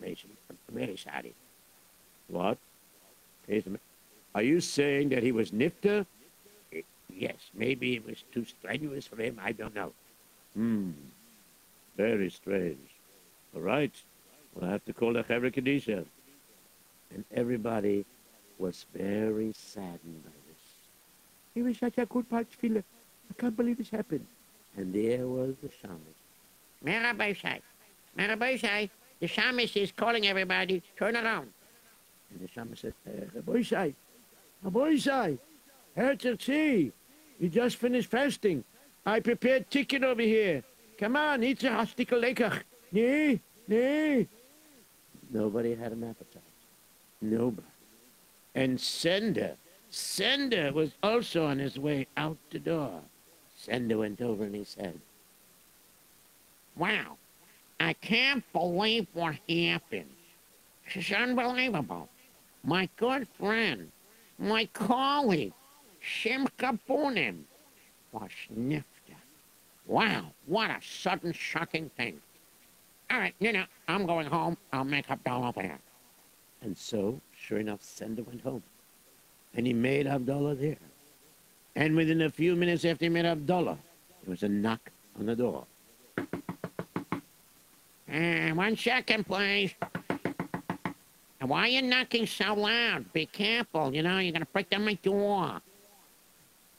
Mason. 0.00 0.30
I'm 0.50 0.58
very 0.70 0.96
sorry. 0.96 1.34
What? 2.28 2.58
Are 4.34 4.42
you 4.42 4.60
saying 4.60 5.10
that 5.10 5.22
he 5.22 5.32
was 5.32 5.50
nifter? 5.50 6.06
Yes, 7.16 7.36
maybe 7.54 7.94
it 7.94 8.06
was 8.06 8.22
too 8.32 8.44
strenuous 8.44 9.06
for 9.06 9.16
him. 9.16 9.38
I 9.42 9.52
don't 9.52 9.74
know. 9.74 9.92
Hmm. 10.54 10.90
Very 11.96 12.30
strange. 12.30 12.90
All 13.54 13.60
right. 13.60 13.92
We'll 14.54 14.70
have 14.70 14.84
to 14.86 14.92
call 14.92 15.12
the 15.12 15.22
Chevra 15.24 15.52
Kadisha. 15.54 16.04
and 17.12 17.24
everybody 17.32 18.04
was 18.58 18.86
very 18.94 19.52
saddened 19.52 20.24
by 20.24 20.30
this. 20.48 20.62
He 21.54 21.62
was 21.62 21.78
such 21.78 21.98
a 21.98 22.06
good 22.06 22.28
patchfiller. 22.28 22.82
I 23.30 23.34
can't 23.40 23.56
believe 23.56 23.78
this 23.78 23.90
happened. 23.90 24.26
And 24.76 24.92
there 24.92 25.26
was 25.26 25.54
the 25.62 25.70
shaman. 25.80 26.00
Merabaisai. 26.84 27.60
Merabaisai. 28.18 28.90
The 29.20 29.28
shamus 29.28 29.76
is 29.80 29.92
calling 29.92 30.26
everybody. 30.26 30.82
Turn 30.98 31.16
around. 31.16 31.50
And 32.30 32.40
the 32.40 32.48
shaman 32.52 32.76
said, 32.76 32.94
uh, 33.06 33.40
Aboisai. 33.40 33.94
Aboisai. 34.66 35.38
Herzog, 35.96 36.40
you 37.44 37.50
just 37.50 37.76
finished 37.76 38.10
fasting. 38.10 38.64
I 39.04 39.20
prepared 39.20 39.68
chicken 39.68 40.02
over 40.02 40.22
here. 40.22 40.64
Come 40.98 41.14
on, 41.14 41.44
eat 41.44 41.62
a 41.64 41.72
hostical 41.72 42.18
lekach. 42.18 42.62
Nee, 42.90 43.38
nee. 43.68 44.26
nobody 45.30 45.74
had 45.74 45.92
an 45.92 46.04
appetite. 46.04 46.42
Nobody. 47.20 47.66
And 48.54 48.80
Sender, 48.80 49.56
Sender 49.90 50.72
was 50.72 50.92
also 51.02 51.44
on 51.44 51.58
his 51.58 51.78
way 51.78 52.06
out 52.16 52.38
the 52.48 52.58
door. 52.58 53.02
Sender 53.54 53.98
went 53.98 54.22
over 54.22 54.44
and 54.44 54.54
he 54.54 54.64
said, 54.64 54.98
Wow. 56.76 57.18
I 57.78 57.92
can't 57.92 58.42
believe 58.54 59.06
what 59.12 59.34
happened. 59.50 60.16
It's 60.94 61.12
unbelievable. 61.12 62.08
My 62.62 62.88
good 62.96 63.28
friend, 63.38 63.90
my 64.38 64.64
colleague, 64.72 65.52
Simcha 66.04 66.78
Bunim, 66.88 67.44
was 68.12 68.30
nifter. 68.56 68.84
Wow, 69.86 70.32
what 70.46 70.70
a 70.70 70.78
sudden 70.80 71.32
shocking 71.32 71.90
thing. 71.96 72.20
All 73.10 73.18
right, 73.18 73.34
you 73.38 73.52
know, 73.52 73.64
I'm 73.88 74.06
going 74.06 74.26
home. 74.26 74.56
I'll 74.72 74.84
make 74.84 75.06
doll 75.24 75.44
over. 75.44 75.78
And 76.62 76.76
so, 76.76 77.20
sure 77.36 77.58
enough, 77.58 77.82
Sender 77.82 78.22
went 78.22 78.40
home. 78.40 78.62
And 79.54 79.66
he 79.66 79.72
made 79.72 80.06
Havdalah 80.06 80.58
there. 80.58 80.78
And 81.76 81.94
within 81.94 82.22
a 82.22 82.30
few 82.30 82.56
minutes 82.56 82.84
after 82.84 83.04
he 83.04 83.08
made 83.08 83.26
Havdalah, 83.26 83.76
there 84.22 84.30
was 84.30 84.42
a 84.42 84.48
knock 84.48 84.90
on 85.18 85.26
the 85.26 85.36
door. 85.36 85.66
Uh, 88.12 88.50
one 88.54 88.76
second, 88.76 89.26
please. 89.26 89.74
And 91.40 91.50
Why 91.50 91.60
are 91.60 91.68
you 91.68 91.82
knocking 91.82 92.26
so 92.26 92.54
loud? 92.54 93.12
Be 93.12 93.26
careful, 93.26 93.94
you 93.94 94.02
know, 94.02 94.18
you're 94.18 94.32
gonna 94.32 94.46
break 94.46 94.70
down 94.70 94.84
my 94.86 94.94
door. 94.94 95.60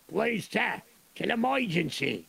Please, 0.07 0.47
sir, 0.49 0.81
it's 1.13 1.21
an 1.21 1.31
emergency. 1.31 2.27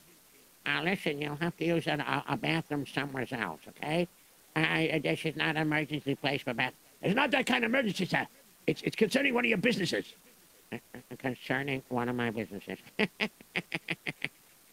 Uh, 0.66 0.82
listen, 0.82 1.20
you'll 1.20 1.36
have 1.36 1.56
to 1.56 1.64
use 1.64 1.86
a, 1.86 2.24
a, 2.28 2.36
bathroom 2.36 2.86
somewhere 2.86 3.26
else, 3.30 3.60
okay? 3.68 4.08
I, 4.56 5.00
this 5.02 5.24
is 5.24 5.36
not 5.36 5.50
an 5.50 5.58
emergency 5.58 6.14
place 6.14 6.42
for 6.42 6.54
bath. 6.54 6.72
It's 7.02 7.14
not 7.14 7.30
that 7.30 7.46
kind 7.46 7.64
of 7.64 7.70
emergency, 7.70 8.06
sir. 8.06 8.26
It's, 8.66 8.82
it's 8.82 8.96
concerning 8.96 9.34
one 9.34 9.44
of 9.44 9.48
your 9.48 9.58
businesses. 9.58 10.06
Uh, 10.72 10.78
uh, 10.94 11.16
concerning 11.18 11.82
one 11.88 12.08
of 12.08 12.16
my 12.16 12.30
businesses. 12.30 12.78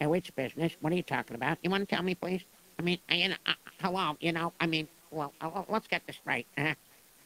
Uh, 0.04 0.10
which 0.10 0.36
business? 0.36 0.74
What 0.82 0.92
are 0.92 0.96
you 0.96 1.04
talking 1.04 1.36
about? 1.36 1.58
You 1.62 1.70
want 1.70 1.88
to 1.88 1.96
tell 1.96 2.04
me, 2.04 2.16
please? 2.16 2.42
I 2.80 2.82
mean, 2.82 2.98
uh, 3.12 3.16
you 3.16 3.30
know, 3.30 3.36
uh, 3.46 3.54
hello, 3.80 4.18
you 4.20 4.32
know, 4.32 4.52
I 4.60 4.66
mean, 4.66 4.88
well, 5.12 5.34
uh, 5.42 5.48
uh, 5.48 5.64
let's 5.70 5.88
get 5.88 6.06
this 6.08 6.18
straight. 6.18 6.48
Uh, 6.58 6.74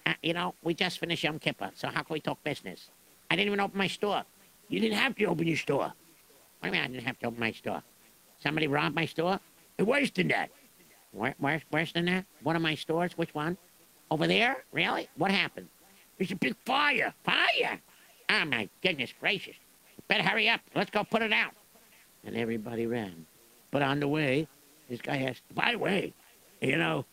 uh, 0.06 0.14
you 0.22 0.34
know, 0.34 0.54
we 0.64 0.74
just 0.74 1.00
finished 1.00 1.24
Yom 1.24 1.40
Kippur, 1.40 1.72
so 1.76 1.88
how 1.88 2.04
can 2.04 2.14
we 2.14 2.20
talk 2.20 2.44
business? 2.44 2.90
I 3.32 3.36
didn't 3.36 3.48
even 3.48 3.60
open 3.60 3.78
my 3.78 3.88
store. 3.88 4.24
You 4.70 4.80
didn't 4.80 4.98
have 4.98 5.16
to 5.16 5.26
open 5.26 5.48
your 5.48 5.58
store. 5.58 5.94
What 6.60 6.64
do 6.64 6.68
you 6.68 6.72
mean 6.74 6.82
I 6.82 6.88
didn't 6.88 7.06
have 7.06 7.20
to 7.20 7.28
open 7.28 7.40
my 7.40 7.52
store? 7.52 7.82
Somebody 8.40 8.68
robbed 8.68 8.96
my 8.96 9.06
store? 9.06 9.40
Uh, 9.80 9.86
Worse 9.86 10.12
than 10.12 10.28
that. 10.30 10.50
Wor- 11.14 11.36
worse, 11.40 11.62
worse 11.72 11.92
than 11.94 12.06
that? 12.06 12.26
One 12.44 12.56
of 12.56 12.62
my 12.62 12.76
stores? 12.76 13.18
Which 13.18 13.34
one? 13.34 13.58
Over 14.12 14.28
there? 14.28 14.64
Really? 14.72 15.08
What 15.18 15.32
happened? 15.32 15.68
There's 16.18 16.32
a 16.32 16.36
big 16.36 16.56
fire. 16.66 17.14
Fire? 17.24 17.80
Oh, 18.30 18.46
my 18.46 18.70
goodness 18.82 19.14
gracious. 19.20 19.56
Better 20.08 20.24
hurry 20.24 20.50
up. 20.50 20.62
Let's 20.76 20.90
go 20.92 21.04
put 21.04 21.22
it 21.22 21.32
out. 21.34 21.52
And 22.24 22.36
everybody 22.36 22.88
ran. 22.88 23.26
But 23.72 23.82
on 23.82 24.00
the 24.00 24.08
way, 24.08 24.48
this 24.90 25.02
guy 25.02 25.18
asked, 25.24 25.44
By 25.54 25.72
the 25.74 25.80
way, 25.80 26.14
you 26.62 26.78
know, 26.78 27.06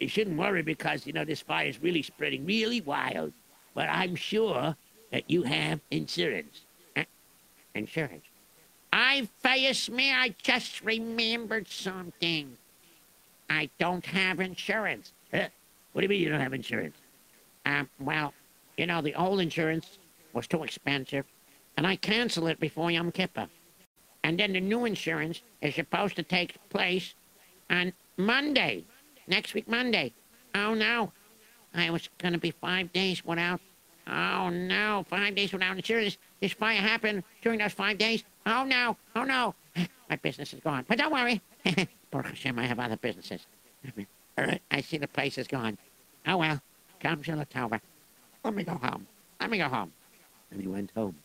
you 0.00 0.08
shouldn't 0.08 0.38
worry 0.38 0.62
because, 0.62 1.06
you 1.06 1.12
know, 1.12 1.24
this 1.24 1.40
fire 1.40 1.66
is 1.66 1.80
really 1.82 2.02
spreading 2.02 2.44
really 2.46 2.80
wild. 2.80 3.32
But 3.74 3.88
I'm 3.88 4.14
sure 4.14 4.76
that 5.10 5.30
you 5.30 5.42
have 5.42 5.80
insurance. 5.90 6.62
Uh, 7.74 7.78
insurance? 7.78 8.24
I 8.92 9.28
face 9.42 9.88
me, 9.88 10.12
I 10.12 10.34
just 10.42 10.82
remembered 10.82 11.68
something. 11.68 12.56
I 13.48 13.70
don't 13.78 14.04
have 14.06 14.40
insurance. 14.40 15.12
Huh? 15.32 15.48
What 15.92 16.00
do 16.00 16.04
you 16.04 16.08
mean 16.08 16.20
you 16.20 16.28
don't 16.28 16.40
have 16.40 16.54
insurance? 16.54 16.96
Um, 17.64 17.88
well, 18.00 18.34
you 18.76 18.86
know, 18.86 19.00
the 19.00 19.14
old 19.14 19.40
insurance 19.40 19.98
was 20.32 20.46
too 20.46 20.62
expensive, 20.62 21.24
and 21.76 21.86
I 21.86 21.96
canceled 21.96 22.48
it 22.48 22.60
before 22.60 22.90
Yom 22.90 23.12
Kippur. 23.12 23.48
And 24.24 24.38
then 24.38 24.52
the 24.52 24.60
new 24.60 24.84
insurance 24.84 25.42
is 25.60 25.74
supposed 25.74 26.16
to 26.16 26.22
take 26.22 26.56
place 26.70 27.14
on 27.70 27.92
Monday, 28.16 28.84
next 29.26 29.54
week 29.54 29.68
Monday. 29.68 30.12
Oh 30.54 30.74
no, 30.74 31.12
I 31.74 31.90
was 31.90 32.08
gonna 32.18 32.38
be 32.38 32.50
five 32.50 32.92
days 32.92 33.24
without. 33.24 33.60
Oh 34.06 34.50
no, 34.50 35.04
five 35.08 35.34
days 35.34 35.52
without 35.52 35.76
insurance. 35.76 36.18
This 36.40 36.52
fire 36.52 36.76
happened 36.76 37.22
during 37.40 37.58
those 37.58 37.72
five 37.72 37.98
days. 37.98 38.24
Oh 38.46 38.64
no, 38.64 38.96
oh 39.14 39.24
no. 39.24 39.54
My 40.10 40.16
business 40.16 40.52
is 40.52 40.60
gone. 40.60 40.84
But 40.88 40.98
don't 40.98 41.12
worry. 41.12 41.40
Baruch 42.10 42.26
Hashem, 42.26 42.58
I 42.58 42.66
have 42.66 42.78
other 42.78 42.96
businesses. 42.96 43.46
All 44.38 44.44
right, 44.44 44.62
I 44.70 44.80
see 44.80 44.98
the 44.98 45.08
place 45.08 45.38
is 45.38 45.46
gone. 45.46 45.78
Oh 46.26 46.38
well, 46.38 46.60
come 47.00 47.22
October. 47.28 47.80
Let 48.44 48.54
me 48.54 48.64
go 48.64 48.74
home. 48.74 49.06
Let 49.40 49.50
me 49.50 49.58
go 49.58 49.68
home. 49.68 49.92
And 50.50 50.60
he 50.60 50.68
went 50.68 50.90
home. 50.96 51.16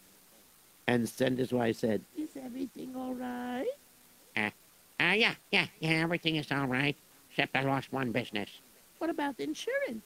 And 0.88 1.08
Sender's 1.08 1.52
wife 1.52 1.78
said, 1.78 2.02
Is 2.18 2.30
everything 2.42 2.96
all 2.96 3.14
right? 3.14 3.68
Uh, 4.36 4.50
uh, 5.00 5.14
yeah, 5.14 5.36
yeah, 5.52 5.68
yeah, 5.80 5.90
everything 5.92 6.38
is 6.38 6.52
all 6.52 6.68
right. 6.68 6.96
Except 7.30 7.56
I 7.56 7.64
lost 7.64 7.92
one 7.92 8.12
business. 8.12 8.50
What 9.00 9.10
about 9.10 9.38
the 9.38 9.44
insurance? 9.44 10.04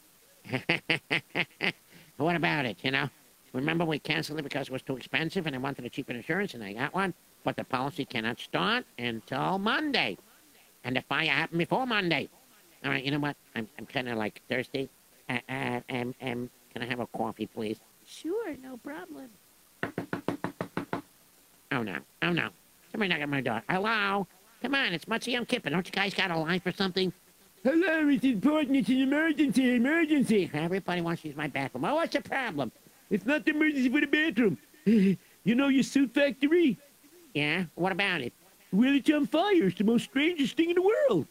What 2.24 2.36
about 2.36 2.66
it, 2.66 2.78
you 2.84 2.92
know? 2.92 3.10
Remember 3.54 3.84
we 3.84 4.00
canceled 4.00 4.40
it 4.40 4.44
because 4.44 4.68
it 4.68 4.72
was 4.72 4.82
too 4.82 4.96
expensive 4.96 5.46
and 5.46 5.56
I 5.56 5.60
wanted 5.60 5.86
a 5.86 5.90
cheaper 5.90 6.14
insurance 6.14 6.54
and 6.54 6.64
I 6.64 6.74
got 6.74 6.94
one? 6.94 7.14
But 7.44 7.58
the 7.58 7.64
policy 7.64 8.06
cannot 8.06 8.40
start 8.40 8.86
until 8.98 9.58
Monday. 9.58 10.18
And 10.84 10.96
the 10.96 11.02
fire 11.02 11.28
happened 11.28 11.60
before 11.60 11.86
Monday. 11.86 12.30
All 12.84 12.92
right, 12.92 13.04
you 13.04 13.12
know 13.12 13.20
what? 13.20 13.36
I'm, 13.56 13.68
I'm 13.78 13.86
kind 13.86 14.08
of 14.08 14.18
like 14.18 14.42
thirsty. 14.50 14.90
Uh, 15.30 15.40
uh, 15.50 15.80
um, 15.90 16.16
um, 16.22 16.50
can 16.74 16.82
I 16.82 16.86
have 16.86 17.00
a 17.00 17.08
coffee, 17.08 17.48
please? 17.48 17.80
Sure, 18.06 18.56
no 18.62 18.78
problem. 18.78 19.30
Oh, 21.72 21.84
no. 21.84 21.98
Oh, 22.22 22.32
no. 22.32 22.50
Somebody 22.92 23.10
knock 23.10 23.22
at 23.22 23.30
my 23.30 23.42
door. 23.42 23.62
Hello? 23.70 24.28
Come 24.62 24.76
on, 24.76 24.94
it's 24.94 25.06
Motzei 25.06 25.34
Yom 25.34 25.46
Kippur. 25.46 25.70
Don't 25.70 25.86
you 25.86 25.92
guys 25.92 26.14
got 26.14 26.32
a 26.32 26.38
line 26.38 26.60
for 26.60 26.72
something? 26.72 27.12
Hello, 27.64 28.10
it's 28.10 28.24
important. 28.24 28.76
It's 28.76 28.90
an 28.90 29.02
emergency. 29.02 29.76
Emergency. 29.76 30.50
Everybody 30.52 31.02
wants 31.02 31.22
to 31.22 31.28
use 31.28 31.38
my 31.38 31.48
bathroom. 31.48 31.86
Oh, 31.86 31.94
what's 31.94 32.14
the 32.14 32.22
problem? 32.22 32.72
It's 33.12 33.24
not 33.24 33.46
the 33.46 33.52
emergency 33.52 33.88
for 33.88 34.00
the 34.02 34.08
bathroom. 34.08 34.58
you 34.86 35.56
know 35.56 35.68
your 35.68 35.84
suit 35.84 36.12
factory? 36.12 36.80
Yeah? 37.36 37.66
What 37.76 37.92
about 37.92 38.22
it? 38.22 38.34
Well, 38.72 38.96
it's 38.96 39.12
on 39.12 39.28
fire. 39.28 39.68
It's 39.68 39.78
the 39.78 39.84
most 39.84 40.06
strangest 40.06 40.58
thing 40.58 40.72
in 40.72 40.76
the 40.76 40.82
world. 40.82 41.28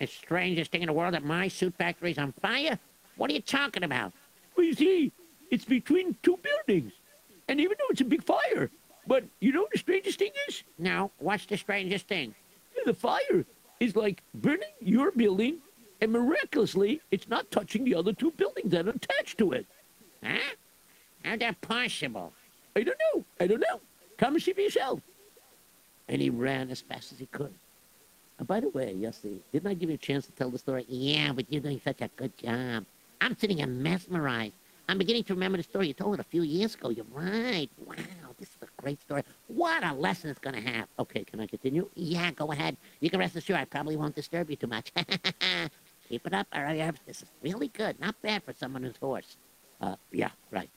The 0.00 0.06
strangest 0.06 0.70
thing 0.70 0.80
in 0.80 0.86
the 0.86 0.94
world 0.94 1.12
that 1.12 1.22
my 1.22 1.48
suit 1.48 1.74
factory's 1.76 2.16
on 2.16 2.32
fire? 2.40 2.78
What 3.16 3.30
are 3.30 3.34
you 3.34 3.42
talking 3.42 3.82
about? 3.82 4.14
Well, 4.56 4.64
you 4.64 4.74
see, 4.74 5.12
it's 5.50 5.66
between 5.66 6.16
two 6.22 6.38
buildings. 6.38 6.92
And 7.46 7.60
even 7.60 7.76
though 7.78 7.88
it's 7.90 8.00
a 8.00 8.04
big 8.04 8.24
fire, 8.24 8.70
but 9.06 9.24
you 9.40 9.52
know 9.52 9.62
what 9.62 9.72
the 9.72 9.78
strangest 9.78 10.18
thing 10.18 10.32
is? 10.48 10.62
No. 10.78 11.10
What's 11.18 11.44
the 11.44 11.58
strangest 11.58 12.08
thing? 12.08 12.34
Yeah, 12.74 12.84
the 12.86 12.94
fire 12.94 13.44
is 13.80 13.96
like 13.96 14.22
burning 14.34 14.68
your 14.80 15.10
building, 15.12 15.58
and 16.00 16.12
miraculously, 16.12 17.00
it's 17.10 17.28
not 17.28 17.50
touching 17.50 17.84
the 17.84 17.94
other 17.94 18.12
two 18.12 18.30
buildings 18.32 18.70
that 18.70 18.86
are 18.86 18.90
attached 18.90 19.38
to 19.38 19.52
it. 19.52 19.66
Huh? 20.22 20.38
How's 21.24 21.38
that 21.40 21.60
possible? 21.60 22.32
I 22.76 22.82
don't 22.82 22.98
know. 23.14 23.24
I 23.40 23.46
don't 23.46 23.60
know. 23.60 23.80
Come 24.16 24.34
and 24.34 24.42
see 24.42 24.52
for 24.52 24.60
yourself. 24.60 25.00
And 26.08 26.22
he 26.22 26.30
ran 26.30 26.70
as 26.70 26.80
fast 26.80 27.12
as 27.12 27.18
he 27.18 27.26
could. 27.26 27.52
And 28.38 28.46
by 28.46 28.60
the 28.60 28.68
way, 28.68 28.94
Yossi, 28.94 29.40
didn't 29.52 29.68
I 29.68 29.74
give 29.74 29.90
you 29.90 29.96
a 29.96 29.98
chance 29.98 30.26
to 30.26 30.32
tell 30.32 30.50
the 30.50 30.58
story? 30.58 30.84
Yeah, 30.88 31.32
but 31.32 31.46
you're 31.50 31.60
doing 31.60 31.80
such 31.84 32.00
a 32.00 32.08
good 32.16 32.36
job. 32.38 32.84
I'm 33.20 33.36
sitting 33.36 33.58
here 33.58 33.66
mesmerized. 33.66 34.54
I'm 34.88 34.96
beginning 34.96 35.24
to 35.24 35.34
remember 35.34 35.58
the 35.58 35.64
story 35.64 35.88
you 35.88 35.92
told 35.92 36.14
it 36.14 36.20
a 36.20 36.24
few 36.24 36.42
years 36.42 36.74
ago. 36.74 36.90
You're 36.90 37.04
right. 37.12 37.68
Wow, 37.84 37.96
this 37.96 38.06
is 38.06 38.24
a 38.27 38.27
great 38.82 39.00
story. 39.00 39.22
What 39.48 39.84
a 39.84 39.92
lesson 39.92 40.30
it's 40.30 40.38
going 40.38 40.54
to 40.62 40.70
have. 40.70 40.86
Okay, 40.98 41.24
can 41.24 41.40
I 41.40 41.46
continue? 41.46 41.88
Yeah, 41.94 42.30
go 42.30 42.52
ahead. 42.52 42.76
You 43.00 43.10
can 43.10 43.20
rest 43.20 43.36
assured 43.36 43.58
I 43.58 43.64
probably 43.64 43.96
won't 43.96 44.14
disturb 44.14 44.50
you 44.50 44.56
too 44.56 44.66
much. 44.66 44.92
Keep 46.08 46.26
it 46.26 46.32
up. 46.32 46.46
This 47.06 47.22
is 47.22 47.30
really 47.42 47.68
good. 47.68 48.00
Not 48.00 48.20
bad 48.22 48.42
for 48.42 48.52
someone 48.54 48.82
who's 48.82 48.96
hoarse. 48.96 49.36
Uh, 49.80 49.96
yeah, 50.10 50.30
right. 50.50 50.70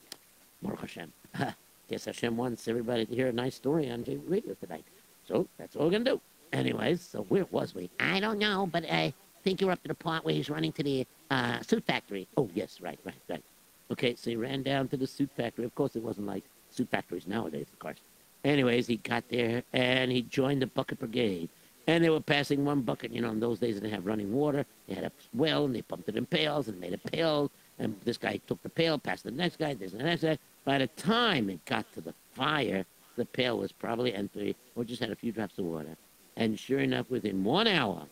Baruch 0.62 0.80
Hashem. 0.80 1.12
Guess 1.88 2.04
Hashem 2.04 2.36
wants 2.36 2.68
everybody 2.68 3.06
to 3.06 3.14
hear 3.14 3.28
a 3.28 3.32
nice 3.32 3.54
story 3.54 3.90
on 3.90 4.04
J 4.04 4.16
Radio 4.26 4.54
tonight. 4.54 4.84
So 5.26 5.48
that's 5.58 5.76
all 5.76 5.84
we're 5.84 5.90
going 5.90 6.04
to 6.04 6.12
do. 6.12 6.20
Anyways, 6.52 7.00
so 7.00 7.22
where 7.28 7.46
was 7.50 7.74
we? 7.74 7.90
I 7.98 8.20
don't 8.20 8.38
know, 8.38 8.68
but 8.70 8.84
I 8.90 9.14
think 9.42 9.60
you're 9.60 9.70
up 9.70 9.82
to 9.82 9.88
the 9.88 9.94
part 9.94 10.24
where 10.24 10.34
he's 10.34 10.50
running 10.50 10.72
to 10.72 10.82
the 10.82 11.06
uh, 11.30 11.60
suit 11.60 11.84
factory. 11.84 12.28
Oh, 12.36 12.50
yes, 12.54 12.80
right, 12.80 12.98
right, 13.04 13.14
right. 13.28 13.42
Okay, 13.90 14.14
so 14.14 14.30
he 14.30 14.36
ran 14.36 14.62
down 14.62 14.88
to 14.88 14.96
the 14.96 15.06
suit 15.06 15.30
factory. 15.36 15.64
Of 15.64 15.74
course, 15.74 15.96
it 15.96 16.02
wasn't 16.02 16.26
like 16.26 16.44
suit 16.74 16.90
factories 16.90 17.26
nowadays, 17.26 17.66
of 17.72 17.78
course. 17.78 17.98
Anyways, 18.44 18.86
he 18.86 18.96
got 18.96 19.28
there 19.28 19.62
and 19.72 20.10
he 20.10 20.22
joined 20.22 20.62
the 20.62 20.66
bucket 20.66 20.98
brigade. 20.98 21.48
And 21.86 22.02
they 22.02 22.10
were 22.10 22.20
passing 22.20 22.64
one 22.64 22.82
bucket. 22.82 23.12
You 23.12 23.22
know, 23.22 23.30
in 23.30 23.40
those 23.40 23.58
days, 23.58 23.74
they 23.74 23.80
didn't 23.80 23.94
have 23.94 24.06
running 24.06 24.32
water. 24.32 24.64
They 24.86 24.94
had 24.94 25.04
a 25.04 25.12
well 25.34 25.64
and 25.64 25.74
they 25.74 25.82
pumped 25.82 26.08
it 26.08 26.16
in 26.16 26.26
pails 26.26 26.68
and 26.68 26.78
made 26.80 26.92
a 26.92 26.98
pail. 26.98 27.50
And 27.78 27.98
this 28.04 28.18
guy 28.18 28.40
took 28.46 28.62
the 28.62 28.68
pail, 28.68 28.98
passed 28.98 29.24
the 29.24 29.30
next 29.30 29.58
guy, 29.58 29.74
this 29.74 29.92
and 29.92 30.00
the 30.00 30.04
next 30.04 30.22
guy. 30.22 30.38
By 30.64 30.78
the 30.78 30.86
time 30.88 31.50
it 31.50 31.64
got 31.64 31.92
to 31.94 32.00
the 32.00 32.14
fire, 32.34 32.84
the 33.16 33.24
pail 33.24 33.58
was 33.58 33.72
probably 33.72 34.14
empty 34.14 34.54
or 34.76 34.84
just 34.84 35.00
had 35.00 35.10
a 35.10 35.16
few 35.16 35.32
drops 35.32 35.58
of 35.58 35.64
water. 35.64 35.96
And 36.36 36.58
sure 36.58 36.80
enough, 36.80 37.10
within 37.10 37.44
one 37.44 37.66
hour, 37.66 38.06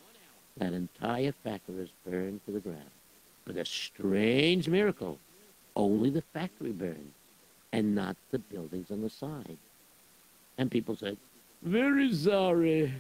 that 0.57 0.73
entire 0.73 1.33
factory 1.33 1.77
was 1.77 1.91
burned 2.05 2.41
to 2.47 2.53
the 2.53 2.61
ground. 2.61 2.91
But 3.45 3.57
a 3.57 3.65
strange 3.65 4.69
miracle. 4.69 5.19
Only 5.77 6.11
the 6.11 6.23
factory 6.35 6.73
burned 6.73 7.13
and 7.73 7.95
not 7.95 8.16
the 8.31 8.39
buildings 8.39 8.91
on 8.91 9.03
the 9.03 9.11
side. 9.11 9.59
And 10.59 10.71
people 10.71 10.97
said, 10.97 11.16
Very 11.62 12.12
sorry. 12.14 12.93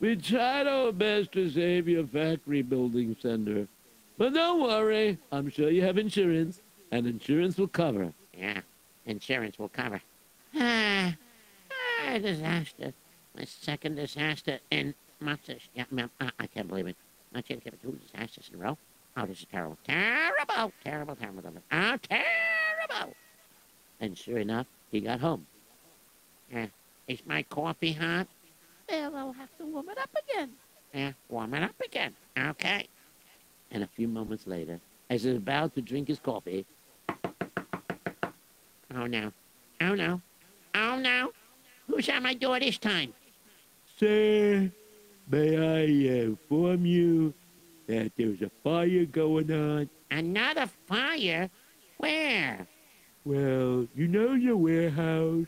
We 0.00 0.16
tried 0.16 0.66
our 0.66 0.92
best 0.92 1.32
to 1.32 1.48
save 1.48 1.88
your 1.88 2.06
factory 2.06 2.62
building 2.62 3.16
Sender. 3.20 3.68
But 4.18 4.34
don't 4.34 4.60
worry. 4.60 5.18
I'm 5.30 5.48
sure 5.48 5.70
you 5.70 5.82
have 5.82 5.96
insurance, 5.96 6.60
and 6.90 7.06
insurance 7.06 7.56
will 7.56 7.68
cover. 7.68 8.12
Yeah, 8.36 8.60
insurance 9.06 9.58
will 9.58 9.68
cover. 9.68 10.00
Ah, 10.58 11.14
ah 11.70 12.18
disaster. 12.18 12.92
My 13.36 13.44
second 13.44 13.94
disaster 13.94 14.58
in 14.70 14.94
Matzah. 15.22 15.58
Yeah, 15.74 15.84
I, 16.20 16.30
I 16.38 16.46
can't 16.46 16.68
believe 16.68 16.88
it. 16.88 16.96
Not 17.32 17.48
yet 17.48 17.64
give 17.64 17.80
two 17.80 17.98
disasters 18.06 18.50
in 18.52 18.60
a 18.60 18.62
row. 18.62 18.78
Oh, 19.16 19.26
this 19.26 19.40
is 19.40 19.46
terrible. 19.50 19.78
Terrible, 19.86 20.72
terrible, 20.84 21.16
terrible. 21.16 21.52
Oh, 21.70 21.96
terrible. 22.08 23.14
And 24.02 24.18
sure 24.18 24.38
enough, 24.38 24.66
he 24.90 25.00
got 25.00 25.20
home. 25.20 25.46
Yeah. 26.52 26.66
Is 27.06 27.20
my 27.24 27.44
coffee 27.44 27.92
hot? 27.92 28.26
Well, 28.88 29.16
I'll 29.16 29.32
have 29.32 29.56
to 29.58 29.64
warm 29.64 29.88
it 29.90 29.96
up 29.96 30.10
again. 30.28 30.50
Yeah, 30.92 31.12
warm 31.28 31.54
it 31.54 31.62
up 31.62 31.80
again. 31.82 32.14
Okay. 32.36 32.88
And 33.70 33.84
a 33.84 33.86
few 33.86 34.08
moments 34.08 34.46
later, 34.46 34.80
as 35.08 35.22
he 35.22 35.28
was 35.28 35.38
about 35.38 35.74
to 35.76 35.80
drink 35.80 36.08
his 36.08 36.18
coffee. 36.18 36.66
Oh, 38.94 39.06
no. 39.06 39.32
Oh, 39.80 39.94
no. 39.94 40.20
Oh, 40.74 40.98
no. 40.98 41.32
Who's 41.86 42.08
at 42.08 42.22
my 42.22 42.34
door 42.34 42.58
this 42.58 42.78
time? 42.78 43.14
Sir, 43.98 44.70
may 45.30 45.56
I 45.56 46.22
inform 46.24 46.84
you 46.84 47.32
that 47.86 48.10
there's 48.16 48.42
a 48.42 48.50
fire 48.64 49.04
going 49.04 49.52
on? 49.52 49.88
Another 50.10 50.68
fire? 50.86 51.48
Where? 51.98 52.66
Well, 53.24 53.86
you 53.94 54.08
know 54.08 54.34
your 54.34 54.56
warehouse. 54.56 55.46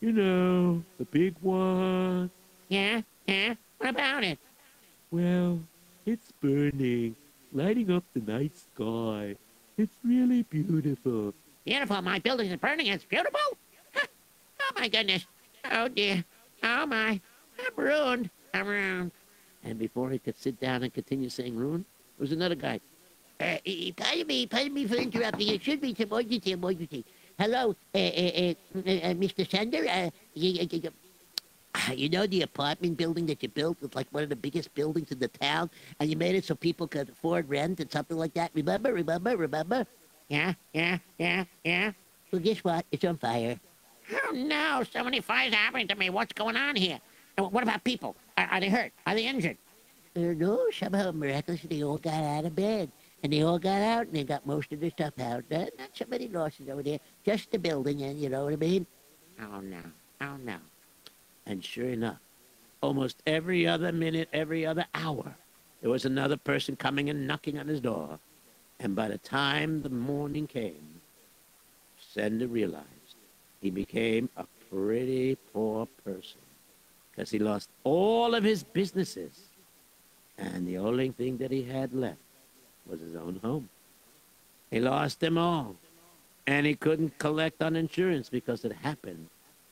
You 0.00 0.12
know, 0.12 0.82
the 0.98 1.04
big 1.06 1.34
one. 1.40 2.30
Yeah, 2.68 3.02
yeah. 3.26 3.54
What 3.78 3.90
about 3.90 4.24
it? 4.24 4.38
Well, 5.10 5.60
it's 6.06 6.32
burning, 6.40 7.16
lighting 7.52 7.90
up 7.90 8.04
the 8.14 8.20
night 8.20 8.52
sky. 8.56 9.36
It's 9.76 9.96
really 10.04 10.42
beautiful. 10.44 11.34
Beautiful? 11.64 12.02
My 12.02 12.18
building 12.18 12.50
is 12.50 12.56
burning. 12.56 12.86
It's 12.86 13.04
beautiful? 13.04 13.40
oh, 13.96 14.72
my 14.78 14.88
goodness. 14.88 15.26
Oh, 15.70 15.88
dear. 15.88 16.24
Oh, 16.62 16.86
my. 16.86 17.20
I'm 17.58 17.72
ruined. 17.76 18.30
I'm 18.54 18.66
ruined. 18.66 19.12
And 19.64 19.78
before 19.78 20.10
he 20.10 20.18
could 20.18 20.36
sit 20.36 20.60
down 20.60 20.82
and 20.82 20.92
continue 20.92 21.28
saying 21.28 21.56
ruined, 21.56 21.84
there 22.18 22.24
was 22.24 22.32
another 22.32 22.54
guy. 22.54 22.80
Uh, 23.40 23.56
pardon 23.96 24.26
me, 24.26 24.46
pardon 24.46 24.74
me 24.74 24.86
for 24.86 24.96
interrupting. 24.96 25.48
It 25.48 25.62
should 25.62 25.80
be 25.80 25.96
emergency, 25.98 26.52
emergency. 26.52 27.04
Hello, 27.38 27.74
uh, 27.94 27.98
uh, 27.98 28.00
uh, 28.00 29.14
Mr. 29.16 29.50
Sender. 29.50 29.86
Uh, 29.88 30.10
you, 30.34 32.08
know 32.10 32.26
the 32.26 32.42
apartment 32.42 32.98
building 32.98 33.24
that 33.26 33.42
you 33.42 33.48
built 33.48 33.80
was 33.80 33.94
like 33.94 34.06
one 34.10 34.22
of 34.22 34.28
the 34.28 34.36
biggest 34.36 34.74
buildings 34.74 35.10
in 35.10 35.18
the 35.18 35.28
town, 35.28 35.70
and 35.98 36.10
you 36.10 36.16
made 36.16 36.34
it 36.34 36.44
so 36.44 36.54
people 36.54 36.86
could 36.86 37.08
afford 37.08 37.48
rent 37.48 37.80
and 37.80 37.90
something 37.90 38.18
like 38.18 38.34
that. 38.34 38.50
Remember, 38.52 38.92
remember, 38.92 39.34
remember? 39.38 39.86
Yeah, 40.28 40.52
yeah, 40.74 40.98
yeah, 41.18 41.44
yeah. 41.64 41.92
Well, 42.30 42.42
guess 42.42 42.62
what? 42.62 42.84
It's 42.92 43.04
on 43.06 43.16
fire. 43.16 43.58
Oh 44.12 44.32
no! 44.32 44.84
So 44.92 45.02
many 45.02 45.20
fires 45.20 45.54
happening 45.54 45.88
to 45.88 45.94
me. 45.94 46.10
What's 46.10 46.34
going 46.34 46.56
on 46.56 46.76
here? 46.76 47.00
What 47.38 47.62
about 47.62 47.84
people? 47.84 48.16
Are, 48.36 48.46
are 48.46 48.60
they 48.60 48.68
hurt? 48.68 48.92
Are 49.06 49.14
they 49.14 49.26
injured? 49.26 49.56
Uh, 50.14 50.34
no, 50.36 50.66
somehow 50.78 51.10
miraculously 51.12 51.78
they 51.78 51.84
all 51.84 51.96
got 51.96 52.22
out 52.22 52.44
of 52.44 52.54
bed. 52.54 52.90
And 53.22 53.32
they 53.32 53.42
all 53.42 53.58
got 53.58 53.82
out 53.82 54.06
and 54.06 54.14
they 54.14 54.24
got 54.24 54.46
most 54.46 54.72
of 54.72 54.80
their 54.80 54.90
stuff 54.90 55.18
out. 55.20 55.44
Uh, 55.50 55.66
not 55.78 55.90
so 55.94 56.06
many 56.08 56.28
losses 56.28 56.68
over 56.68 56.82
there. 56.82 57.00
Just 57.24 57.50
the 57.50 57.58
building, 57.58 58.02
and 58.02 58.18
you 58.18 58.28
know 58.28 58.44
what 58.44 58.54
I 58.54 58.56
mean? 58.56 58.86
Oh 59.40 59.60
no. 59.60 59.82
Oh 60.20 60.36
no. 60.42 60.56
And 61.46 61.64
sure 61.64 61.90
enough, 61.90 62.18
almost 62.80 63.22
every 63.26 63.66
other 63.66 63.92
minute, 63.92 64.28
every 64.32 64.64
other 64.64 64.86
hour, 64.94 65.34
there 65.80 65.90
was 65.90 66.04
another 66.04 66.36
person 66.36 66.76
coming 66.76 67.10
and 67.10 67.26
knocking 67.26 67.58
on 67.58 67.68
his 67.68 67.80
door. 67.80 68.18
And 68.78 68.96
by 68.96 69.08
the 69.08 69.18
time 69.18 69.82
the 69.82 69.90
morning 69.90 70.46
came, 70.46 71.00
Sender 71.98 72.46
realized 72.46 72.86
he 73.60 73.70
became 73.70 74.28
a 74.36 74.44
pretty 74.70 75.36
poor 75.52 75.86
person 76.04 76.40
because 77.10 77.30
he 77.30 77.38
lost 77.38 77.68
all 77.84 78.34
of 78.34 78.44
his 78.44 78.62
businesses. 78.62 79.48
And 80.38 80.66
the 80.66 80.78
only 80.78 81.10
thing 81.10 81.36
that 81.38 81.50
he 81.50 81.62
had 81.62 81.92
left 81.92 82.16
was 82.90 83.00
his 83.00 83.14
own 83.14 83.38
home. 83.42 83.68
He 84.70 84.80
lost 84.80 85.20
them 85.20 85.38
all. 85.38 85.76
And 86.46 86.66
he 86.66 86.74
couldn't 86.74 87.18
collect 87.18 87.62
on 87.62 87.76
insurance 87.76 88.28
because 88.28 88.64
it 88.64 88.72
happened 88.72 89.28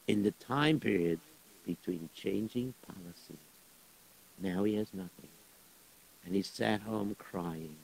in 0.07 0.23
the 0.23 0.31
time 0.33 0.79
period 0.79 1.19
between 1.67 2.09
changing 2.15 2.73
policy. 2.87 3.39
Now 4.41 4.65
he 4.65 4.75
has 4.77 4.89
nothing. 4.95 5.29
And 6.25 6.35
he 6.35 6.43
sat 6.43 6.81
home 6.83 7.17
crying. 7.19 7.77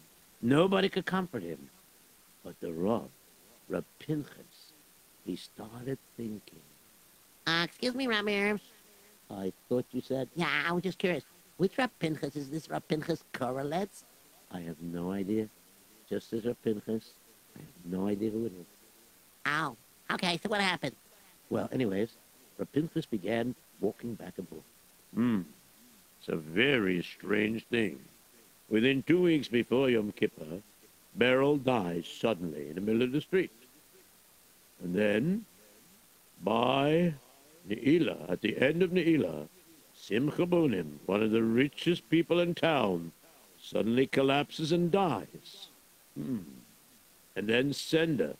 Nobody 0.42 0.88
could 0.88 1.06
comfort 1.06 1.42
him. 1.42 1.70
But 2.44 2.60
the 2.60 2.72
Rav, 2.72 3.08
Rab 3.68 3.84
Pinchas, 3.98 4.72
he 5.24 5.34
started 5.34 5.98
thinking. 6.16 6.60
Uh, 7.46 7.62
excuse 7.64 7.94
me, 7.94 8.06
Rob 8.06 8.28
Arabs. 8.28 8.62
I 9.30 9.52
thought 9.68 9.86
you 9.92 10.02
said, 10.02 10.28
Yeah, 10.34 10.50
I 10.66 10.72
was 10.72 10.82
just 10.82 10.98
curious. 10.98 11.24
Which 11.56 11.78
Rab 11.78 11.90
Pinchas 11.98 12.36
is 12.36 12.50
this 12.50 12.68
Rab 12.68 12.86
Pinchas 12.86 13.24
correlates? 13.32 14.04
I 14.54 14.60
have 14.60 14.80
no 14.80 15.10
idea. 15.10 15.48
Just 16.08 16.32
as 16.32 16.44
Rab 16.44 16.56
Pinchas, 16.62 17.10
I 17.56 17.58
have 17.58 17.92
no 17.92 18.06
idea 18.06 18.30
who 18.30 18.46
it 18.46 18.52
is. 18.52 18.66
Oh, 19.46 19.76
okay, 20.12 20.38
so 20.42 20.48
what 20.48 20.60
happened? 20.60 20.94
Well, 21.50 21.68
anyways, 21.72 22.10
Rab 22.56 22.70
Pinchas 22.72 23.04
began 23.04 23.54
walking 23.80 24.14
back 24.14 24.34
and 24.38 24.48
forth. 24.48 24.62
Hmm. 25.14 25.40
It's 26.20 26.28
a 26.28 26.36
very 26.36 27.02
strange 27.02 27.66
thing. 27.66 27.98
Within 28.70 29.02
two 29.02 29.20
weeks 29.20 29.48
before 29.48 29.90
Yom 29.90 30.12
Kippur, 30.12 30.62
Beryl 31.16 31.58
dies 31.58 32.06
suddenly 32.06 32.68
in 32.68 32.76
the 32.76 32.80
middle 32.80 33.02
of 33.02 33.12
the 33.12 33.20
street. 33.20 33.52
And 34.82 34.94
then, 34.94 35.44
by 36.42 37.14
Ne'ilah, 37.68 38.30
at 38.30 38.40
the 38.40 38.56
end 38.58 38.82
of 38.82 38.90
Ne'ilah, 38.90 39.48
Simcha 39.94 40.46
Bunim, 40.46 40.98
one 41.06 41.22
of 41.22 41.30
the 41.30 41.42
richest 41.42 42.08
people 42.08 42.40
in 42.40 42.54
town, 42.54 43.12
suddenly 43.64 44.06
collapses 44.06 44.72
and 44.72 44.90
dies. 44.90 45.68
Hmm. 46.14 46.40
And 47.34 47.48
then 47.48 47.72
Sender, 47.72 48.36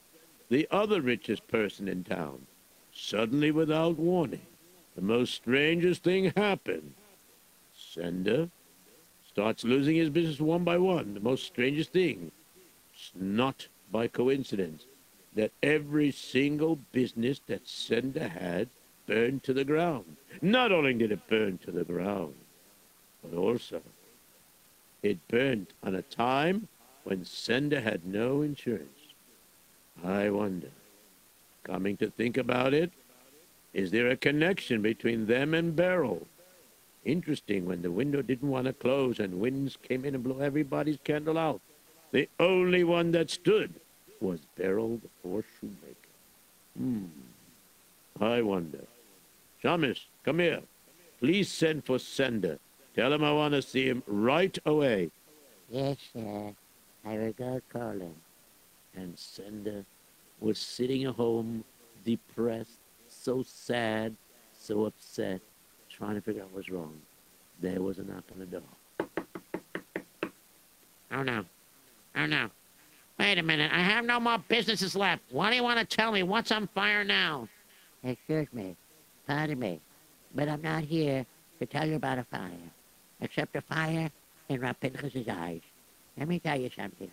the 0.50 0.68
other 0.70 1.00
richest 1.00 1.48
person 1.48 1.88
in 1.88 2.04
town, 2.04 2.46
suddenly 2.92 3.50
without 3.50 3.96
warning, 3.96 4.46
the 4.94 5.02
most 5.02 5.34
strangest 5.34 6.04
thing 6.04 6.32
happened. 6.36 6.94
Sender 7.76 8.50
starts 9.26 9.64
losing 9.64 9.96
his 9.96 10.10
business 10.10 10.40
one 10.40 10.62
by 10.62 10.76
one. 10.76 11.14
The 11.14 11.20
most 11.20 11.44
strangest 11.44 11.92
thing. 11.92 12.30
It's 12.94 13.10
not 13.14 13.66
by 13.90 14.06
coincidence 14.08 14.84
that 15.34 15.52
every 15.62 16.12
single 16.12 16.76
business 16.92 17.40
that 17.46 17.66
Sender 17.66 18.28
had 18.28 18.68
burned 19.06 19.42
to 19.44 19.52
the 19.52 19.64
ground. 19.64 20.16
Not 20.40 20.70
only 20.70 20.94
did 20.94 21.10
it 21.10 21.26
burn 21.28 21.58
to 21.58 21.72
the 21.72 21.84
ground, 21.84 22.34
but 23.22 23.36
also 23.36 23.82
it 25.04 25.28
burned 25.28 25.66
on 25.82 25.94
a 25.94 26.02
time 26.02 26.66
when 27.04 27.24
Sender 27.24 27.80
had 27.80 28.06
no 28.06 28.40
insurance. 28.40 28.88
I 30.02 30.30
wonder, 30.30 30.70
coming 31.62 31.98
to 31.98 32.10
think 32.10 32.38
about 32.38 32.72
it, 32.72 32.90
is 33.74 33.90
there 33.90 34.08
a 34.08 34.16
connection 34.16 34.80
between 34.80 35.26
them 35.26 35.52
and 35.52 35.76
Beryl? 35.76 36.26
Interesting 37.04 37.66
when 37.66 37.82
the 37.82 37.90
window 37.90 38.22
didn't 38.22 38.48
want 38.48 38.66
to 38.66 38.72
close 38.72 39.18
and 39.20 39.40
winds 39.40 39.76
came 39.82 40.06
in 40.06 40.14
and 40.14 40.24
blew 40.24 40.40
everybody's 40.40 40.98
candle 41.04 41.36
out. 41.36 41.60
The 42.12 42.28
only 42.40 42.82
one 42.82 43.10
that 43.12 43.30
stood 43.30 43.74
was 44.20 44.40
Beryl 44.56 44.96
the 45.02 45.08
poor 45.22 45.44
shoemaker. 45.60 46.14
Hmm. 46.78 47.04
I 48.20 48.40
wonder. 48.40 48.84
Shamus, 49.62 50.00
come 50.24 50.38
here. 50.38 50.62
Please 51.20 51.50
send 51.50 51.84
for 51.84 51.98
Sender. 51.98 52.58
Tell 52.94 53.12
him 53.12 53.24
I 53.24 53.32
want 53.32 53.54
to 53.54 53.62
see 53.62 53.86
him 53.86 54.02
right 54.06 54.56
away. 54.66 55.10
Yes, 55.68 55.96
sir. 56.12 56.52
I 57.04 57.18
will 57.18 57.32
go 57.32 57.60
call 57.72 57.92
him. 57.92 58.14
And 58.94 59.18
Sender 59.18 59.84
was 60.40 60.58
sitting 60.58 61.04
at 61.04 61.14
home, 61.14 61.64
depressed, 62.04 62.78
so 63.08 63.42
sad, 63.42 64.14
so 64.56 64.84
upset, 64.84 65.40
trying 65.90 66.14
to 66.14 66.20
figure 66.20 66.42
out 66.42 66.50
what's 66.52 66.70
wrong. 66.70 66.94
There 67.60 67.82
was 67.82 67.98
a 67.98 68.04
knock 68.04 68.24
on 68.32 68.38
the 68.38 68.46
door. 68.46 68.62
Oh, 71.10 71.22
no. 71.22 71.44
Oh, 72.16 72.26
no. 72.26 72.50
Wait 73.18 73.38
a 73.38 73.42
minute. 73.42 73.70
I 73.72 73.80
have 73.80 74.04
no 74.04 74.20
more 74.20 74.38
businesses 74.48 74.94
left. 74.94 75.22
Why 75.30 75.50
do 75.50 75.56
you 75.56 75.62
want 75.62 75.78
to 75.78 75.96
tell 75.96 76.12
me? 76.12 76.22
What's 76.22 76.52
on 76.52 76.68
fire 76.68 77.04
now? 77.04 77.48
Excuse 78.02 78.48
me. 78.52 78.76
Pardon 79.26 79.58
me. 79.58 79.80
But 80.34 80.48
I'm 80.48 80.62
not 80.62 80.84
here 80.84 81.24
to 81.58 81.66
tell 81.66 81.88
you 81.88 81.94
about 81.96 82.18
a 82.18 82.24
fire. 82.24 82.50
Except 83.24 83.56
a 83.56 83.62
fire 83.62 84.10
in 84.50 84.74
Pinchas's 84.80 85.26
eyes. 85.28 85.62
Let 86.18 86.28
me 86.28 86.38
tell 86.38 86.60
you 86.60 86.70
something. 86.76 87.10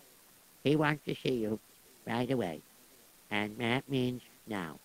He 0.61 0.75
wants 0.75 1.05
to 1.05 1.15
see 1.15 1.35
you 1.35 1.57
right 2.05 2.29
away. 2.29 2.61
And 3.31 3.57
that 3.59 3.89
means 3.89 4.21
now. 4.45 4.77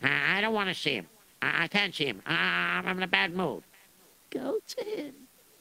I, 0.00 0.40
don't 0.40 0.54
want 0.54 0.68
to 0.68 0.74
see 0.74 0.94
him. 0.94 1.08
I, 1.42 1.66
can't 1.66 1.92
see 1.92 2.06
him. 2.06 2.22
I'm 2.24 2.86
in 2.96 3.02
a 3.02 3.08
bad 3.08 3.34
mood. 3.34 3.64
Go 4.30 4.60
to 4.64 4.84
him. 4.84 5.14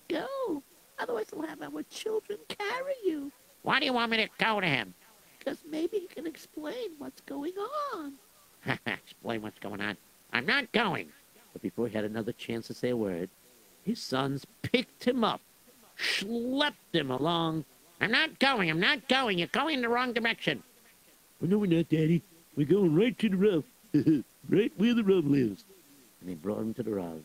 Go. 0.08 0.62
Otherwise, 1.00 1.26
we'll 1.34 1.48
have 1.48 1.62
our 1.64 1.84
children 1.89 2.38
carry 2.48 2.94
you. 3.04 3.32
Why 3.64 3.80
do 3.80 3.86
you 3.86 3.94
want 3.94 4.12
me 4.12 4.18
to 4.18 4.30
go 4.38 4.62
to 4.62 4.68
him? 4.68 4.94
Because 5.39 5.58
maybe 5.68 6.00
he 6.00 6.08
can 6.08 6.28
explain 6.28 6.91
what's 7.00 7.22
going 7.22 7.54
on. 7.96 8.14
Explain 8.86 9.41
what's 9.41 9.60
going 9.60 9.82
on. 9.82 9.98
I'm 10.32 10.46
not 10.46 10.72
going. 10.72 11.10
But 11.52 11.64
before 11.64 11.88
he 11.88 11.96
had 11.96 12.06
another 12.06 12.32
chance 12.32 12.68
to 12.68 12.74
say 12.74 12.89
a 12.89 12.98
word, 12.98 13.30
his 13.84 14.01
sons 14.01 14.45
picked 14.61 15.03
him 15.03 15.23
up, 15.23 15.41
schlepped 15.97 16.93
him 16.93 17.11
along. 17.11 17.65
I'm 17.99 18.11
not 18.11 18.39
going. 18.39 18.69
I'm 18.69 18.79
not 18.79 19.07
going. 19.07 19.38
You're 19.38 19.47
going 19.47 19.75
in 19.75 19.81
the 19.81 19.89
wrong 19.89 20.13
direction. 20.13 20.63
Oh, 21.41 21.45
no, 21.45 21.57
we're 21.57 21.67
not, 21.67 21.89
Daddy. 21.89 22.21
We're 22.55 22.67
going 22.67 22.95
right 22.95 23.17
to 23.19 23.29
the 23.29 23.38
Rav. 23.38 23.63
right 24.49 24.71
where 24.77 24.93
the 24.93 25.03
Rav 25.03 25.25
lives. 25.25 25.63
And 26.21 26.29
they 26.29 26.36
brought 26.36 26.59
him 26.61 26.73
to 26.75 26.84
the 26.84 26.91
Rav. 26.91 27.21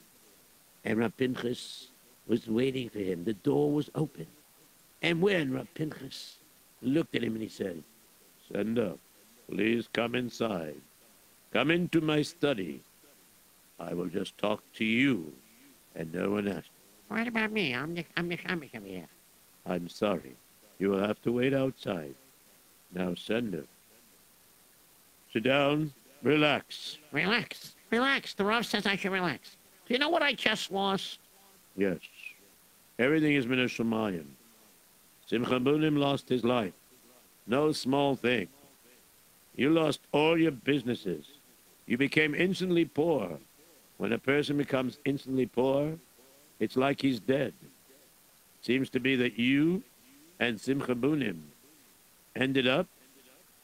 And 0.85 0.99
Rav 0.99 1.17
Pinchas 1.17 1.89
was 2.27 2.47
waiting 2.47 2.89
for 2.89 2.99
him. 2.99 3.25
The 3.25 3.35
door 3.35 3.73
was 3.73 3.91
open. 3.95 4.27
And 5.03 5.21
when 5.21 5.53
Rav 5.53 5.73
Pinchas 5.75 6.37
looked 6.83 7.15
at 7.15 7.23
him 7.23 7.35
and 7.35 7.43
he 7.43 7.49
said, 7.49 7.83
Sender, 8.53 8.95
please 9.51 9.89
come 9.93 10.15
inside. 10.15 10.81
Come 11.53 11.71
into 11.71 12.01
my 12.01 12.23
study. 12.23 12.81
I 13.79 13.95
will 13.95 14.09
just 14.09 14.37
talk 14.39 14.63
to 14.75 14.85
you 14.85 15.33
and 15.99 16.15
no 16.15 16.31
one 16.31 16.49
else. 16.49 16.65
What 17.09 17.27
about 17.27 17.53
me? 17.53 17.75
I'm 17.75 17.95
the, 17.95 18.05
I'm 18.17 18.29
the 18.29 18.39
Shamish 18.39 18.75
over 18.75 18.87
here. 18.87 19.09
I'm 19.67 19.89
sorry. 19.89 20.37
You 20.79 20.91
will 20.91 21.01
have 21.01 21.21
to 21.23 21.33
wait 21.33 21.53
outside. 21.53 22.15
Now, 22.95 23.09
send 23.09 23.19
Sender. 23.19 23.65
Sit 25.33 25.43
down. 25.43 25.93
Relax. 26.23 26.99
Relax. 27.13 27.75
Relax. 27.91 28.35
The 28.35 28.45
Rav 28.45 28.65
says 28.65 28.87
I 28.87 28.97
should 28.97 29.13
relax. 29.13 29.57
Do 29.87 29.95
you 29.95 30.01
know 30.01 30.09
what 30.09 30.23
I 30.23 30.33
just 30.33 30.71
lost? 30.71 31.19
Yes. 31.77 31.99
Everything 32.99 33.35
is 33.35 33.47
been 33.47 33.61
a 33.61 33.65
Shemayim. 33.65 34.27
Simcha 35.27 35.61
Bunim 35.61 35.99
lost 35.99 36.29
his 36.29 36.45
life. 36.45 36.73
No 37.47 37.73
small 37.73 38.17
thing. 38.17 38.49
You 39.57 39.71
lost 39.71 40.01
all 40.13 40.39
your 40.39 40.53
businesses. 40.53 41.27
You 41.87 41.99
became 41.99 42.35
instantly 42.35 42.85
poor. 42.85 43.39
When 43.99 44.13
a 44.13 44.19
person 44.19 44.57
becomes 44.57 44.99
instantly 45.05 45.47
poor, 45.47 45.99
it's 46.61 46.77
like 46.77 47.03
he's 47.03 47.21
dead. 47.21 47.53
Seems 48.63 48.91
to 48.91 49.01
be 49.01 49.17
that 49.17 49.39
you 49.39 49.83
and 50.41 50.61
Simcha 50.61 50.95
Bunim 50.95 51.41
ended 52.35 52.67
up 52.67 52.87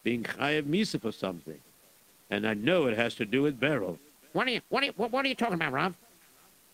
being 0.03 0.23
Chayav 0.23 0.65
Misa 0.65 1.01
for 1.01 1.13
something. 1.13 1.59
And 2.31 2.47
I 2.47 2.55
know 2.55 2.87
it 2.87 2.97
has 2.97 3.15
to 3.17 3.25
do 3.25 3.43
with 3.43 3.59
Beryl. 3.59 3.99
What 4.33 4.49
are 4.49 4.51
you, 4.51 4.61
what 4.69 4.83
are 4.83 4.87
you, 4.87 4.93
what, 4.97 5.13
what 5.13 5.25
are 5.25 5.29
you 5.29 5.35
talking 5.35 5.55
about, 5.55 5.73
Rav? 5.73 5.97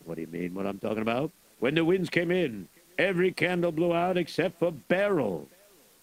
What 0.05 0.15
do 0.15 0.21
you 0.21 0.27
mean 0.27 0.53
what 0.53 0.65
I'm 0.65 0.79
talking 0.79 1.01
about? 1.01 1.31
When 1.59 1.75
the 1.75 1.85
winds 1.85 2.09
came 2.09 2.31
in, 2.31 2.67
every 2.97 3.31
candle 3.31 3.71
blew 3.71 3.93
out 3.93 4.17
except 4.17 4.57
for 4.57 4.71
Beryl. 4.71 5.47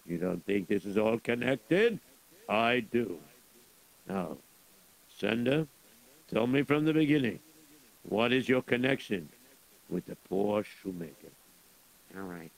You 0.05 0.17
don't 0.17 0.45
think 0.45 0.67
this 0.67 0.85
is 0.85 0.97
all 0.97 1.19
connected? 1.19 1.99
I 2.47 2.79
do. 2.79 3.17
Now, 4.07 4.37
Sender, 5.17 5.67
tell 6.33 6.47
me 6.47 6.63
from 6.63 6.85
the 6.85 6.93
beginning, 6.93 7.39
what 8.07 8.31
is 8.31 8.47
your 8.47 8.61
connection 8.61 9.29
with 9.89 10.05
the 10.05 10.15
poor 10.27 10.63
shoemaker? 10.63 11.31
All 12.17 12.23
right. 12.23 12.51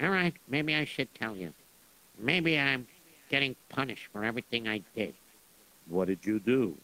All 0.00 0.10
right. 0.10 0.34
Maybe 0.48 0.74
I 0.74 0.84
should 0.84 1.12
tell 1.14 1.36
you. 1.36 1.52
Maybe 2.18 2.58
I'm 2.58 2.86
getting 3.30 3.54
punished 3.68 4.08
for 4.12 4.24
everything 4.24 4.68
I 4.68 4.82
did. 4.94 5.14
What 5.88 6.08
did 6.08 6.24
you 6.24 6.40
do? 6.40 6.76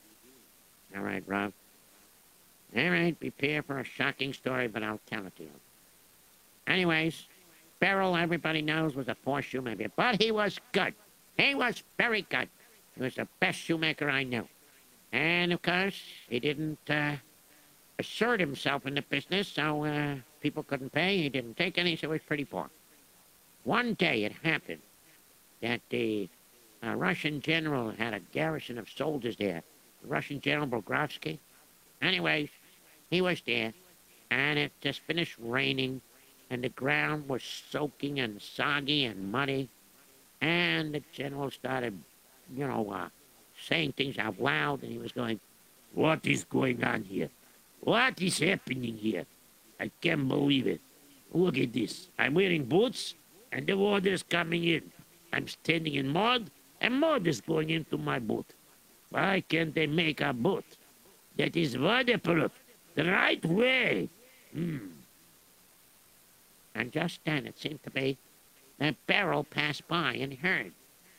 All 0.96 1.02
right, 1.02 1.22
Rob. 1.26 1.52
All 2.76 2.90
right, 2.90 3.18
prepare 3.18 3.62
for 3.62 3.78
a 3.78 3.84
shocking 3.84 4.32
story, 4.32 4.66
but 4.66 4.82
I'll 4.82 5.00
tell 5.07 5.24
it 5.26 5.36
to 5.36 5.44
you. 5.44 5.50
Anyways, 6.66 7.26
Beryl, 7.78 8.16
everybody 8.16 8.62
knows, 8.62 8.96
was 8.96 9.09
a 9.09 9.14
poor 9.14 9.42
shoemaker, 9.42 9.88
but 9.96 10.20
he 10.20 10.32
was 10.32 10.59
good. 10.72 10.94
He 11.36 11.55
was 11.55 11.82
very 11.98 12.22
good. 12.30 12.48
He 12.96 13.02
was 13.02 13.14
the 13.14 13.28
best 13.40 13.59
shoemaker 13.59 14.09
I 14.09 14.24
knew. 14.24 14.48
And 15.12 15.52
of 15.52 15.62
course, 15.62 16.00
he 16.28 16.40
didn't, 16.40 16.78
uh, 16.88 17.16
assert 17.99 18.40
himself 18.40 18.86
in 18.86 18.95
the 18.95 19.03
business, 19.03 19.49
so 19.49 19.84
uh, 19.84 20.16
people 20.40 20.62
couldn't 20.62 20.92
pay. 20.92 21.22
He 21.22 21.28
didn't 21.28 21.57
take 21.57 21.78
any, 21.78 21.97
so 21.97 22.09
he 22.09 22.12
was 22.12 22.22
pretty 22.22 22.45
poor. 22.45 22.68
One 23.64 23.95
day 23.95 24.24
it 24.24 24.32
happened 24.42 24.82
that 25.62 25.80
the 25.90 26.28
uh, 26.84 26.95
Russian 26.95 27.40
general 27.40 27.90
had 27.90 28.14
a 28.14 28.20
garrison 28.20 28.78
of 28.78 28.88
soldiers 28.90 29.36
there. 29.36 29.62
The 30.03 30.09
Russian 30.09 30.40
General 30.40 30.66
Bogrovsky. 30.66 31.38
Anyways, 32.03 32.51
he 33.11 33.22
was 33.22 33.40
there, 33.47 33.72
and 34.30 34.59
it 34.59 34.72
just 34.80 35.01
finished 35.01 35.36
raining, 35.40 36.01
and 36.51 36.62
the 36.62 36.68
ground 36.70 37.28
was 37.28 37.42
soaking 37.70 38.20
and 38.20 38.40
soggy 38.42 39.07
and 39.07 39.32
muddy, 39.32 39.68
and 40.40 40.95
the 40.95 41.03
general 41.12 41.51
started, 41.51 41.99
you 42.55 42.66
know, 42.66 42.90
uh, 42.90 43.09
saying 43.66 43.92
things 43.92 44.18
out 44.18 44.38
loud, 44.40 44.82
and 44.82 44.92
he 44.92 44.99
was 44.99 45.12
going, 45.12 45.40
What 45.95 46.26
is 46.26 46.45
going 46.45 46.84
on 46.84 47.05
here? 47.05 47.30
What 47.85 48.20
is 48.22 48.39
happening 48.39 48.97
here? 48.97 49.26
I 49.78 49.91
can't 50.01 50.26
believe 50.26 50.66
it. 50.66 50.80
Look 51.32 51.59
at 51.59 51.72
this. 51.72 52.09
I'm 52.18 52.32
wearing 52.32 52.64
boots, 52.64 53.14
and 53.53 53.66
the 53.66 53.76
water 53.76 54.09
is 54.09 54.22
coming 54.22 54.64
in. 54.64 54.91
I'm 55.35 55.47
standing 55.47 55.95
in 55.95 56.09
mud, 56.09 56.51
and 56.80 56.95
mud 56.99 57.26
is 57.26 57.43
going 57.43 57.68
into 57.68 57.99
my 57.99 58.18
boot. 58.18 58.47
Why 59.11 59.43
can't 59.47 59.74
they 59.74 59.87
make 59.87 60.22
a 60.22 60.32
boot 60.32 60.64
that 61.37 61.57
is 61.57 61.76
waterproof 61.76 62.53
the 62.95 63.05
right 63.05 63.45
way? 63.45 64.09
Hmm. 64.55 64.78
And 66.74 66.91
just 66.91 67.20
then 67.24 67.47
it 67.47 67.59
seemed 67.59 67.82
to 67.82 67.91
be 67.91 68.16
that 68.78 68.97
Beryl 69.07 69.45
passed 69.45 69.87
by 69.89 70.14
and 70.14 70.32
heard. 70.32 70.72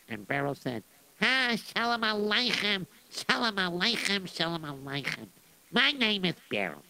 And 0.08 0.26
Beryl 0.26 0.56
said, 0.56 0.82
Ah, 1.22 1.54
Shalom 1.56 2.02
Aleichem, 2.02 2.86
Shalom 3.10 3.56
Aleichem, 3.56 4.28
Shalom 4.28 4.62
Aleichem. 4.62 5.28
My 5.76 5.90
name 5.90 6.24
is 6.24 6.34
Beryl. 6.50 6.82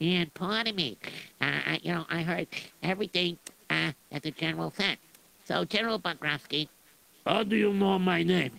And 0.00 0.32
pardon 0.32 0.74
me, 0.74 0.96
uh, 1.42 1.44
I- 1.66 1.80
you 1.82 1.92
know, 1.92 2.06
I 2.08 2.22
heard 2.22 2.48
everything 2.82 3.38
uh, 3.68 3.92
that 4.10 4.22
the 4.22 4.30
general 4.30 4.72
said. 4.74 4.96
So, 5.44 5.66
General 5.66 5.98
Bogrovsky, 5.98 6.66
how 7.26 7.42
do 7.42 7.56
you 7.56 7.74
know 7.74 7.98
my 7.98 8.22
name? 8.22 8.58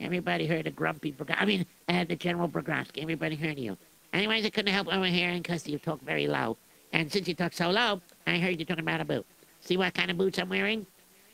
Everybody 0.00 0.46
heard 0.46 0.64
the 0.64 0.70
grumpy, 0.70 1.10
Bog- 1.12 1.32
I 1.36 1.44
mean, 1.44 1.66
uh, 1.90 2.04
the 2.04 2.16
General 2.16 2.48
Bogrovsky. 2.48 3.02
Everybody 3.02 3.36
heard 3.36 3.58
you. 3.58 3.76
Anyways, 4.14 4.46
I 4.46 4.48
couldn't 4.48 4.72
help 4.72 4.88
overhearing 4.88 5.42
because 5.42 5.68
you 5.68 5.78
talk 5.78 6.00
very 6.00 6.26
low. 6.26 6.56
And 6.94 7.12
since 7.12 7.28
you 7.28 7.34
talk 7.34 7.52
so 7.52 7.68
low, 7.68 8.00
I 8.26 8.38
heard 8.38 8.58
you 8.58 8.64
talking 8.64 8.84
about 8.84 9.02
a 9.02 9.04
boot. 9.04 9.26
See 9.60 9.76
what 9.76 9.92
kind 9.92 10.10
of 10.10 10.16
boots 10.16 10.38
I'm 10.38 10.48
wearing? 10.48 10.86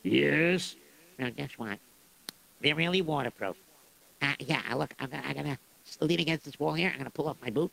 Yes. 0.02 0.74
Now, 1.20 1.30
guess 1.30 1.50
what? 1.56 1.78
They're 2.60 2.74
really 2.74 3.02
waterproof. 3.02 3.56
Uh, 4.22 4.34
yeah, 4.40 4.62
look, 4.74 4.92
I'm 4.98 5.08
gonna, 5.08 5.22
I'm 5.24 5.36
gonna 5.36 5.58
lean 6.00 6.20
against 6.20 6.44
this 6.44 6.58
wall 6.58 6.74
here. 6.74 6.90
I'm 6.92 6.98
gonna 6.98 7.10
pull 7.10 7.28
off 7.28 7.36
my 7.42 7.50
boot. 7.50 7.72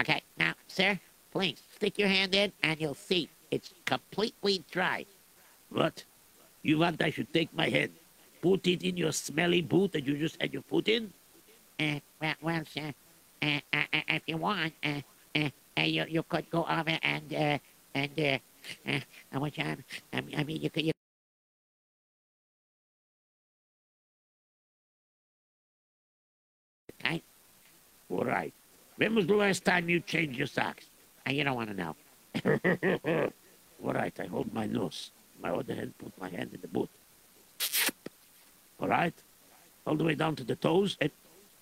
Okay, 0.00 0.22
now, 0.38 0.54
sir, 0.68 0.98
please 1.30 1.62
stick 1.74 1.98
your 1.98 2.08
hand 2.08 2.34
in 2.34 2.52
and 2.62 2.80
you'll 2.80 2.94
see 2.94 3.28
it's 3.50 3.74
completely 3.84 4.64
dry. 4.70 5.04
What? 5.70 6.04
You 6.62 6.78
want 6.78 7.02
I 7.02 7.10
should 7.10 7.32
take 7.32 7.52
my 7.54 7.68
hand, 7.68 7.92
put 8.40 8.66
it 8.66 8.82
in 8.82 8.96
your 8.96 9.12
smelly 9.12 9.62
boot 9.62 9.92
that 9.92 10.06
you 10.06 10.16
just 10.16 10.40
had 10.40 10.52
your 10.52 10.62
foot 10.62 10.88
in? 10.88 11.12
Uh, 11.78 11.98
well, 12.20 12.34
well, 12.40 12.62
sir, 12.64 12.94
uh, 13.42 13.60
uh, 13.72 13.84
if 13.92 14.22
you 14.26 14.36
want, 14.36 14.72
you, 15.76 16.04
you 16.08 16.22
could 16.22 16.48
go 16.50 16.64
over 16.64 16.98
and, 17.02 17.34
uh, 17.34 17.58
and, 17.94 18.20
uh, 18.20 18.38
uh, 18.86 19.40
which, 19.40 19.58
I 19.58 19.76
mean, 20.20 20.38
I 20.38 20.44
mean, 20.44 20.62
you 20.62 20.70
could, 20.70 20.84
you 20.84 20.92
All 28.12 28.24
right. 28.24 28.52
When 28.96 29.14
was 29.14 29.26
the 29.26 29.34
last 29.34 29.64
time 29.64 29.88
you 29.88 30.00
changed 30.00 30.36
your 30.38 30.46
socks? 30.46 30.86
And 31.24 31.36
you 31.36 31.44
don't 31.44 31.56
want 31.56 31.70
to 31.70 31.76
know. 31.82 31.96
All 33.84 33.92
right, 33.92 34.12
I 34.20 34.26
hold 34.26 34.52
my 34.52 34.66
nose. 34.66 35.12
My 35.40 35.50
other 35.50 35.74
hand, 35.74 35.94
put 35.98 36.12
my 36.20 36.28
hand 36.28 36.50
in 36.52 36.60
the 36.60 36.68
boot. 36.68 36.90
All 38.78 38.88
right, 38.88 39.14
all 39.86 39.96
the 39.96 40.04
way 40.04 40.14
down 40.14 40.36
to 40.36 40.44
the 40.44 40.56
toes. 40.56 40.96
It 41.00 41.12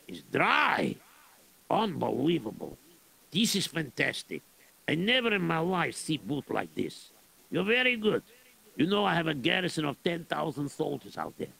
is 0.09 0.23
dry. 0.33 0.97
Unbelievable. 1.71 2.77
This 3.31 3.55
is 3.55 3.67
fantastic. 3.67 4.43
I 4.89 4.95
never 4.95 5.33
in 5.35 5.43
my 5.43 5.59
life 5.59 5.95
see 5.95 6.17
boot 6.19 6.51
like 6.51 6.75
this. 6.75 7.11
You're 7.51 7.65
very 7.65 7.97
good. 7.97 8.23
You 8.77 8.87
know 8.87 9.05
I 9.05 9.15
have 9.15 9.29
a 9.29 9.35
garrison 9.35 9.85
of 9.85 10.03
10,000 10.03 10.69
soldiers 10.69 11.17
out 11.19 11.35
there. 11.39 11.55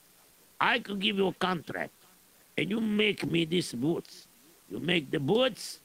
I 0.61 0.79
could 0.79 0.99
give 0.99 1.17
you 1.17 1.29
a 1.29 1.35
contract, 1.35 1.93
and 2.57 2.71
you 2.71 2.81
make 2.81 3.31
me 3.31 3.45
these 3.45 3.73
boots. 3.73 4.27
You 4.71 4.79
make 4.79 5.11
the 5.11 5.19
boots, 5.19 5.81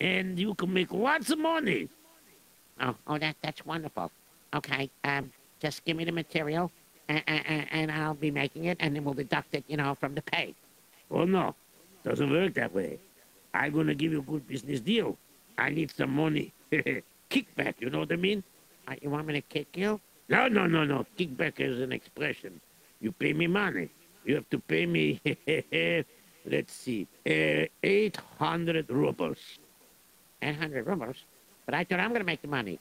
and 0.00 0.38
you 0.38 0.54
can 0.54 0.72
make 0.72 0.92
lots 0.92 1.30
of 1.30 1.38
money. 1.38 1.88
Oh, 2.80 2.94
oh, 3.08 3.18
that 3.18 3.36
that's 3.42 3.66
wonderful. 3.66 4.10
Okay, 4.54 4.88
um, 5.04 5.32
just 5.60 5.84
give 5.84 5.96
me 5.96 6.04
the 6.04 6.12
material, 6.12 6.70
and, 7.08 7.22
and, 7.26 7.66
and 7.70 7.92
I'll 7.92 8.14
be 8.14 8.30
making 8.30 8.66
it, 8.66 8.76
and 8.80 8.94
then 8.94 9.04
we'll 9.04 9.14
deduct 9.14 9.54
it, 9.54 9.64
you 9.66 9.76
know, 9.76 9.94
from 9.94 10.14
the 10.14 10.22
pay. 10.22 10.54
Oh 11.10 11.24
no, 11.24 11.54
doesn't 12.04 12.30
work 12.30 12.54
that 12.54 12.72
way. 12.72 12.98
I'm 13.54 13.74
gonna 13.74 13.94
give 13.94 14.12
you 14.12 14.20
a 14.20 14.22
good 14.22 14.46
business 14.46 14.80
deal. 14.80 15.18
I 15.58 15.70
need 15.70 15.90
some 15.90 16.14
money. 16.14 16.52
Kickback, 17.30 17.74
you 17.80 17.90
know 17.90 18.00
what 18.00 18.12
I 18.12 18.16
mean? 18.16 18.44
Uh, 18.86 18.94
you 19.02 19.10
want 19.10 19.26
me 19.26 19.34
to 19.34 19.42
kick 19.42 19.76
you? 19.76 20.00
No, 20.28 20.48
no, 20.48 20.66
no, 20.66 20.84
no. 20.84 21.04
Kickback 21.18 21.58
is 21.58 21.80
an 21.80 21.92
expression. 21.92 22.60
You 23.00 23.12
pay 23.12 23.32
me 23.32 23.46
money. 23.46 23.90
You 24.24 24.36
have 24.36 24.48
to 24.50 24.58
pay 24.58 24.86
me, 24.86 25.20
let's 26.44 26.72
see, 26.72 27.06
uh, 27.26 27.66
800 27.82 28.90
rubles. 28.90 29.38
800 30.42 30.86
rubles? 30.86 31.24
But 31.66 31.74
I 31.74 31.84
thought 31.84 32.00
I'm 32.00 32.10
going 32.10 32.20
to 32.20 32.26
make 32.26 32.42
the 32.42 32.48
money. 32.48 32.78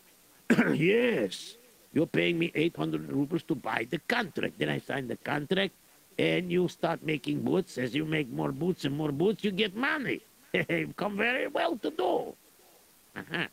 yes. 0.73 1.57
You're 1.93 2.05
paying 2.07 2.37
me 2.37 2.51
800 2.53 3.11
rubles 3.11 3.43
to 3.43 3.55
buy 3.55 3.87
the 3.89 3.99
contract. 3.99 4.59
Then 4.59 4.69
I 4.69 4.79
sign 4.79 5.07
the 5.07 5.17
contract, 5.17 5.73
and 6.17 6.51
you 6.51 6.67
start 6.67 7.03
making 7.03 7.41
boots. 7.41 7.77
As 7.77 7.95
you 7.95 8.05
make 8.05 8.29
more 8.29 8.51
boots 8.51 8.85
and 8.85 8.95
more 8.95 9.11
boots, 9.11 9.43
you 9.43 9.51
get 9.51 9.75
money. 9.75 10.21
You 10.69 10.93
Come 10.95 11.17
very 11.17 11.47
well 11.47 11.75
to 11.77 11.89
do. 11.91 12.33
Uh-huh. 13.15 13.47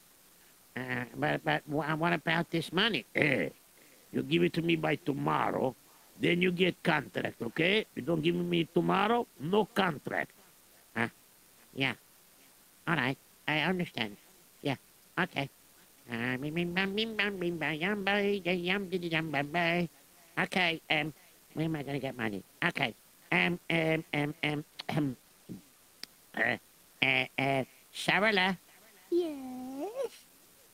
Uh, 0.76 1.04
but, 1.16 1.44
but 1.44 1.62
what 1.68 2.12
about 2.12 2.50
this 2.50 2.72
money? 2.72 3.06
Eh, 3.14 3.48
you 4.12 4.22
give 4.22 4.42
it 4.42 4.52
to 4.54 4.62
me 4.62 4.76
by 4.76 4.96
tomorrow, 4.96 5.74
then 6.20 6.42
you 6.42 6.52
get 6.52 6.82
contract, 6.82 7.42
okay? 7.42 7.86
You 7.94 8.02
don't 8.02 8.22
give 8.22 8.34
me 8.34 8.68
tomorrow, 8.72 9.26
no 9.40 9.66
contract. 9.66 10.30
Huh? 10.96 11.08
Yeah. 11.74 11.94
All 12.86 12.96
right. 12.96 13.18
I 13.48 13.60
understand. 13.60 14.16
Yeah. 14.62 14.76
Okay. 15.18 15.48
Okay. 20.38 20.80
Um, 20.90 21.14
where 21.54 21.64
am 21.66 21.76
I 21.76 21.82
going 21.82 21.94
to 21.94 22.00
get 22.00 22.16
money? 22.16 22.42
Okay. 22.64 22.94
Um, 23.32 23.58
um, 23.70 24.04
um, 24.12 24.34
um, 24.42 24.64
um, 24.90 25.16
uh, 26.36 26.56
uh, 27.02 27.26
uh, 27.38 27.64
Sarala, 27.94 28.58
Yes. 29.10 30.10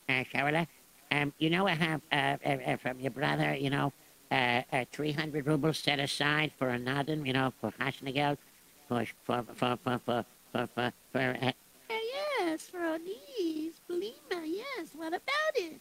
uh, 0.08 0.24
Sarala, 0.32 0.66
um, 1.12 1.32
you 1.38 1.50
know 1.50 1.66
I 1.66 1.74
have, 1.74 2.00
uh, 2.12 2.36
uh, 2.44 2.48
uh, 2.48 2.76
from 2.78 3.00
your 3.00 3.10
brother, 3.10 3.54
you 3.54 3.70
know, 3.70 3.92
uh, 4.30 4.62
uh, 4.72 4.84
300 4.92 5.46
rubles 5.46 5.78
set 5.78 5.98
aside 5.98 6.52
for 6.58 6.68
a 6.68 6.78
noddin, 6.78 7.26
you 7.26 7.32
know, 7.32 7.52
for 7.60 7.72
chasna 7.72 8.14
geld, 8.14 8.38
for, 8.88 9.04
for, 9.24 9.44
for, 9.54 9.76
for, 9.76 9.98
for, 9.98 10.24
for, 10.52 10.68
for, 10.74 10.92
for, 11.12 11.36
uh, 11.42 11.52
yes, 11.88 12.62
for 12.68 12.98
knees. 12.98 13.74
Belima, 13.88 14.44
yes. 14.44 14.88
What 14.94 15.08
about 15.08 15.54
it? 15.54 15.80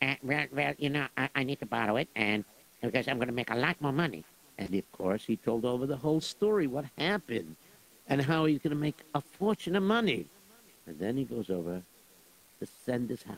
Uh, 0.00 0.14
well, 0.22 0.46
well, 0.52 0.74
you 0.78 0.90
know, 0.90 1.06
I, 1.16 1.28
I 1.34 1.42
need 1.42 1.58
to 1.60 1.66
borrow 1.66 1.96
it, 1.96 2.08
and 2.14 2.44
because 2.82 3.08
I'm 3.08 3.16
going 3.16 3.28
to 3.28 3.34
make 3.34 3.50
a 3.50 3.56
lot 3.56 3.80
more 3.80 3.92
money. 3.92 4.24
And 4.58 4.74
of 4.74 4.92
course, 4.92 5.24
he 5.24 5.36
told 5.36 5.64
over 5.64 5.86
the 5.86 5.96
whole 5.96 6.20
story, 6.20 6.66
what 6.66 6.84
happened, 6.96 7.56
and 8.08 8.22
how 8.22 8.44
he's 8.46 8.58
going 8.58 8.70
to 8.70 8.76
make 8.76 8.98
a 9.14 9.20
fortune 9.20 9.76
of 9.76 9.82
money. 9.82 10.26
And 10.86 10.98
then 10.98 11.16
he 11.16 11.24
goes 11.24 11.50
over 11.50 11.82
to 12.60 12.66
send 12.84 13.10
his 13.10 13.22
house. 13.22 13.36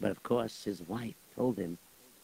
But 0.00 0.10
of 0.10 0.22
course, 0.22 0.64
his 0.64 0.82
wife 0.82 1.14
told 1.36 1.58
him, 1.58 1.78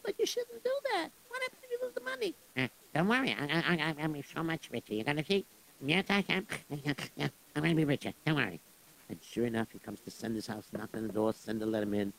But 0.07 0.15
you 0.17 0.25
shouldn't 0.25 0.63
do 0.63 0.71
that. 0.93 1.09
What 1.27 1.41
happens 1.41 1.61
if 1.63 1.69
you 1.69 1.79
lose 1.83 1.93
the 1.93 1.99
money? 2.01 2.33
Uh, 2.55 2.69
don't 2.95 3.09
worry, 3.09 3.35
I, 3.37 3.43
I, 3.43 3.75
I, 3.75 3.95
I'm 4.01 4.23
so 4.33 4.41
much 4.41 4.69
richer. 4.71 4.93
You're 4.93 5.03
going 5.03 5.17
to 5.17 5.25
see? 5.25 5.45
Yes, 5.85 6.05
I 6.09 6.23
am. 6.29 6.47
I'm 6.71 7.29
going 7.55 7.71
to 7.71 7.75
be 7.75 7.83
richer. 7.83 8.13
Don't 8.25 8.37
worry. 8.37 8.61
and 9.09 9.19
sure 9.21 9.45
enough, 9.45 9.67
he 9.73 9.79
comes 9.79 9.99
to 9.99 10.09
send 10.09 10.35
his 10.35 10.47
house, 10.47 10.63
knock 10.71 10.91
on 10.95 11.07
the 11.07 11.13
door, 11.13 11.33
send 11.33 11.59
to 11.59 11.65
let 11.65 11.83
him 11.83 11.93
in. 11.93 12.13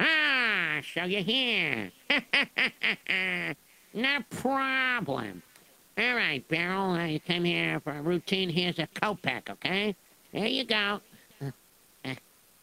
Ah, 0.00 0.80
so 0.92 1.04
you're 1.04 1.20
here. 1.20 1.92
no 3.94 4.18
problem. 4.30 5.40
All 5.96 6.14
right, 6.14 6.46
Beryl, 6.48 7.06
you 7.06 7.20
came 7.20 7.44
here 7.44 7.78
for 7.78 7.92
a 7.92 8.02
routine. 8.02 8.48
Here's 8.48 8.80
a 8.80 8.88
kopek, 8.88 9.48
okay? 9.48 9.94
There 10.32 10.46
you 10.46 10.64
go. 10.64 11.00
Uh, 11.40 11.50
uh, 12.04 12.14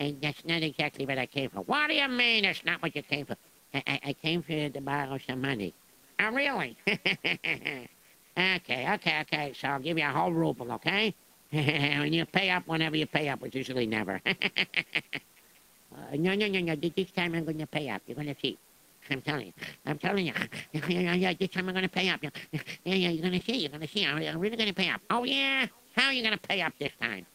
and 0.01 0.21
that's 0.21 0.43
not 0.43 0.63
exactly 0.63 1.05
what 1.05 1.17
I 1.17 1.27
came 1.27 1.49
for. 1.49 1.61
What 1.61 1.87
do 1.87 1.95
you 1.95 2.09
mean 2.09 2.43
it's 2.43 2.65
not 2.65 2.81
what 2.81 2.93
you 2.93 3.03
came 3.03 3.25
for? 3.25 3.37
I, 3.75 3.99
I, 4.05 4.13
came 4.13 4.43
here 4.43 4.69
to 4.69 4.81
borrow 4.81 5.17
some 5.27 5.41
money. 5.41 5.73
Oh, 6.19 6.31
really? 6.31 6.77
okay, 6.87 7.89
okay, 8.37 9.21
okay. 9.21 9.53
So 9.59 9.67
I'll 9.67 9.79
give 9.79 9.97
you 9.97 10.05
a 10.05 10.11
whole 10.11 10.31
ruble, 10.31 10.71
okay? 10.73 11.13
when 11.51 12.13
you 12.13 12.25
pay 12.25 12.49
up 12.49 12.67
whenever 12.67 12.95
you 12.95 13.05
pay 13.05 13.29
up, 13.29 13.41
which 13.41 13.55
usually 13.55 13.85
never. 13.85 14.21
uh, 14.25 14.31
no, 16.13 16.35
no, 16.35 16.47
no, 16.47 16.59
no. 16.59 16.75
This 16.75 17.11
time 17.11 17.35
I'm 17.35 17.43
going 17.43 17.57
to 17.57 17.67
pay 17.67 17.89
up. 17.89 18.01
You're 18.07 18.15
going 18.15 18.33
to 18.33 18.39
see. 18.41 18.57
I'm 19.09 19.21
telling 19.21 19.47
you. 19.47 19.53
I'm 19.85 19.99
telling 19.99 20.25
you. 20.25 20.33
This 20.73 21.49
time 21.49 21.67
I'm 21.67 21.73
going 21.73 21.83
to 21.83 21.89
pay 21.89 22.09
up. 22.09 22.21
Yeah, 22.23 22.29
yeah. 22.83 23.09
You're 23.09 23.21
going 23.21 23.39
to 23.39 23.45
see. 23.45 23.57
You're 23.57 23.69
going 23.69 23.81
to 23.81 23.87
see. 23.87 24.05
I'm 24.05 24.17
I'm 24.17 24.39
really 24.39 24.57
going 24.57 24.69
to 24.69 24.75
pay 24.75 24.89
up. 24.89 25.01
Oh, 25.09 25.23
yeah? 25.23 25.67
How 25.95 26.07
are 26.07 26.13
you 26.13 26.23
going 26.23 26.37
to 26.37 26.47
pay 26.47 26.61
up 26.61 26.73
this 26.79 26.91
time? 26.99 27.25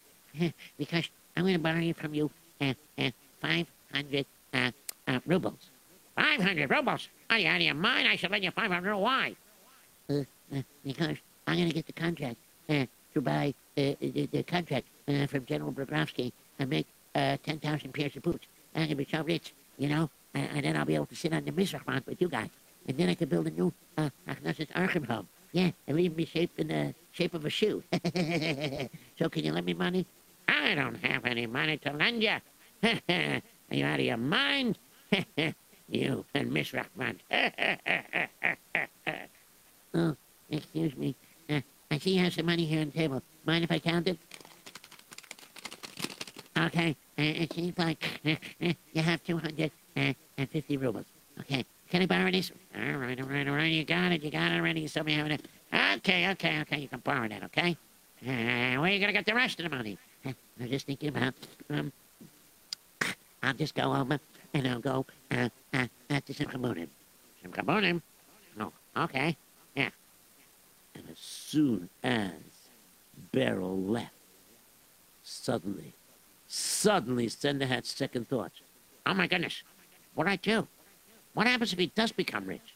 because 0.78 1.09
I'm 1.36 1.45
going 1.45 1.55
to 1.55 1.61
borrow 1.61 1.93
from 1.93 2.14
you 2.14 2.30
uh, 2.61 2.74
uh, 2.99 3.11
500 3.41 4.26
uh, 4.53 4.70
uh, 5.07 5.20
rubles. 5.26 5.70
500 6.17 6.71
rubles? 6.71 7.09
Are 7.29 7.39
you 7.39 7.49
out 7.49 7.57
of 7.57 7.63
your 7.63 7.75
mind? 7.75 8.09
I 8.09 8.17
should 8.17 8.31
lend 8.31 8.45
you 8.45 8.51
500. 8.51 8.97
Why? 8.97 9.37
Uh, 10.09 10.15
uh, 10.55 10.63
because 10.85 11.17
I'm 11.47 11.57
going 11.57 11.69
to 11.69 11.75
get 11.75 11.87
the 11.87 11.93
contract 11.93 12.37
uh, 12.69 12.87
to 13.15 13.21
buy 13.21 13.55
uh, 13.77 13.95
the, 14.01 14.29
the 14.33 14.43
contract 14.43 14.87
uh, 15.09 15.27
from 15.27 15.45
General 15.47 15.73
Brodowski 15.73 16.33
and 16.59 16.71
make 16.71 16.87
uh, 17.15 17.37
10,000 17.43 17.93
pairs 17.93 18.17
of 18.17 18.23
boots. 18.23 18.47
I'm 18.75 18.83
going 18.83 18.89
to 18.91 18.95
be 18.97 19.09
so 19.11 19.23
rich, 19.23 19.55
you 19.79 19.89
know, 19.89 20.11
and, 20.35 20.49
and 20.55 20.65
then 20.65 20.77
I'll 20.77 20.85
be 20.85 20.95
able 20.95 21.07
to 21.07 21.17
sit 21.17 21.33
on 21.33 21.45
the 21.45 21.53
Mizrach 21.53 22.07
with 22.07 22.21
you 22.21 22.29
guys. 22.29 22.51
And 22.87 22.97
then 22.97 23.09
I 23.09 23.15
can 23.15 23.29
build 23.29 23.47
a 23.47 23.51
new 23.51 23.73
uh, 23.99 24.11
Orchim 24.29 25.07
home. 25.07 25.29
Yeah, 25.53 25.71
it'll 25.87 25.99
even 26.01 26.17
be 26.17 26.25
shaped 26.25 26.59
in 26.59 26.69
the 26.69 26.95
shape 27.13 27.35
of 27.35 27.45
a 27.45 27.51
shoe. 27.51 27.83
so 29.19 29.29
can 29.29 29.45
you 29.45 29.53
lend 29.53 29.67
me 29.67 29.75
money? 29.75 30.07
I 30.49 30.75
don't 30.75 30.97
have 31.05 31.25
any 31.25 31.47
money 31.47 31.77
to 31.79 31.93
lend 31.93 32.23
you. 32.23 32.37
Are 32.83 33.43
you 33.71 33.85
out 33.85 34.01
of 34.01 34.07
your 34.07 34.17
mind? 34.17 34.79
you 35.91 36.24
and 36.34 36.53
Miss 36.53 36.72
Rahman. 36.72 37.20
oh, 39.95 40.16
excuse 40.51 40.97
me. 40.97 41.14
Uh, 41.49 41.61
I 41.91 41.99
see 41.99 42.16
you 42.16 42.24
have 42.24 42.32
some 42.34 42.47
money 42.47 42.64
here 42.64 42.80
on 42.80 42.86
the 42.86 42.93
table. 42.93 43.22
Mind 43.45 43.64
if 43.64 43.70
I 43.70 43.78
count 43.78 44.09
it? 44.09 44.18
Okay. 46.57 46.97
Uh, 47.18 47.22
it 47.22 47.53
seems 47.53 47.76
like 47.78 48.05
uh, 48.24 48.36
uh, 48.62 48.72
you 48.93 49.03
have 49.03 49.22
250 49.24 50.76
rubles. 50.76 51.07
Okay. 51.41 51.64
Can 51.91 52.03
I 52.03 52.07
borrow 52.07 52.30
this? 52.30 52.53
All 52.76 52.99
right, 52.99 53.20
all 53.20 53.26
right, 53.26 53.49
all 53.49 53.55
right. 53.55 53.72
You 53.72 53.84
got 53.84 54.12
it. 54.12 54.22
You 54.22 54.30
got 54.30 54.53
it 54.53 54.57
already. 54.57 54.82
You 54.82 54.88
saw 54.88 55.03
me 55.03 55.14
having 55.14 55.32
it. 55.32 55.45
Okay, 55.74 56.28
okay, 56.30 56.61
okay. 56.61 56.78
You 56.78 56.88
can 56.88 57.01
borrow 57.01 57.28
that, 57.28 57.43
okay? 57.45 57.76
Uh, 58.22 58.78
where 58.78 58.82
are 58.82 58.88
you 58.88 59.01
going 59.01 59.09
to 59.09 59.12
get 59.12 59.26
the 59.26 59.34
rest 59.34 59.59
of 59.59 59.68
the 59.68 59.76
money? 59.76 59.99
Uh, 60.24 60.32
I'm 60.61 60.68
just 60.68 60.86
thinking 60.86 61.09
about, 61.09 61.34
um, 61.70 61.93
I'll 63.43 63.55
just 63.55 63.74
go 63.74 63.95
over 63.95 64.20
and 64.55 64.67
I'll 64.67 64.81
go 64.81 65.07
uh, 65.31 65.49
uh, 65.73 65.87
uh, 66.11 66.21
to 66.21 66.35
Simcha 66.35 66.59
Bunim. 66.59 66.89
Simcha 67.43 67.63
Bunim? 67.63 68.03
Oh, 68.59 68.73
okay. 68.97 69.37
Yeah. 69.75 69.91
And 70.95 71.05
as 71.11 71.19
soon 71.19 71.89
as 72.03 72.33
Beryl 73.33 73.81
left, 73.81 74.13
suddenly, 75.23 75.95
suddenly 76.47 77.29
Sender 77.29 77.67
had 77.67 77.87
second 77.87 78.29
thoughts. 78.29 78.61
Oh, 79.07 79.15
my 79.15 79.27
goodness. 79.27 79.63
What'd 80.15 80.33
I 80.33 80.37
do? 80.37 80.67
What 81.35 81.47
happens 81.47 81.73
if 81.73 81.79
he 81.79 81.87
does 81.87 82.13
become 82.13 82.47
rich? 82.47 82.75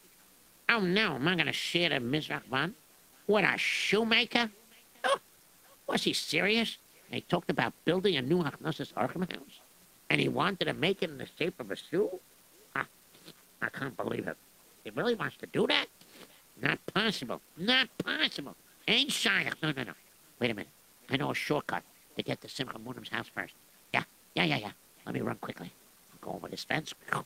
Oh, 0.69 0.79
no. 0.79 1.15
Am 1.15 1.27
I 1.27 1.35
going 1.35 1.47
to 1.47 1.53
share 1.53 1.89
the 1.89 1.95
Mizrach 1.95 2.45
Van? 2.49 2.73
What, 3.25 3.43
a 3.43 3.57
shoemaker? 3.57 4.49
Oh, 5.03 5.19
was 5.87 6.03
he 6.03 6.13
serious? 6.13 6.77
They 7.11 7.21
talked 7.21 7.49
about 7.49 7.73
building 7.83 8.15
a 8.15 8.21
new 8.21 8.43
Hachnosas 8.43 8.93
Orchim 8.93 9.29
house? 9.31 9.59
And 10.09 10.21
he 10.21 10.27
wanted 10.27 10.65
to 10.65 10.73
make 10.73 11.01
it 11.01 11.09
in 11.09 11.17
the 11.17 11.27
shape 11.37 11.59
of 11.59 11.71
a 11.71 11.75
shoe? 11.75 12.19
Ah, 12.75 12.85
I 13.61 13.69
can't 13.69 13.97
believe 13.97 14.27
it. 14.27 14.37
He 14.83 14.91
really 14.91 15.15
wants 15.15 15.37
to 15.37 15.47
do 15.47 15.65
that? 15.67 15.87
Not 16.61 16.79
possible. 16.93 17.41
Not 17.57 17.89
possible. 17.97 18.55
Ain't 18.87 19.11
shy. 19.11 19.49
No, 19.63 19.71
no, 19.71 19.83
no. 19.83 19.93
Wait 20.39 20.51
a 20.51 20.53
minute. 20.53 20.69
I 21.09 21.17
know 21.17 21.31
a 21.31 21.35
shortcut 21.35 21.83
to 22.17 22.23
get 22.23 22.41
to 22.41 22.49
Simcha 22.49 22.77
Bunim's 22.79 23.09
house 23.09 23.27
first. 23.33 23.53
Yeah, 23.93 24.03
yeah, 24.35 24.45
yeah, 24.45 24.57
yeah. 24.57 24.71
Let 25.05 25.15
me 25.15 25.21
run 25.21 25.37
quickly. 25.37 25.71
I'll 26.11 26.31
go 26.31 26.35
over 26.37 26.47
this 26.47 26.63
fence. 26.63 26.93
Go 27.09 27.25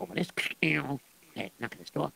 over 0.00 0.14
this. 0.14 0.30
Hey, 0.60 0.80
knock 1.60 1.72
on 1.72 1.78
this 1.78 1.90
door. 1.90 2.12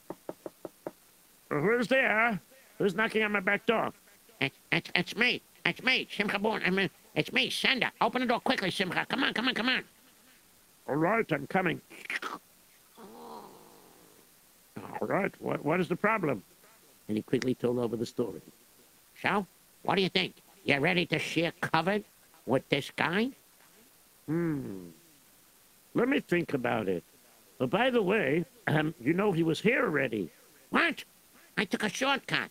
Who's 1.50 1.88
there? 1.88 2.40
Who's 2.78 2.94
knocking 2.94 3.22
on 3.22 3.32
my 3.32 3.40
back 3.40 3.66
door? 3.66 3.92
It's, 4.40 4.56
it's, 4.72 4.90
it's 4.94 5.16
me. 5.16 5.42
It's 5.64 5.82
me, 5.82 6.06
Simcha. 6.14 6.38
I 6.38 6.70
mean, 6.70 6.90
it's 7.16 7.32
me, 7.32 7.50
Sender. 7.50 7.90
Open 8.00 8.20
the 8.20 8.26
door 8.26 8.40
quickly, 8.40 8.70
Simcha. 8.70 9.06
Come 9.08 9.24
on, 9.24 9.32
come 9.32 9.48
on, 9.48 9.54
come 9.54 9.68
on. 9.70 9.82
All 10.86 10.96
right, 10.96 11.24
I'm 11.32 11.46
coming. 11.46 11.80
All 15.00 15.08
right, 15.08 15.32
what, 15.40 15.64
what 15.64 15.80
is 15.80 15.88
the 15.88 15.96
problem? 15.96 16.42
And 17.08 17.16
he 17.16 17.22
quickly 17.22 17.54
told 17.54 17.78
over 17.78 17.96
the 17.96 18.06
story. 18.06 18.42
So, 19.22 19.46
what 19.82 19.96
do 19.96 20.02
you 20.02 20.10
think? 20.10 20.34
You 20.64 20.78
ready 20.78 21.06
to 21.06 21.18
share 21.18 21.52
kavod 21.62 22.04
with 22.44 22.68
this 22.68 22.92
guy? 22.94 23.30
Hmm. 24.26 24.88
Let 25.94 26.08
me 26.08 26.20
think 26.20 26.52
about 26.52 26.88
it. 26.88 27.02
Oh, 27.60 27.66
by 27.66 27.88
the 27.88 28.02
way, 28.02 28.44
um, 28.66 28.94
you 29.00 29.14
know 29.14 29.32
he 29.32 29.42
was 29.42 29.60
here 29.60 29.84
already. 29.84 30.30
What? 30.70 31.04
I 31.56 31.64
took 31.64 31.84
a 31.84 31.88
shortcut. 31.88 32.50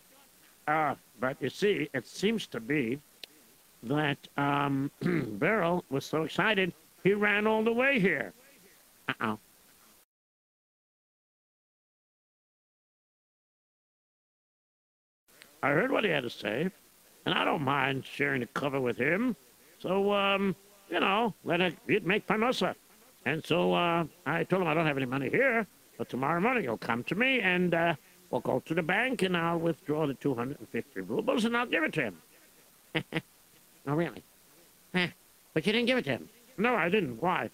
Ah, 0.66 0.96
but 1.20 1.36
you 1.40 1.48
see, 1.48 1.88
it 1.94 2.06
seems 2.08 2.48
to 2.48 2.58
be 2.58 2.98
that 3.82 4.18
um, 4.36 4.90
Beryl 5.02 5.84
was 5.90 6.04
so 6.04 6.22
excited 6.22 6.72
he 7.06 7.14
ran 7.14 7.46
all 7.46 7.62
the 7.62 7.72
way 7.72 8.00
here. 8.00 8.32
Uh-oh. 9.08 9.38
I 15.62 15.68
heard 15.70 15.92
what 15.92 16.02
he 16.02 16.10
had 16.10 16.24
to 16.24 16.30
say, 16.30 16.68
and 17.24 17.32
I 17.32 17.44
don't 17.44 17.62
mind 17.62 18.04
sharing 18.04 18.40
the 18.40 18.46
kavod 18.46 18.82
with 18.82 18.98
him. 18.98 19.36
So, 19.78 20.12
um, 20.12 20.56
you 20.90 20.98
know, 20.98 21.32
let 21.44 21.60
it, 21.60 21.76
it 21.86 22.04
make 22.04 22.26
parnassah. 22.26 22.74
And 23.24 23.44
so 23.44 23.72
uh, 23.72 24.04
I 24.26 24.42
told 24.42 24.62
him 24.62 24.68
I 24.68 24.74
don't 24.74 24.86
have 24.86 24.96
any 24.96 25.06
money 25.06 25.30
here, 25.30 25.64
but 25.98 26.08
tomorrow 26.08 26.40
morning 26.40 26.64
he'll 26.64 26.76
come 26.76 27.04
to 27.04 27.14
me 27.14 27.38
and 27.38 27.72
uh, 27.72 27.94
we'll 28.30 28.40
go 28.40 28.58
to 28.66 28.74
the 28.74 28.82
bank 28.82 29.22
and 29.22 29.36
I'll 29.36 29.58
withdraw 29.58 30.08
the 30.08 30.14
250 30.14 31.00
rubles 31.02 31.44
and 31.44 31.56
I'll 31.56 31.66
give 31.66 31.84
it 31.84 31.92
to 31.92 32.02
him. 32.02 33.22
oh, 33.86 33.94
really? 33.94 34.22
Huh. 34.94 35.08
But 35.54 35.66
you 35.66 35.72
didn't 35.72 35.86
give 35.86 35.98
it 35.98 36.04
to 36.04 36.10
him? 36.10 36.28
No, 36.58 36.74
I 36.74 36.88
didn't. 36.88 37.20
Why? 37.22 37.50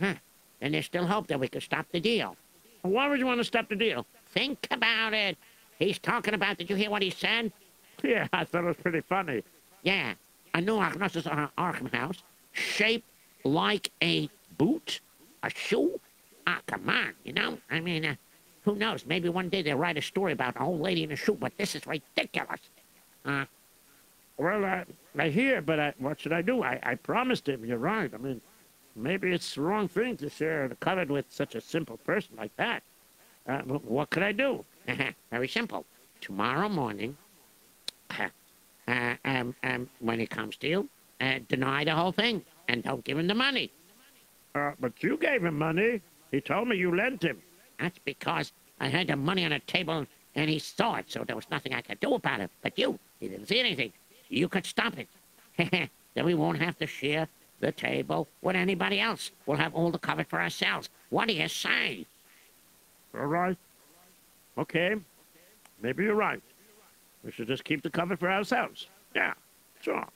Huh. 0.00 0.14
Then 0.60 0.72
there's 0.72 0.86
still 0.86 1.06
hope 1.06 1.26
that 1.28 1.38
we 1.38 1.48
could 1.48 1.62
stop 1.62 1.86
the 1.92 2.00
deal. 2.00 2.36
Why 2.82 3.08
would 3.08 3.18
you 3.18 3.26
want 3.26 3.40
to 3.40 3.44
stop 3.44 3.68
the 3.68 3.76
deal? 3.76 4.06
Think 4.28 4.66
about 4.70 5.14
it. 5.14 5.36
He's 5.78 5.98
talking 5.98 6.34
about, 6.34 6.58
did 6.58 6.70
you 6.70 6.76
hear 6.76 6.90
what 6.90 7.02
he 7.02 7.10
said? 7.10 7.52
Yeah, 8.02 8.28
I 8.32 8.44
thought 8.44 8.64
it 8.64 8.68
was 8.68 8.76
pretty 8.76 9.00
funny. 9.00 9.42
Yeah. 9.82 10.14
A 10.54 10.60
new 10.60 10.76
Hachnosas 10.76 11.50
Orchim 11.56 11.92
house, 11.92 12.22
shaped 12.52 13.08
like 13.44 13.90
a 14.02 14.28
boot, 14.58 15.00
a 15.42 15.50
shoe. 15.50 16.00
Ah, 16.46 16.60
come 16.66 16.88
on, 16.88 17.12
you 17.24 17.32
know? 17.32 17.58
I 17.70 17.80
mean, 17.80 18.04
uh, 18.04 18.14
who 18.64 18.76
knows? 18.76 19.04
Maybe 19.06 19.28
one 19.28 19.48
day 19.48 19.62
they'll 19.62 19.78
write 19.78 19.96
a 19.96 20.02
story 20.02 20.32
about 20.32 20.56
an 20.56 20.62
old 20.62 20.80
lady 20.80 21.02
in 21.02 21.12
a 21.12 21.16
shoe, 21.16 21.36
but 21.38 21.56
this 21.56 21.74
is 21.74 21.86
ridiculous. 21.86 22.60
Uh, 23.24 23.44
well, 24.36 24.64
I, 24.64 24.84
I 25.18 25.28
hear, 25.28 25.62
but 25.62 25.78
I, 25.78 25.94
what 25.98 26.20
should 26.20 26.32
I 26.32 26.42
do? 26.42 26.62
I, 26.62 26.80
I 26.82 26.94
promised 26.96 27.48
him, 27.48 27.64
you're 27.64 27.78
right. 27.78 28.12
I 28.12 28.16
mean, 28.16 28.40
maybe 28.96 29.32
it's 29.32 29.54
the 29.54 29.62
wrong 29.62 29.88
thing 29.88 30.16
to 30.18 30.28
share 30.28 30.68
the 30.68 30.74
kavod 30.76 31.08
with 31.08 31.26
such 31.28 31.54
a 31.54 31.60
simple 31.60 31.96
person 31.98 32.36
like 32.36 32.54
that. 32.56 32.82
Uh, 33.46 33.60
what 33.62 34.10
could 34.10 34.22
I 34.22 34.32
do? 34.32 34.64
Very 35.30 35.48
simple. 35.48 35.84
Tomorrow 36.20 36.68
morning, 36.68 37.16
uh, 38.88 39.14
um, 39.24 39.54
um, 39.62 39.88
when 40.00 40.18
he 40.18 40.26
comes 40.26 40.56
to 40.58 40.68
you, 40.68 40.88
uh, 41.20 41.38
deny 41.48 41.84
the 41.84 41.94
whole 41.94 42.12
thing 42.12 42.42
and 42.68 42.82
don't 42.82 43.04
give 43.04 43.18
him 43.18 43.26
the 43.26 43.34
money. 43.34 43.70
Uh, 44.54 44.72
but 44.80 45.02
you 45.02 45.16
gave 45.16 45.44
him 45.44 45.58
money. 45.58 46.00
He 46.30 46.40
told 46.40 46.68
me 46.68 46.76
you 46.76 46.94
lent 46.94 47.22
him. 47.22 47.40
That's 47.78 47.98
because 48.04 48.52
I 48.80 48.88
had 48.88 49.08
the 49.08 49.16
money 49.16 49.44
on 49.44 49.50
the 49.50 49.60
table 49.60 50.06
and 50.34 50.50
he 50.50 50.58
saw 50.58 50.96
it, 50.96 51.10
so 51.10 51.24
there 51.24 51.36
was 51.36 51.48
nothing 51.50 51.74
I 51.74 51.80
could 51.80 52.00
do 52.00 52.14
about 52.14 52.40
it. 52.40 52.50
But 52.62 52.78
you, 52.78 52.98
he 53.20 53.28
didn't 53.28 53.46
see 53.46 53.60
anything. 53.60 53.92
You 54.28 54.48
could 54.48 54.66
stop 54.66 54.94
it. 54.98 55.08
then 56.14 56.24
we 56.24 56.34
won't 56.34 56.60
have 56.60 56.76
to 56.78 56.86
share 56.86 57.28
the 57.60 57.72
table 57.72 58.28
with 58.42 58.56
anybody 58.56 59.00
else. 59.00 59.30
We'll 59.46 59.56
have 59.56 59.74
all 59.74 59.90
the 59.90 59.98
kavod 59.98 60.26
for 60.28 60.40
ourselves. 60.40 60.88
What 61.10 61.28
do 61.28 61.34
you 61.34 61.48
say? 61.48 62.06
All 63.14 63.26
right. 63.26 63.56
Okay. 64.58 64.96
Maybe 65.80 66.04
you're 66.04 66.14
right. 66.14 66.42
We 67.24 67.32
should 67.32 67.46
just 67.46 67.64
keep 67.64 67.82
the 67.82 67.90
kavod 67.90 68.18
for 68.18 68.30
ourselves. 68.30 68.88
Yeah, 69.14 69.34
sure. 69.80 70.06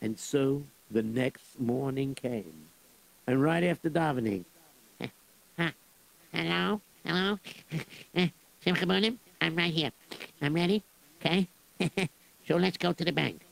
And 0.00 0.18
so 0.18 0.62
the 0.90 1.02
next 1.02 1.58
morning 1.58 2.14
came. 2.14 2.68
And 3.26 3.42
right 3.42 3.64
after 3.64 3.90
davening, 3.90 4.44
Hello? 6.32 6.80
Hello? 7.04 7.38
Simcha 8.60 8.86
Bunim? 8.86 9.16
I'm 9.40 9.56
right 9.56 9.72
here. 9.72 9.90
I'm 10.42 10.54
ready. 10.54 10.82
Okay? 11.20 11.48
So 12.46 12.56
let's 12.56 12.76
go 12.76 12.92
to 12.92 13.04
the 13.04 13.12
bank. 13.12 13.42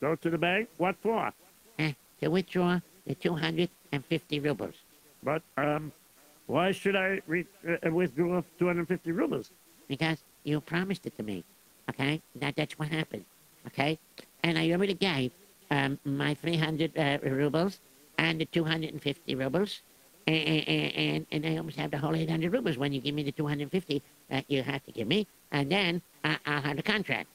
Go 0.00 0.14
to 0.16 0.30
the 0.30 0.38
bank? 0.38 0.68
What 0.78 0.96
for? 1.02 1.32
Uh, 1.78 1.92
to 2.20 2.28
withdraw 2.28 2.80
the 3.06 3.14
250 3.14 4.40
rubles. 4.40 4.74
But, 5.22 5.42
um, 5.56 5.92
why 6.46 6.72
should 6.72 6.96
I 6.96 7.20
re- 7.26 7.46
uh, 7.68 7.90
withdraw 7.90 8.42
250 8.58 9.12
rubles? 9.12 9.50
Because 9.88 10.18
you 10.44 10.60
promised 10.60 11.06
it 11.06 11.16
to 11.16 11.22
me. 11.22 11.44
Okay? 11.88 12.20
That, 12.36 12.56
that's 12.56 12.78
what 12.78 12.88
happened. 12.88 13.24
okay? 13.68 13.98
And 14.42 14.58
I 14.58 14.70
already 14.72 14.94
gave 14.94 15.32
um, 15.70 15.98
my 16.04 16.34
300 16.34 16.98
uh, 16.98 17.18
rubles 17.22 17.80
and 18.18 18.40
the 18.40 18.44
250 18.46 19.34
rubles. 19.34 19.80
And, 20.26 20.68
and, 20.68 21.26
and 21.32 21.46
I 21.46 21.56
almost 21.56 21.76
have 21.76 21.90
the 21.90 21.98
whole 21.98 22.14
800 22.14 22.52
rubles 22.52 22.78
when 22.78 22.92
you 22.92 23.00
give 23.00 23.14
me 23.14 23.22
the 23.22 23.32
250 23.32 24.02
that 24.30 24.44
you 24.48 24.62
have 24.62 24.84
to 24.84 24.92
give 24.92 25.08
me. 25.08 25.26
And 25.50 25.70
then 25.70 26.02
I, 26.24 26.38
I'll 26.46 26.62
have 26.62 26.76
the 26.76 26.82
contract. 26.82 27.28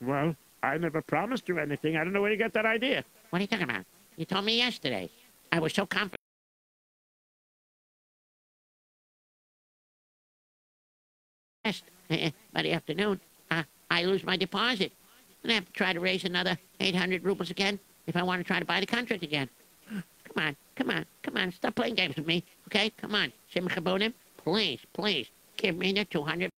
Well, 0.00 0.34
I 0.62 0.78
never 0.78 1.02
promised 1.02 1.48
you 1.48 1.58
anything. 1.58 1.96
I 1.96 2.04
don't 2.04 2.12
know 2.12 2.22
where 2.22 2.32
you 2.32 2.38
got 2.38 2.52
that 2.54 2.66
idea. 2.66 3.04
What 3.30 3.40
are 3.40 3.42
you 3.42 3.48
talking 3.48 3.64
about? 3.64 3.84
You 4.16 4.24
told 4.24 4.44
me 4.44 4.56
yesterday. 4.56 5.10
I 5.52 5.60
was 5.60 5.72
so 5.72 5.86
confident. 5.86 6.16
Uh, 11.64 12.30
By 12.52 12.62
the 12.62 12.72
afternoon, 12.72 13.20
uh, 13.50 13.62
I 13.90 14.04
lose 14.04 14.24
my 14.24 14.36
deposit. 14.36 14.92
And 15.42 15.52
I 15.52 15.54
have 15.54 15.66
to 15.66 15.72
try 15.72 15.92
to 15.92 16.00
raise 16.00 16.24
another 16.24 16.58
800 16.80 17.22
rubles 17.24 17.50
again 17.50 17.78
if 18.06 18.16
I 18.16 18.22
want 18.22 18.40
to 18.40 18.44
try 18.44 18.58
to 18.58 18.64
buy 18.64 18.80
the 18.80 18.86
contract 18.86 19.22
again. 19.22 19.48
Come 19.90 20.44
on, 20.44 20.56
come 20.76 20.90
on, 20.90 21.04
come 21.22 21.36
on. 21.36 21.52
Stop 21.52 21.74
playing 21.74 21.94
games 21.94 22.16
with 22.16 22.26
me, 22.26 22.44
okay? 22.66 22.90
Come 22.90 23.14
on. 23.14 23.32
Simcha 23.52 23.80
please, 24.44 24.80
please, 24.92 25.26
give 25.56 25.76
me 25.76 25.92
the 25.92 26.04
200. 26.04 26.50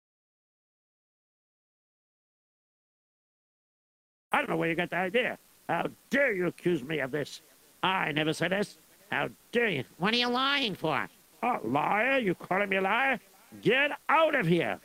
I 4.38 4.42
don't 4.42 4.50
know 4.50 4.56
where 4.56 4.68
you 4.68 4.76
got 4.76 4.90
the 4.90 4.96
idea. 4.96 5.36
How 5.68 5.88
dare 6.10 6.32
you 6.32 6.46
accuse 6.46 6.84
me 6.84 7.00
of 7.00 7.10
this? 7.10 7.40
I 7.82 8.12
never 8.12 8.32
said 8.32 8.52
this. 8.52 8.78
How 9.10 9.30
dare 9.50 9.68
you? 9.68 9.84
What 9.96 10.14
are 10.14 10.16
you 10.16 10.28
lying 10.28 10.76
for? 10.76 11.08
A 11.42 11.58
liar? 11.64 12.20
You 12.20 12.36
calling 12.36 12.68
me 12.68 12.76
a 12.76 12.80
liar? 12.80 13.18
Get 13.62 13.90
out 14.08 14.36
of 14.36 14.46
here! 14.46 14.78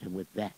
And 0.00 0.12
with 0.12 0.26
that, 0.34 0.56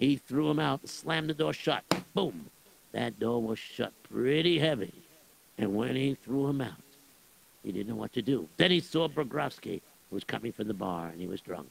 he 0.00 0.16
threw 0.16 0.50
him 0.50 0.58
out 0.58 0.80
and 0.80 0.90
slammed 0.90 1.30
the 1.30 1.34
door 1.34 1.52
shut. 1.52 1.84
Boom! 2.12 2.50
That 2.90 3.20
door 3.20 3.40
was 3.40 3.60
shut 3.60 3.92
pretty 4.02 4.58
heavy. 4.58 4.92
And 5.56 5.76
when 5.76 5.94
he 5.94 6.16
threw 6.24 6.48
him 6.48 6.62
out, 6.62 6.72
he 7.62 7.70
didn't 7.70 7.90
know 7.90 7.94
what 7.94 8.12
to 8.14 8.22
do. 8.22 8.48
Then 8.56 8.72
he 8.72 8.80
saw 8.80 9.06
Bogrovsky, 9.06 9.80
who 10.10 10.16
was 10.16 10.24
coming 10.24 10.50
from 10.50 10.66
the 10.66 10.74
bar, 10.74 11.10
and 11.10 11.20
he 11.20 11.28
was 11.28 11.40
drunk. 11.40 11.68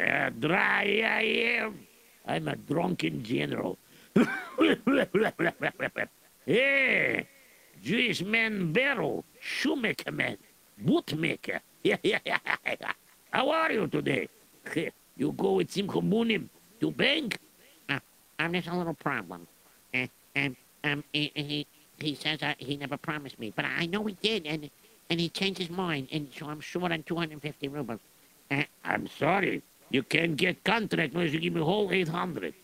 Uh, 0.00 0.30
dry 0.30 1.02
I 1.04 1.22
am. 1.60 1.86
I'm 2.26 2.48
a 2.48 2.56
drunken 2.56 3.22
general. 3.22 3.76
yeah, 6.46 7.22
Jewish 7.82 8.22
man 8.22 8.72
barrel, 8.72 9.24
shoemaker 9.40 10.12
man, 10.12 10.36
bootmaker. 10.84 11.60
How 13.30 13.50
are 13.50 13.72
you 13.72 13.86
today? 13.88 14.28
You 15.14 15.32
go 15.32 15.52
with 15.52 15.70
Simcha 15.70 16.00
Bunim 16.00 16.48
to 16.80 16.90
bank? 16.90 17.38
Uh, 17.88 17.98
um, 18.38 18.52
there's 18.52 18.66
a 18.66 18.74
little 18.74 18.94
problem. 18.94 19.46
Uh, 19.94 20.06
um, 20.34 20.56
um, 20.84 21.04
he, 21.12 21.30
he, 21.34 21.66
he 21.98 22.14
says 22.14 22.42
uh, 22.42 22.54
he 22.56 22.78
never 22.78 22.96
promised 22.96 23.38
me, 23.38 23.52
but 23.54 23.66
I 23.66 23.84
know 23.86 24.02
he 24.04 24.16
did, 24.22 24.46
and 24.46 24.70
and 25.10 25.20
he 25.20 25.28
changed 25.28 25.60
his 25.60 25.68
mind, 25.68 26.08
and 26.10 26.28
so 26.34 26.46
I'm 26.46 26.60
short 26.60 26.92
on 26.92 27.02
250 27.02 27.68
rubles. 27.68 28.00
Uh, 28.50 28.62
I'm 28.84 29.06
sorry. 29.06 29.62
You 29.90 30.02
can't 30.02 30.36
get 30.36 30.64
contract 30.64 31.12
unless 31.12 31.32
you 31.32 31.40
give 31.40 31.52
me 31.52 31.60
whole 31.60 31.92
800. 31.92 32.54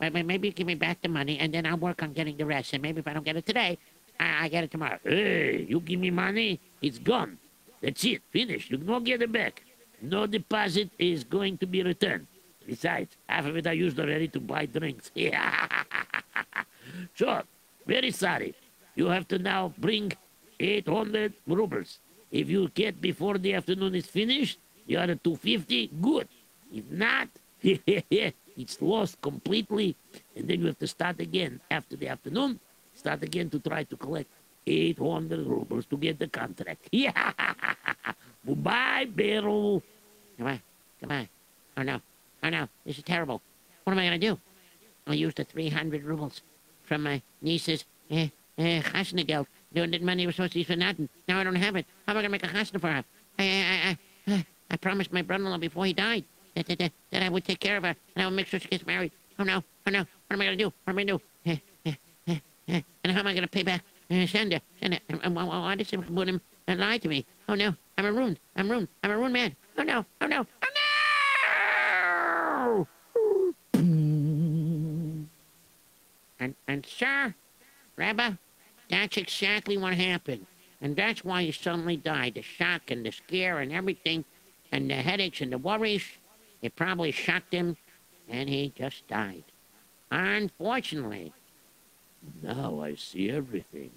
Maybe 0.00 0.52
give 0.52 0.66
me 0.66 0.74
back 0.74 1.02
the 1.02 1.08
money, 1.08 1.38
and 1.38 1.52
then 1.52 1.66
I'll 1.66 1.76
work 1.76 2.02
on 2.02 2.12
getting 2.12 2.36
the 2.36 2.46
rest. 2.46 2.72
And 2.72 2.82
maybe 2.82 3.00
if 3.00 3.08
I 3.08 3.12
don't 3.12 3.24
get 3.24 3.36
it 3.36 3.46
today, 3.46 3.78
I, 4.18 4.44
I 4.44 4.48
get 4.48 4.64
it 4.64 4.70
tomorrow. 4.70 4.98
Hey, 5.02 5.66
you 5.68 5.80
give 5.80 6.00
me 6.00 6.10
money, 6.10 6.60
it's 6.82 6.98
gone. 6.98 7.38
That's 7.82 8.04
it, 8.04 8.22
finished. 8.30 8.70
You 8.70 8.78
don't 8.78 9.04
get 9.04 9.22
it 9.22 9.32
back. 9.32 9.62
No 10.02 10.26
deposit 10.26 10.90
is 10.98 11.24
going 11.24 11.58
to 11.58 11.66
be 11.66 11.82
returned. 11.82 12.26
Besides, 12.66 13.16
half 13.28 13.46
of 13.46 13.56
it 13.56 13.66
I 13.66 13.72
used 13.72 13.98
already 13.98 14.28
to 14.28 14.40
buy 14.40 14.66
drinks. 14.66 15.10
sure, 17.14 17.42
very 17.86 18.10
sorry. 18.10 18.54
You 18.94 19.06
have 19.06 19.28
to 19.28 19.38
now 19.38 19.72
bring 19.78 20.12
800 20.58 21.34
rubles. 21.46 22.00
If 22.30 22.50
you 22.50 22.68
get 22.74 23.00
before 23.00 23.38
the 23.38 23.54
afternoon 23.54 23.94
is 23.94 24.06
finished, 24.06 24.58
you 24.86 24.98
are 24.98 25.04
at 25.04 25.22
250, 25.22 25.92
good. 26.00 26.28
If 26.72 26.90
not, 26.90 27.28
it's 27.62 28.80
lost 28.80 29.20
completely, 29.20 29.96
and 30.36 30.48
then 30.48 30.60
you 30.60 30.66
have 30.66 30.78
to 30.78 30.86
start 30.86 31.20
again 31.20 31.60
after 31.70 31.96
the 31.96 32.08
afternoon. 32.08 32.60
Start 32.94 33.22
again 33.22 33.50
to 33.50 33.58
try 33.58 33.84
to 33.84 33.96
collect 33.96 34.30
800 34.66 35.46
rubles 35.46 35.86
to 35.86 35.96
get 35.96 36.18
the 36.18 36.28
contract. 36.28 36.88
Yeah. 36.92 37.32
Goodbye, 38.46 39.06
Beryl. 39.06 39.82
Goodbye, 40.38 40.62
goodbye. 41.00 41.28
Oh 41.76 41.82
no, 41.82 42.00
oh 42.42 42.48
no, 42.48 42.68
this 42.84 42.98
is 42.98 43.04
terrible. 43.04 43.42
What 43.84 43.92
am 43.92 43.98
I 43.98 44.04
gonna 44.04 44.18
do? 44.18 44.38
I'll 45.06 45.14
use 45.14 45.34
the 45.34 45.44
300 45.44 46.04
rubles 46.04 46.42
from 46.84 47.02
my 47.02 47.20
niece's 47.42 47.84
uh, 48.10 48.26
uh, 48.58 48.82
chasna 48.82 49.26
geld. 49.26 49.46
The 49.72 49.86
money 49.98 50.26
was 50.26 50.36
supposed 50.36 50.52
to 50.52 50.58
use 50.58 50.68
for 50.68 50.76
nothing. 50.76 51.08
Now 51.28 51.40
I 51.40 51.44
don't 51.44 51.56
have 51.56 51.76
it. 51.76 51.86
How 52.06 52.12
am 52.12 52.18
I 52.18 52.22
gonna 52.22 52.30
make 52.30 52.44
a 52.44 52.48
chasna 52.48 52.80
for 52.80 52.88
her? 52.88 53.04
I, 53.38 53.44
I, 53.44 53.98
I, 54.30 54.34
I, 54.34 54.46
I 54.70 54.76
promised 54.76 55.12
my 55.12 55.22
brother-in-law 55.22 55.58
before 55.58 55.86
he 55.86 55.92
died 55.92 56.24
that, 56.62 56.92
I 57.12 57.28
would 57.28 57.44
take 57.44 57.60
care 57.60 57.76
of 57.76 57.84
her 57.84 57.94
and 58.14 58.22
I 58.22 58.26
would 58.26 58.34
make 58.34 58.46
sure 58.46 58.60
she 58.60 58.68
gets 58.68 58.86
married. 58.86 59.12
Oh 59.38 59.44
no, 59.44 59.62
oh 59.86 59.90
no, 59.90 59.98
what 59.98 60.08
am 60.30 60.40
I 60.40 60.44
gonna 60.46 60.56
do? 60.56 60.72
What 60.84 60.92
am 60.92 60.98
I 60.98 61.04
gonna 61.04 61.18
do? 61.18 61.24
Eh, 61.46 61.56
eh, 61.86 61.94
eh. 62.68 62.80
And 63.04 63.12
how 63.12 63.20
am 63.20 63.26
I 63.26 63.34
gonna 63.34 63.46
pay 63.46 63.62
back 63.62 63.82
uh, 64.10 64.14
Shanda? 64.14 64.60
Shanda, 64.82 65.00
and, 65.08 65.20
and, 65.22 65.36
why- 65.36 65.74
did 65.74 65.86
Simcha 65.86 66.10
Bunim 66.10 66.40
uh, 66.68 66.74
lie 66.74 66.98
to 66.98 67.08
me? 67.08 67.26
Oh 67.48 67.54
no, 67.54 67.74
I'm 67.98 68.06
a 68.06 68.12
ruined. 68.12 68.38
I'm 68.56 68.70
ruined. 68.70 68.88
I'm 69.02 69.10
a 69.10 69.16
ruined 69.16 69.34
man. 69.34 69.56
Oh 69.78 69.82
no, 69.82 70.04
oh 70.20 70.26
no, 70.26 70.46
oh 70.62 70.68
no! 73.74 73.80
And, 76.38 76.54
and 76.68 76.86
sir, 76.86 77.34
Rabbi, 77.96 78.32
that's 78.90 79.16
exactly 79.16 79.76
what 79.76 79.94
happened. 79.94 80.46
And 80.80 80.94
that's 80.94 81.24
why 81.24 81.42
he 81.42 81.52
suddenly 81.52 81.96
died. 81.96 82.34
The 82.34 82.42
shock 82.42 82.90
and 82.90 83.04
the 83.04 83.12
scare 83.12 83.60
and 83.60 83.72
everything, 83.72 84.24
and 84.72 84.90
the 84.90 84.94
headaches 84.96 85.40
and 85.40 85.52
the 85.52 85.58
worries, 85.58 86.04
it 86.66 86.74
probably 86.76 87.12
shocked 87.12 87.54
him, 87.54 87.76
and 88.28 88.48
he 88.48 88.72
just 88.76 89.06
died. 89.06 89.44
Unfortunately. 90.10 91.32
Now 92.42 92.80
I 92.80 92.96
see 92.96 93.30
everything. 93.30 93.92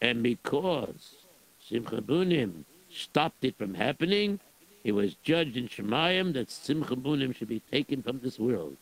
And 0.00 0.22
because 0.22 1.14
Simcha 1.60 2.02
Bunim 2.02 2.64
stopped 2.92 3.44
it 3.44 3.56
from 3.56 3.74
happening, 3.74 4.40
it 4.82 4.92
was 4.92 5.14
judged 5.22 5.56
in 5.56 5.68
Shemayim 5.68 6.32
that 6.34 6.50
Simcha 6.50 6.96
Bunim 6.96 7.34
should 7.34 7.48
be 7.48 7.62
taken 7.70 8.02
from 8.02 8.18
this 8.20 8.38
world. 8.38 8.76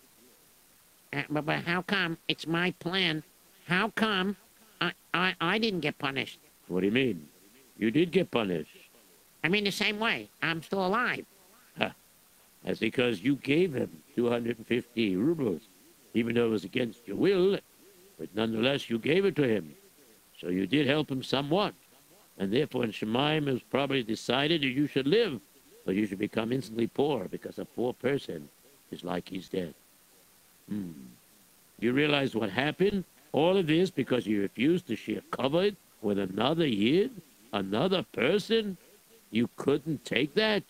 Uh, 1.13 1.23
but, 1.29 1.45
but 1.45 1.59
how 1.65 1.83
come 1.83 2.17
it's 2.29 2.47
my 2.47 2.71
plan? 2.81 3.23
How 3.67 3.91
come 3.97 4.37
I, 4.81 4.93
I, 5.13 5.35
I 5.41 5.59
didn't 5.59 5.81
get 5.81 5.99
punished? 5.99 6.39
What 6.69 6.81
do 6.81 6.87
you 6.87 6.93
mean? 6.93 7.29
You 7.77 7.91
did 7.91 8.13
get 8.13 8.31
punished. 8.31 8.71
I 9.45 9.49
mean, 9.49 9.65
the 9.65 9.71
same 9.71 10.01
way. 10.01 10.31
I'm 10.43 10.63
still 10.63 10.87
alive. 10.87 11.27
That's 12.69 12.81
because 12.81 13.23
you 13.23 13.37
gave 13.37 13.73
him 13.73 14.03
250 14.15 15.17
rubles, 15.17 15.63
even 16.13 16.35
though 16.35 16.45
it 16.45 16.51
was 16.51 16.65
against 16.65 17.09
your 17.09 17.17
will, 17.17 17.59
but 18.19 18.29
nonetheless 18.35 18.91
you 18.91 18.99
gave 18.99 19.25
it 19.25 19.35
to 19.37 19.49
him. 19.49 19.75
So 20.39 20.51
you 20.51 20.67
did 20.67 20.87
help 20.87 21.11
him 21.11 21.23
somewhat. 21.23 21.73
And 22.37 22.53
therefore 22.53 22.85
in 22.85 22.91
Shemayim 22.91 23.49
it 23.49 23.53
was 23.55 23.63
probably 23.63 24.03
decided 24.03 24.61
that 24.61 24.67
you 24.67 24.87
should 24.87 25.07
live, 25.07 25.41
or 25.87 25.95
you 25.95 26.07
should 26.07 26.19
become 26.19 26.53
instantly 26.53 26.89
poor, 26.89 27.25
because 27.25 27.59
a 27.59 27.65
poor 27.65 27.95
person 27.95 28.51
is 28.91 29.03
like 29.03 29.31
he's 29.31 29.49
dead. 29.49 29.73
Hmm. 30.69 30.91
You 31.81 31.95
realize 31.95 32.35
what 32.35 32.51
happened? 32.51 33.05
All 33.33 33.57
of 33.57 33.67
this 33.67 33.91
because 33.91 34.27
you 34.27 34.43
refused 34.43 34.89
to 34.89 34.97
share 34.97 35.23
kavod 35.33 35.75
with 36.03 36.19
another 36.19 36.67
yid, 36.67 37.13
another 37.51 38.05
person? 38.13 38.77
You 39.31 39.49
couldn't 39.57 40.05
take 40.05 40.35
that? 40.35 40.65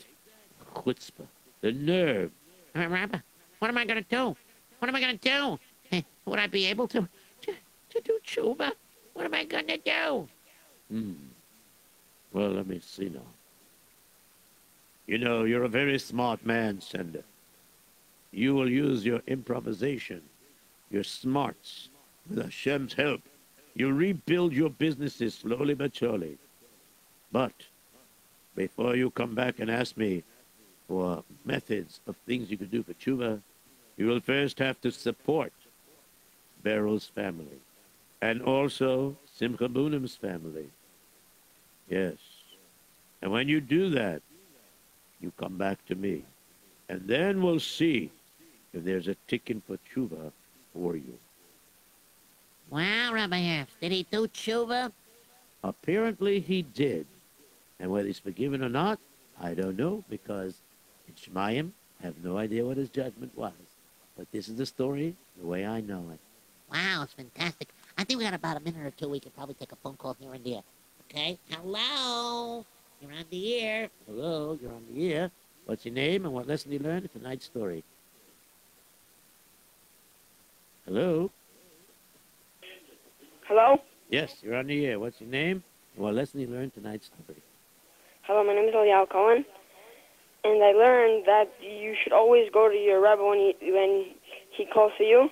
Chutzpah, 0.77 1.27
the 1.61 1.73
nerve. 1.73 2.31
Uh, 2.77 2.87
Rabbi, 2.89 3.19
what 3.59 3.69
am 3.69 3.79
I 3.79 3.85
going 3.85 4.03
to 4.03 4.09
do? 4.09 4.37
What 4.79 4.89
am 4.89 4.95
I 4.95 5.01
going 5.01 5.19
to 5.19 5.29
do? 5.29 5.59
Eh, 5.93 6.03
Would 6.27 6.39
I 6.39 6.47
be 6.47 6.67
able 6.67 6.87
to, 6.89 7.09
to, 7.43 7.53
to 7.91 8.01
do 8.03 8.19
tshuva? 8.27 8.73
What 9.15 9.25
am 9.27 9.35
I 9.35 9.45
going 9.45 9.67
to 9.67 9.79
do? 9.79 10.29
Hmm. 10.91 11.13
Well, 12.33 12.51
let 12.51 12.67
me 12.67 12.81
see 12.85 13.09
now. 13.09 13.21
You 15.07 15.19
know, 15.19 15.45
you're 15.45 15.65
a 15.65 15.69
very 15.69 15.99
smart 15.99 16.45
man, 16.45 16.81
Sender. 16.81 17.25
You 18.31 18.55
will 18.55 18.71
use 18.71 19.07
your 19.07 19.23
improvisation, 19.27 20.21
your 20.91 21.03
smarts, 21.03 21.89
with 22.29 22.43
Hashem's 22.45 22.93
help. 22.93 23.23
You 23.75 23.91
rebuild 23.93 24.53
your 24.53 24.69
businesses 24.69 25.35
slowly 25.35 25.75
but 25.75 25.97
surely. 25.97 26.37
But 27.33 27.53
before 28.55 28.97
you 28.97 29.11
come 29.11 29.35
back 29.35 29.61
and 29.61 29.71
ask 29.71 29.97
me 29.97 30.25
for 30.89 31.23
methods 31.45 32.01
of 32.07 32.17
things 32.27 32.51
you 32.51 32.57
could 32.57 32.71
do 32.71 32.83
for 32.83 32.95
tshuva, 32.95 33.41
you 33.97 34.07
will 34.07 34.21
first 34.21 34.59
have 34.59 34.81
to 34.81 34.91
support 34.91 35.53
Beryl's 36.65 37.07
family 37.07 37.61
and 38.23 38.43
also 38.43 39.17
Simcha 39.37 39.69
Bunim's 39.69 40.17
family. 40.17 40.67
Yes. 41.89 42.17
And 43.23 43.31
when 43.31 43.49
you 43.49 43.61
do 43.61 43.91
that, 43.91 44.23
you 45.21 45.33
come 45.39 45.57
back 45.57 45.85
to 45.87 45.95
me. 45.95 46.25
And 46.89 47.07
then 47.07 47.43
we'll 47.43 47.61
see 47.61 48.11
if 48.73 48.85
there's 48.85 49.09
a 49.09 49.17
ticket 49.27 49.63
for 49.67 49.79
tshuva 49.79 50.33
for 50.73 50.97
you. 50.97 51.19
Wow, 52.71 53.13
Rabbi 53.13 53.41
Herbst, 53.41 53.81
did 53.81 53.93
he 53.93 54.07
do 54.11 54.29
tshuva? 54.29 54.93
Apparently 55.65 56.41
he 56.41 56.63
did. 56.63 57.07
And 57.81 57.91
whether 57.91 58.07
he's 58.07 58.19
forgiven 58.19 58.63
or 58.63 58.69
not, 58.69 58.99
I 59.41 59.55
don't 59.55 59.77
know, 59.77 60.05
because 60.09 60.61
Shemayim, 61.19 61.73
I 62.01 62.07
have 62.07 62.23
no 62.23 62.39
idea 62.39 62.65
what 62.65 62.77
his 62.77 62.89
judgment 62.89 63.37
was. 63.37 63.53
But 64.17 64.31
this 64.33 64.49
is 64.49 64.57
the 64.57 64.67
story 64.67 65.15
the 65.41 65.47
way 65.47 65.67
I 65.67 65.81
know 65.81 66.05
it. 66.13 66.21
Wow, 66.73 67.03
it's 67.03 67.13
fantastic. 67.13 67.69
I 67.97 68.05
think 68.05 68.19
we 68.19 68.25
got 68.25 68.35
about 68.35 68.57
a 68.57 68.61
minute 68.61 68.85
or 68.85 68.91
two. 68.91 69.09
We 69.09 69.21
could 69.21 69.35
probably 69.35 69.55
take 69.55 69.73
a 69.73 69.77
phone 69.77 69.97
call 69.97 70.17
here 70.21 70.33
and 70.35 70.45
there. 70.45 70.63
Okay? 71.09 71.39
Hello? 71.51 72.65
You're 73.01 73.13
on 73.13 73.25
the 73.31 73.61
air. 73.61 73.89
Hello, 74.07 74.59
you're 74.61 74.73
on 74.73 74.85
the 74.93 75.13
air. 75.13 75.31
What's 75.67 75.85
your 75.85 75.95
name 75.95 76.25
and 76.25 76.35
what 76.35 76.47
lesson 76.47 76.73
you 76.73 76.79
learned 76.79 77.09
in 77.13 77.21
tonight's 77.21 77.47
story? 77.47 77.85
Hello? 80.85 81.31
Hello? 83.47 83.81
Yes, 84.11 84.37
you're 84.43 84.57
on 84.57 84.67
the 84.67 84.87
air. 84.87 84.99
What's 84.99 85.21
your 85.21 85.31
name 85.31 85.63
and 85.95 86.05
what 86.05 86.15
lesson 86.15 86.41
you 86.41 86.47
learned 86.47 86.75
tonight's 86.75 87.07
story? 87.07 87.43
Hello, 88.23 88.45
my 88.45 88.55
name 88.55 88.69
is 88.69 88.75
Eliyahu 88.75 89.09
Cohen. 89.11 89.45
And 90.45 90.63
I 90.63 90.73
learned 90.73 91.25
that 91.27 91.53
you 91.61 91.95
should 92.03 92.13
always 92.13 92.49
go 92.53 92.69
to 92.69 92.75
your 92.75 93.01
rabbi 93.01 93.23
when 93.23 93.39
he, 93.39 93.73
when 93.73 94.07
he 94.51 94.67
calls 94.67 94.93
for 94.97 95.03
you. 95.03 95.29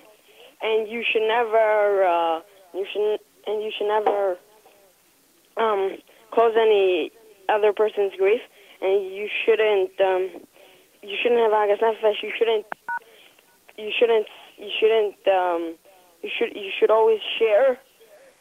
And 0.61 0.87
you 0.87 1.03
should 1.03 1.27
never, 1.27 2.03
uh, 2.03 2.41
you 2.73 2.85
should, 2.91 3.19
and 3.45 3.63
you 3.63 3.71
should 3.77 3.87
never, 3.87 4.37
um, 5.55 5.97
cause 6.31 6.53
any 6.57 7.11
other 7.49 7.71
person's 7.73 8.13
grief. 8.17 8.41
And 8.81 9.05
you 9.15 9.27
shouldn't, 9.45 9.91
um, 10.01 10.41
you 11.01 11.15
shouldn't 11.21 11.41
have 11.41 11.51
Agmas 11.51 11.79
Nefesh. 11.79 12.21
You 12.21 12.31
shouldn't, 12.37 12.65
you 13.77 13.91
shouldn't, 13.97 14.27
you 14.57 14.69
shouldn't, 14.79 15.15
um, 15.27 15.75
you 16.21 16.29
should, 16.37 16.55
you 16.55 16.71
should 16.77 16.91
always 16.91 17.19
share. 17.39 17.79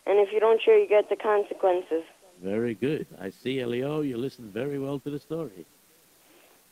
And 0.07 0.19
if 0.19 0.33
you 0.33 0.41
don't 0.41 0.61
share, 0.62 0.79
you 0.79 0.89
get 0.89 1.09
the 1.09 1.17
consequences. 1.17 2.03
Very 2.43 2.75
good. 2.75 3.07
I 3.21 3.31
see, 3.31 3.61
Elio, 3.61 4.01
you 4.03 4.17
listened 4.17 4.53
very 4.53 4.79
well 4.79 4.99
to 5.01 5.11
the 5.11 5.19
story. 5.19 5.67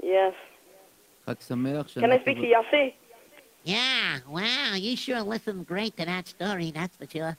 Yes. 0.05 0.35
Can 1.27 2.13
I 2.13 2.21
speak 2.21 2.37
to 2.37 2.43
Yossi? 2.43 2.93
Yeah, 3.63 4.19
wow, 4.29 4.75
you 4.75 4.95
sure 4.95 5.23
listened 5.23 5.67
great 5.67 5.97
to 5.97 6.05
that 6.05 6.29
story, 6.29 6.71
that's 6.71 6.95
for 6.95 7.07
sure. 7.09 7.35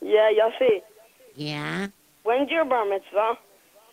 Yeah, 0.00 0.30
Yossi. 0.30 0.82
Yeah? 1.34 1.88
When's 2.22 2.48
your 2.50 2.64
bar 2.64 2.84
mitzvah? 2.88 3.34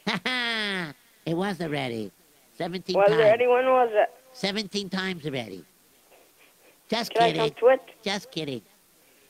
it 1.26 1.34
was 1.34 1.60
already. 1.60 2.12
17 2.60 2.96
was 2.96 3.08
times. 3.08 3.18
Was 3.18 3.26
already? 3.26 3.48
When 3.48 3.66
was 3.66 3.90
it? 3.92 4.10
17 4.34 4.90
times 4.90 5.26
already. 5.26 5.66
Just 6.88 7.12
Can 7.16 7.34
kidding. 7.34 7.80
Just 8.04 8.30
kidding. 8.30 8.62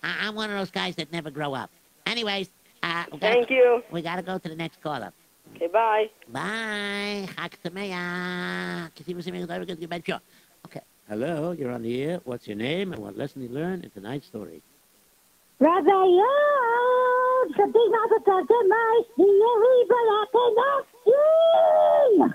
I- 0.03 0.27
am 0.27 0.35
one 0.35 0.49
of 0.49 0.57
those 0.57 0.71
guys 0.71 0.97
that 0.97 1.13
never 1.13 1.31
grow 1.31 1.53
up. 1.53 1.69
Anyways, 2.05 2.49
uh, 2.81 3.05
we 3.09 3.19
gotta, 3.19 3.35
Thank 3.35 3.49
you. 3.49 3.81
We 3.89 4.01
got 4.01 4.17
to 4.17 4.21
go 4.21 4.37
to 4.37 4.49
the 4.49 4.55
next 4.55 4.81
caller. 4.81 5.13
Okay, 5.55 5.67
bye. 5.67 6.05
Bye. 6.29 7.27
Chag 7.35 7.53
Sameach. 7.63 8.91
Okay. 10.65 10.81
Hello, 11.09 11.51
you're 11.51 11.71
on 11.71 11.81
the 11.83 12.01
air. 12.01 12.19
What's 12.23 12.47
your 12.47 12.57
name 12.57 12.93
and 12.93 13.01
what 13.01 13.17
lesson 13.17 13.41
you 13.41 13.49
learned 13.49 13.83
in 13.83 13.91
tonight's 13.91 14.25
story? 14.27 14.61
Rabbi 15.59 15.87
Yod, 15.87 17.47
the 17.55 17.67
big 17.67 17.89
mouth 17.91 18.11
of 18.17 18.23
the 18.47 18.59
mice, 18.67 19.09
the 19.17 19.23
Yeribah, 19.23 20.25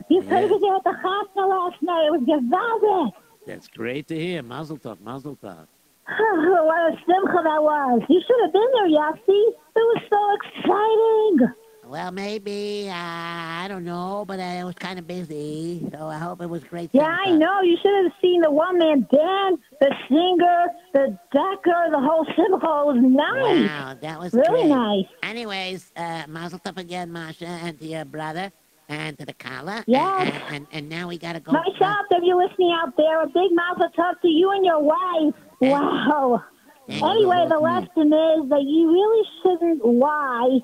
You 0.09 0.23
Yeah. 0.23 0.29
could 0.29 0.51
have 0.51 0.53
at 0.53 0.85
the 0.85 0.93
hospital 0.93 1.49
last 1.49 1.83
night. 1.83 2.07
It 2.07 2.11
was 2.13 2.21
gewaldic. 2.23 3.13
That's 3.47 3.69
great 3.69 4.07
to 4.09 4.15
hear. 4.19 4.43
Mazel 4.43 4.79
tov, 4.79 5.01
mazel 5.01 5.37
tov. 5.43 5.67
Oh, 6.09 6.65
what 6.65 6.93
a 6.93 6.97
simcha 7.05 7.41
that 7.45 7.63
was. 7.63 8.03
You 8.09 8.21
should 8.27 8.41
have 8.45 8.53
been 8.53 8.71
there, 8.73 8.89
Yossi. 8.89 9.41
It 9.77 9.85
was 9.93 10.03
so 10.09 10.21
exciting. 10.39 11.55
Well, 11.89 12.13
maybe. 12.13 12.89
Uh, 12.91 12.95
I 12.95 13.67
don't 13.67 13.85
know, 13.85 14.25
but 14.27 14.39
it 14.39 14.65
was 14.65 14.75
kind 14.75 14.99
of 14.99 15.07
busy, 15.07 15.89
so 15.91 16.07
I 16.07 16.19
hope 16.19 16.43
it 16.43 16.51
was 16.51 16.63
great. 16.65 16.91
Yeah, 16.93 17.17
I 17.27 17.31
know. 17.31 17.63
You 17.63 17.79
should 17.81 18.05
have 18.05 18.13
seen 18.21 18.43
the 18.43 18.51
one-man 18.51 19.07
band, 19.11 19.59
the 19.81 19.95
singer, 20.09 20.67
the 20.93 21.19
decker, 21.33 21.91
the 21.91 22.01
whole. 22.01 22.27
It 22.39 22.51
was 22.61 22.97
nice. 23.03 23.69
Wow, 23.69 23.97
that 24.01 24.21
was 24.21 24.33
really 24.33 24.63
great. 24.63 24.69
nice. 24.69 25.05
Anyways, 25.23 25.93
uh, 25.97 26.25
mazel 26.29 26.59
tov 26.59 26.79
again, 26.79 27.13
Masha, 27.13 27.47
and 27.47 27.79
to 27.79 27.87
your 27.87 28.05
brother, 28.05 28.53
and 28.89 29.19
to 29.19 29.27
the 29.27 29.33
Kala. 29.35 29.85
Yes. 29.87 30.33
And, 30.33 30.55
and, 30.55 30.67
and 30.73 30.89
now 30.89 31.09
we 31.09 31.19
gotta 31.19 31.41
go. 31.41 31.53
Myself, 31.53 32.07
if 32.11 32.23
you're 32.23 32.43
listening 32.43 32.73
out 32.81 32.97
there, 32.97 33.23
a 33.23 33.27
big 33.27 33.51
of 33.53 33.95
talk 33.95 34.21
to 34.23 34.29
you 34.29 34.51
and 34.53 34.65
your 34.65 34.83
wife. 34.83 35.35
Wow. 35.61 36.45
Anyway, 36.89 37.47
the 37.49 37.59
lesson 37.59 38.13
is 38.13 38.49
that 38.49 38.63
you 38.65 38.91
really 38.91 39.29
shouldn't 39.43 39.85
lie, 39.85 40.59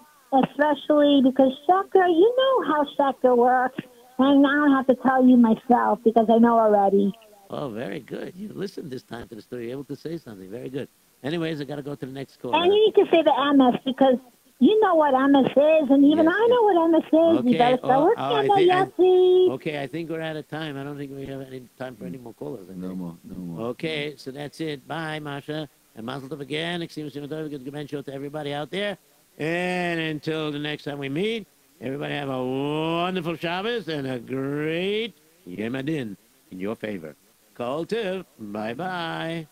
especially 0.45 1.23
because 1.23 1.53
Sheker, 1.69 2.09
you 2.09 2.35
know 2.37 2.73
how 2.73 2.87
Sheker 2.99 3.37
works. 3.37 3.79
And 4.19 4.47
I 4.47 4.51
don't 4.51 4.71
have 4.73 4.87
to 4.87 4.95
tell 4.95 5.27
you 5.27 5.37
myself 5.37 5.99
because 6.05 6.27
I 6.31 6.39
know 6.39 6.59
already. 6.59 7.13
Oh, 7.51 7.69
very 7.69 8.01
good. 8.01 8.35
You 8.37 8.49
listened 8.55 8.91
this 8.91 9.03
time 9.03 9.29
to 9.29 9.35
the 9.35 9.43
story. 9.43 9.65
You're 9.65 9.73
able 9.73 9.85
to 9.85 9.97
say 9.97 10.19
something. 10.19 10.49
Very 10.51 10.71
good. 10.71 10.89
Anyways, 11.25 11.61
I 11.61 11.65
got 11.65 11.77
to 11.77 11.83
go 11.83 11.95
to 11.95 12.07
the 12.07 12.13
next 12.13 12.41
call. 12.41 12.55
And 12.55 12.73
you 12.73 12.85
need 12.87 12.95
to 12.95 13.11
say 13.11 13.23
the 13.23 13.55
MS 13.55 13.81
because 13.85 14.19
you 14.61 14.79
know 14.81 14.95
what 14.95 15.13
MS 15.13 15.51
is, 15.51 15.91
and 15.91 16.05
even 16.05 16.29
I 16.29 16.47
know 16.49 16.63
what 16.63 16.89
MS 16.89 17.05
is. 17.05 17.53
You 17.53 17.59
better 17.59 17.77
start 17.79 17.99
oh, 17.99 18.05
working 18.05 18.23
oh, 18.23 18.35
on 18.35 18.67
that, 18.67 18.93
I- 18.99 19.03
Yossi. 19.03 19.51
okay, 19.53 19.83
I 19.83 19.87
think 19.87 20.11
we're 20.11 20.21
out 20.21 20.37
of 20.37 20.49
time. 20.49 20.77
I 20.77 20.85
don't 20.85 20.97
think 20.97 21.13
we 21.13 21.27
have 21.27 21.41
any 21.41 21.69
time 21.79 21.97
for 21.97 22.05
any 22.05 22.19
more 22.19 22.35
callers. 22.35 22.69
No 22.75 22.95
more, 22.95 23.17
no 23.25 23.37
more. 23.37 23.67
Okay, 23.69 24.15
so 24.17 24.31
that's 24.31 24.61
it. 24.61 24.87
Bye, 24.87 25.19
Masha. 25.19 25.69
And 25.97 26.07
Mazel 26.07 26.29
Tov 26.29 26.41
again. 26.41 26.83
Extreme 26.83 27.11
Siman 27.11 27.29
Tov. 27.29 27.51
Good 27.51 27.65
Gemen 27.65 27.89
show 27.89 28.03
to 28.03 28.13
everybody 28.13 28.53
out 28.53 28.71
there. 28.71 28.97
And 29.39 30.01
until 30.01 30.53
the 30.53 30.59
next 30.59 30.85
time 30.85 30.99
we 30.99 31.09
meet, 31.09 31.47
everybody 31.81 32.15
have 32.15 32.29
a 32.29 32.45
wonderful 32.45 33.37
Shabbos 33.37 33.89
and 33.89 34.07
a 34.07 34.19
great 34.19 35.15
Yom 35.47 35.75
Adin 35.75 36.17
in 36.51 36.61
your 36.61 36.77
favor. 36.77 37.17
Kol 37.55 37.85
Tuv. 37.87 38.25
Bye-bye. 38.39 39.47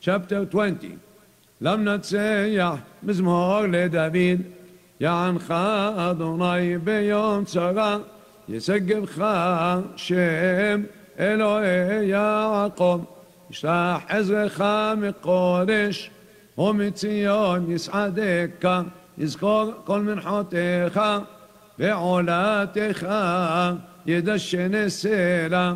Chapter 0.00 0.44
20 0.46 0.98
Lomnatzeh 1.60 2.54
yah 2.54 2.78
mizmor 3.04 3.70
le 3.70 3.88
David 3.88 4.40
לדוד, 4.40 4.52
יענך 5.00 5.54
אדוני 5.96 6.78
ביום 6.78 7.44
צרה, 7.44 7.98
ישגבך 8.48 9.24
שם 9.96 10.82
אלוהי 11.18 12.04
יעקב, 12.04 13.00
ישלח 13.50 14.02
עזרך 14.08 14.60
מקודש. 14.96 16.10
ומציון 16.58 17.70
יסעדך 17.72 18.82
יזכור 19.18 19.72
כל 19.84 20.00
מנחותיך 20.00 21.00
ועולתך 21.78 23.06
ידשן 24.06 24.88
סלע 24.88 25.72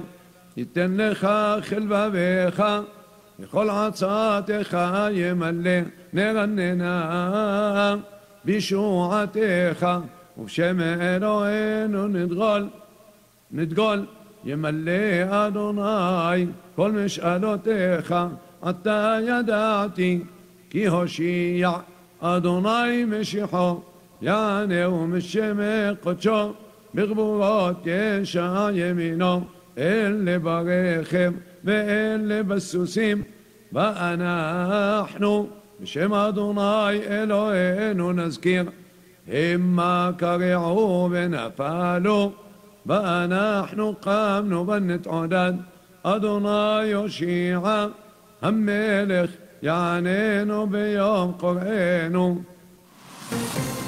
ייתן 0.57 0.97
לך 0.97 1.29
חלבביך 1.61 2.63
וכל 3.41 3.71
עצתך 3.71 4.79
ימלא 5.13 5.81
נרננה 6.13 7.97
בישועתך 8.45 9.87
ובשם 10.39 10.81
אלוהינו 10.81 12.09
נדגול 12.09 12.69
נדגול 13.51 14.07
ימלא 14.45 14.93
אדוני 15.29 16.47
כל 16.77 16.93
משאלותיך. 16.93 18.15
עתה 18.63 19.17
ידעתי 19.27 20.21
כי 20.76 20.88
הושיע 20.88 21.72
אדוני 22.20 23.06
משיחו 23.08 23.82
יענהו 24.22 25.08
משם 25.08 25.60
קודשו 26.04 26.54
בגבורות 26.96 27.78
ישע 27.86 28.70
ימינו 28.74 29.42
אלה 29.78 30.40
ברכב 30.40 31.34
ואלה 31.64 32.44
בסוסים 32.44 33.24
ואנחנו 33.72 35.48
בשם 35.82 36.14
אדוני 36.14 37.00
אלוהינו 37.08 38.12
נזכיר 38.12 38.64
המה 39.28 40.12
קרעו 40.18 41.10
ונפלו 41.12 42.32
ואנחנו 42.86 43.96
קמנו 44.00 44.68
ונתעודד 44.68 45.54
אדוני 46.04 46.86
יושיע 46.86 47.60
המלך 48.42 49.32
יעננו 49.62 50.68
ביום 50.68 51.34
קוראנו 51.40 52.42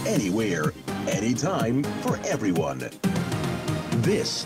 Anywhere, 0.05 0.73
anytime, 1.07 1.83
for 2.03 2.19
everyone. 2.25 2.79
This 4.09 4.45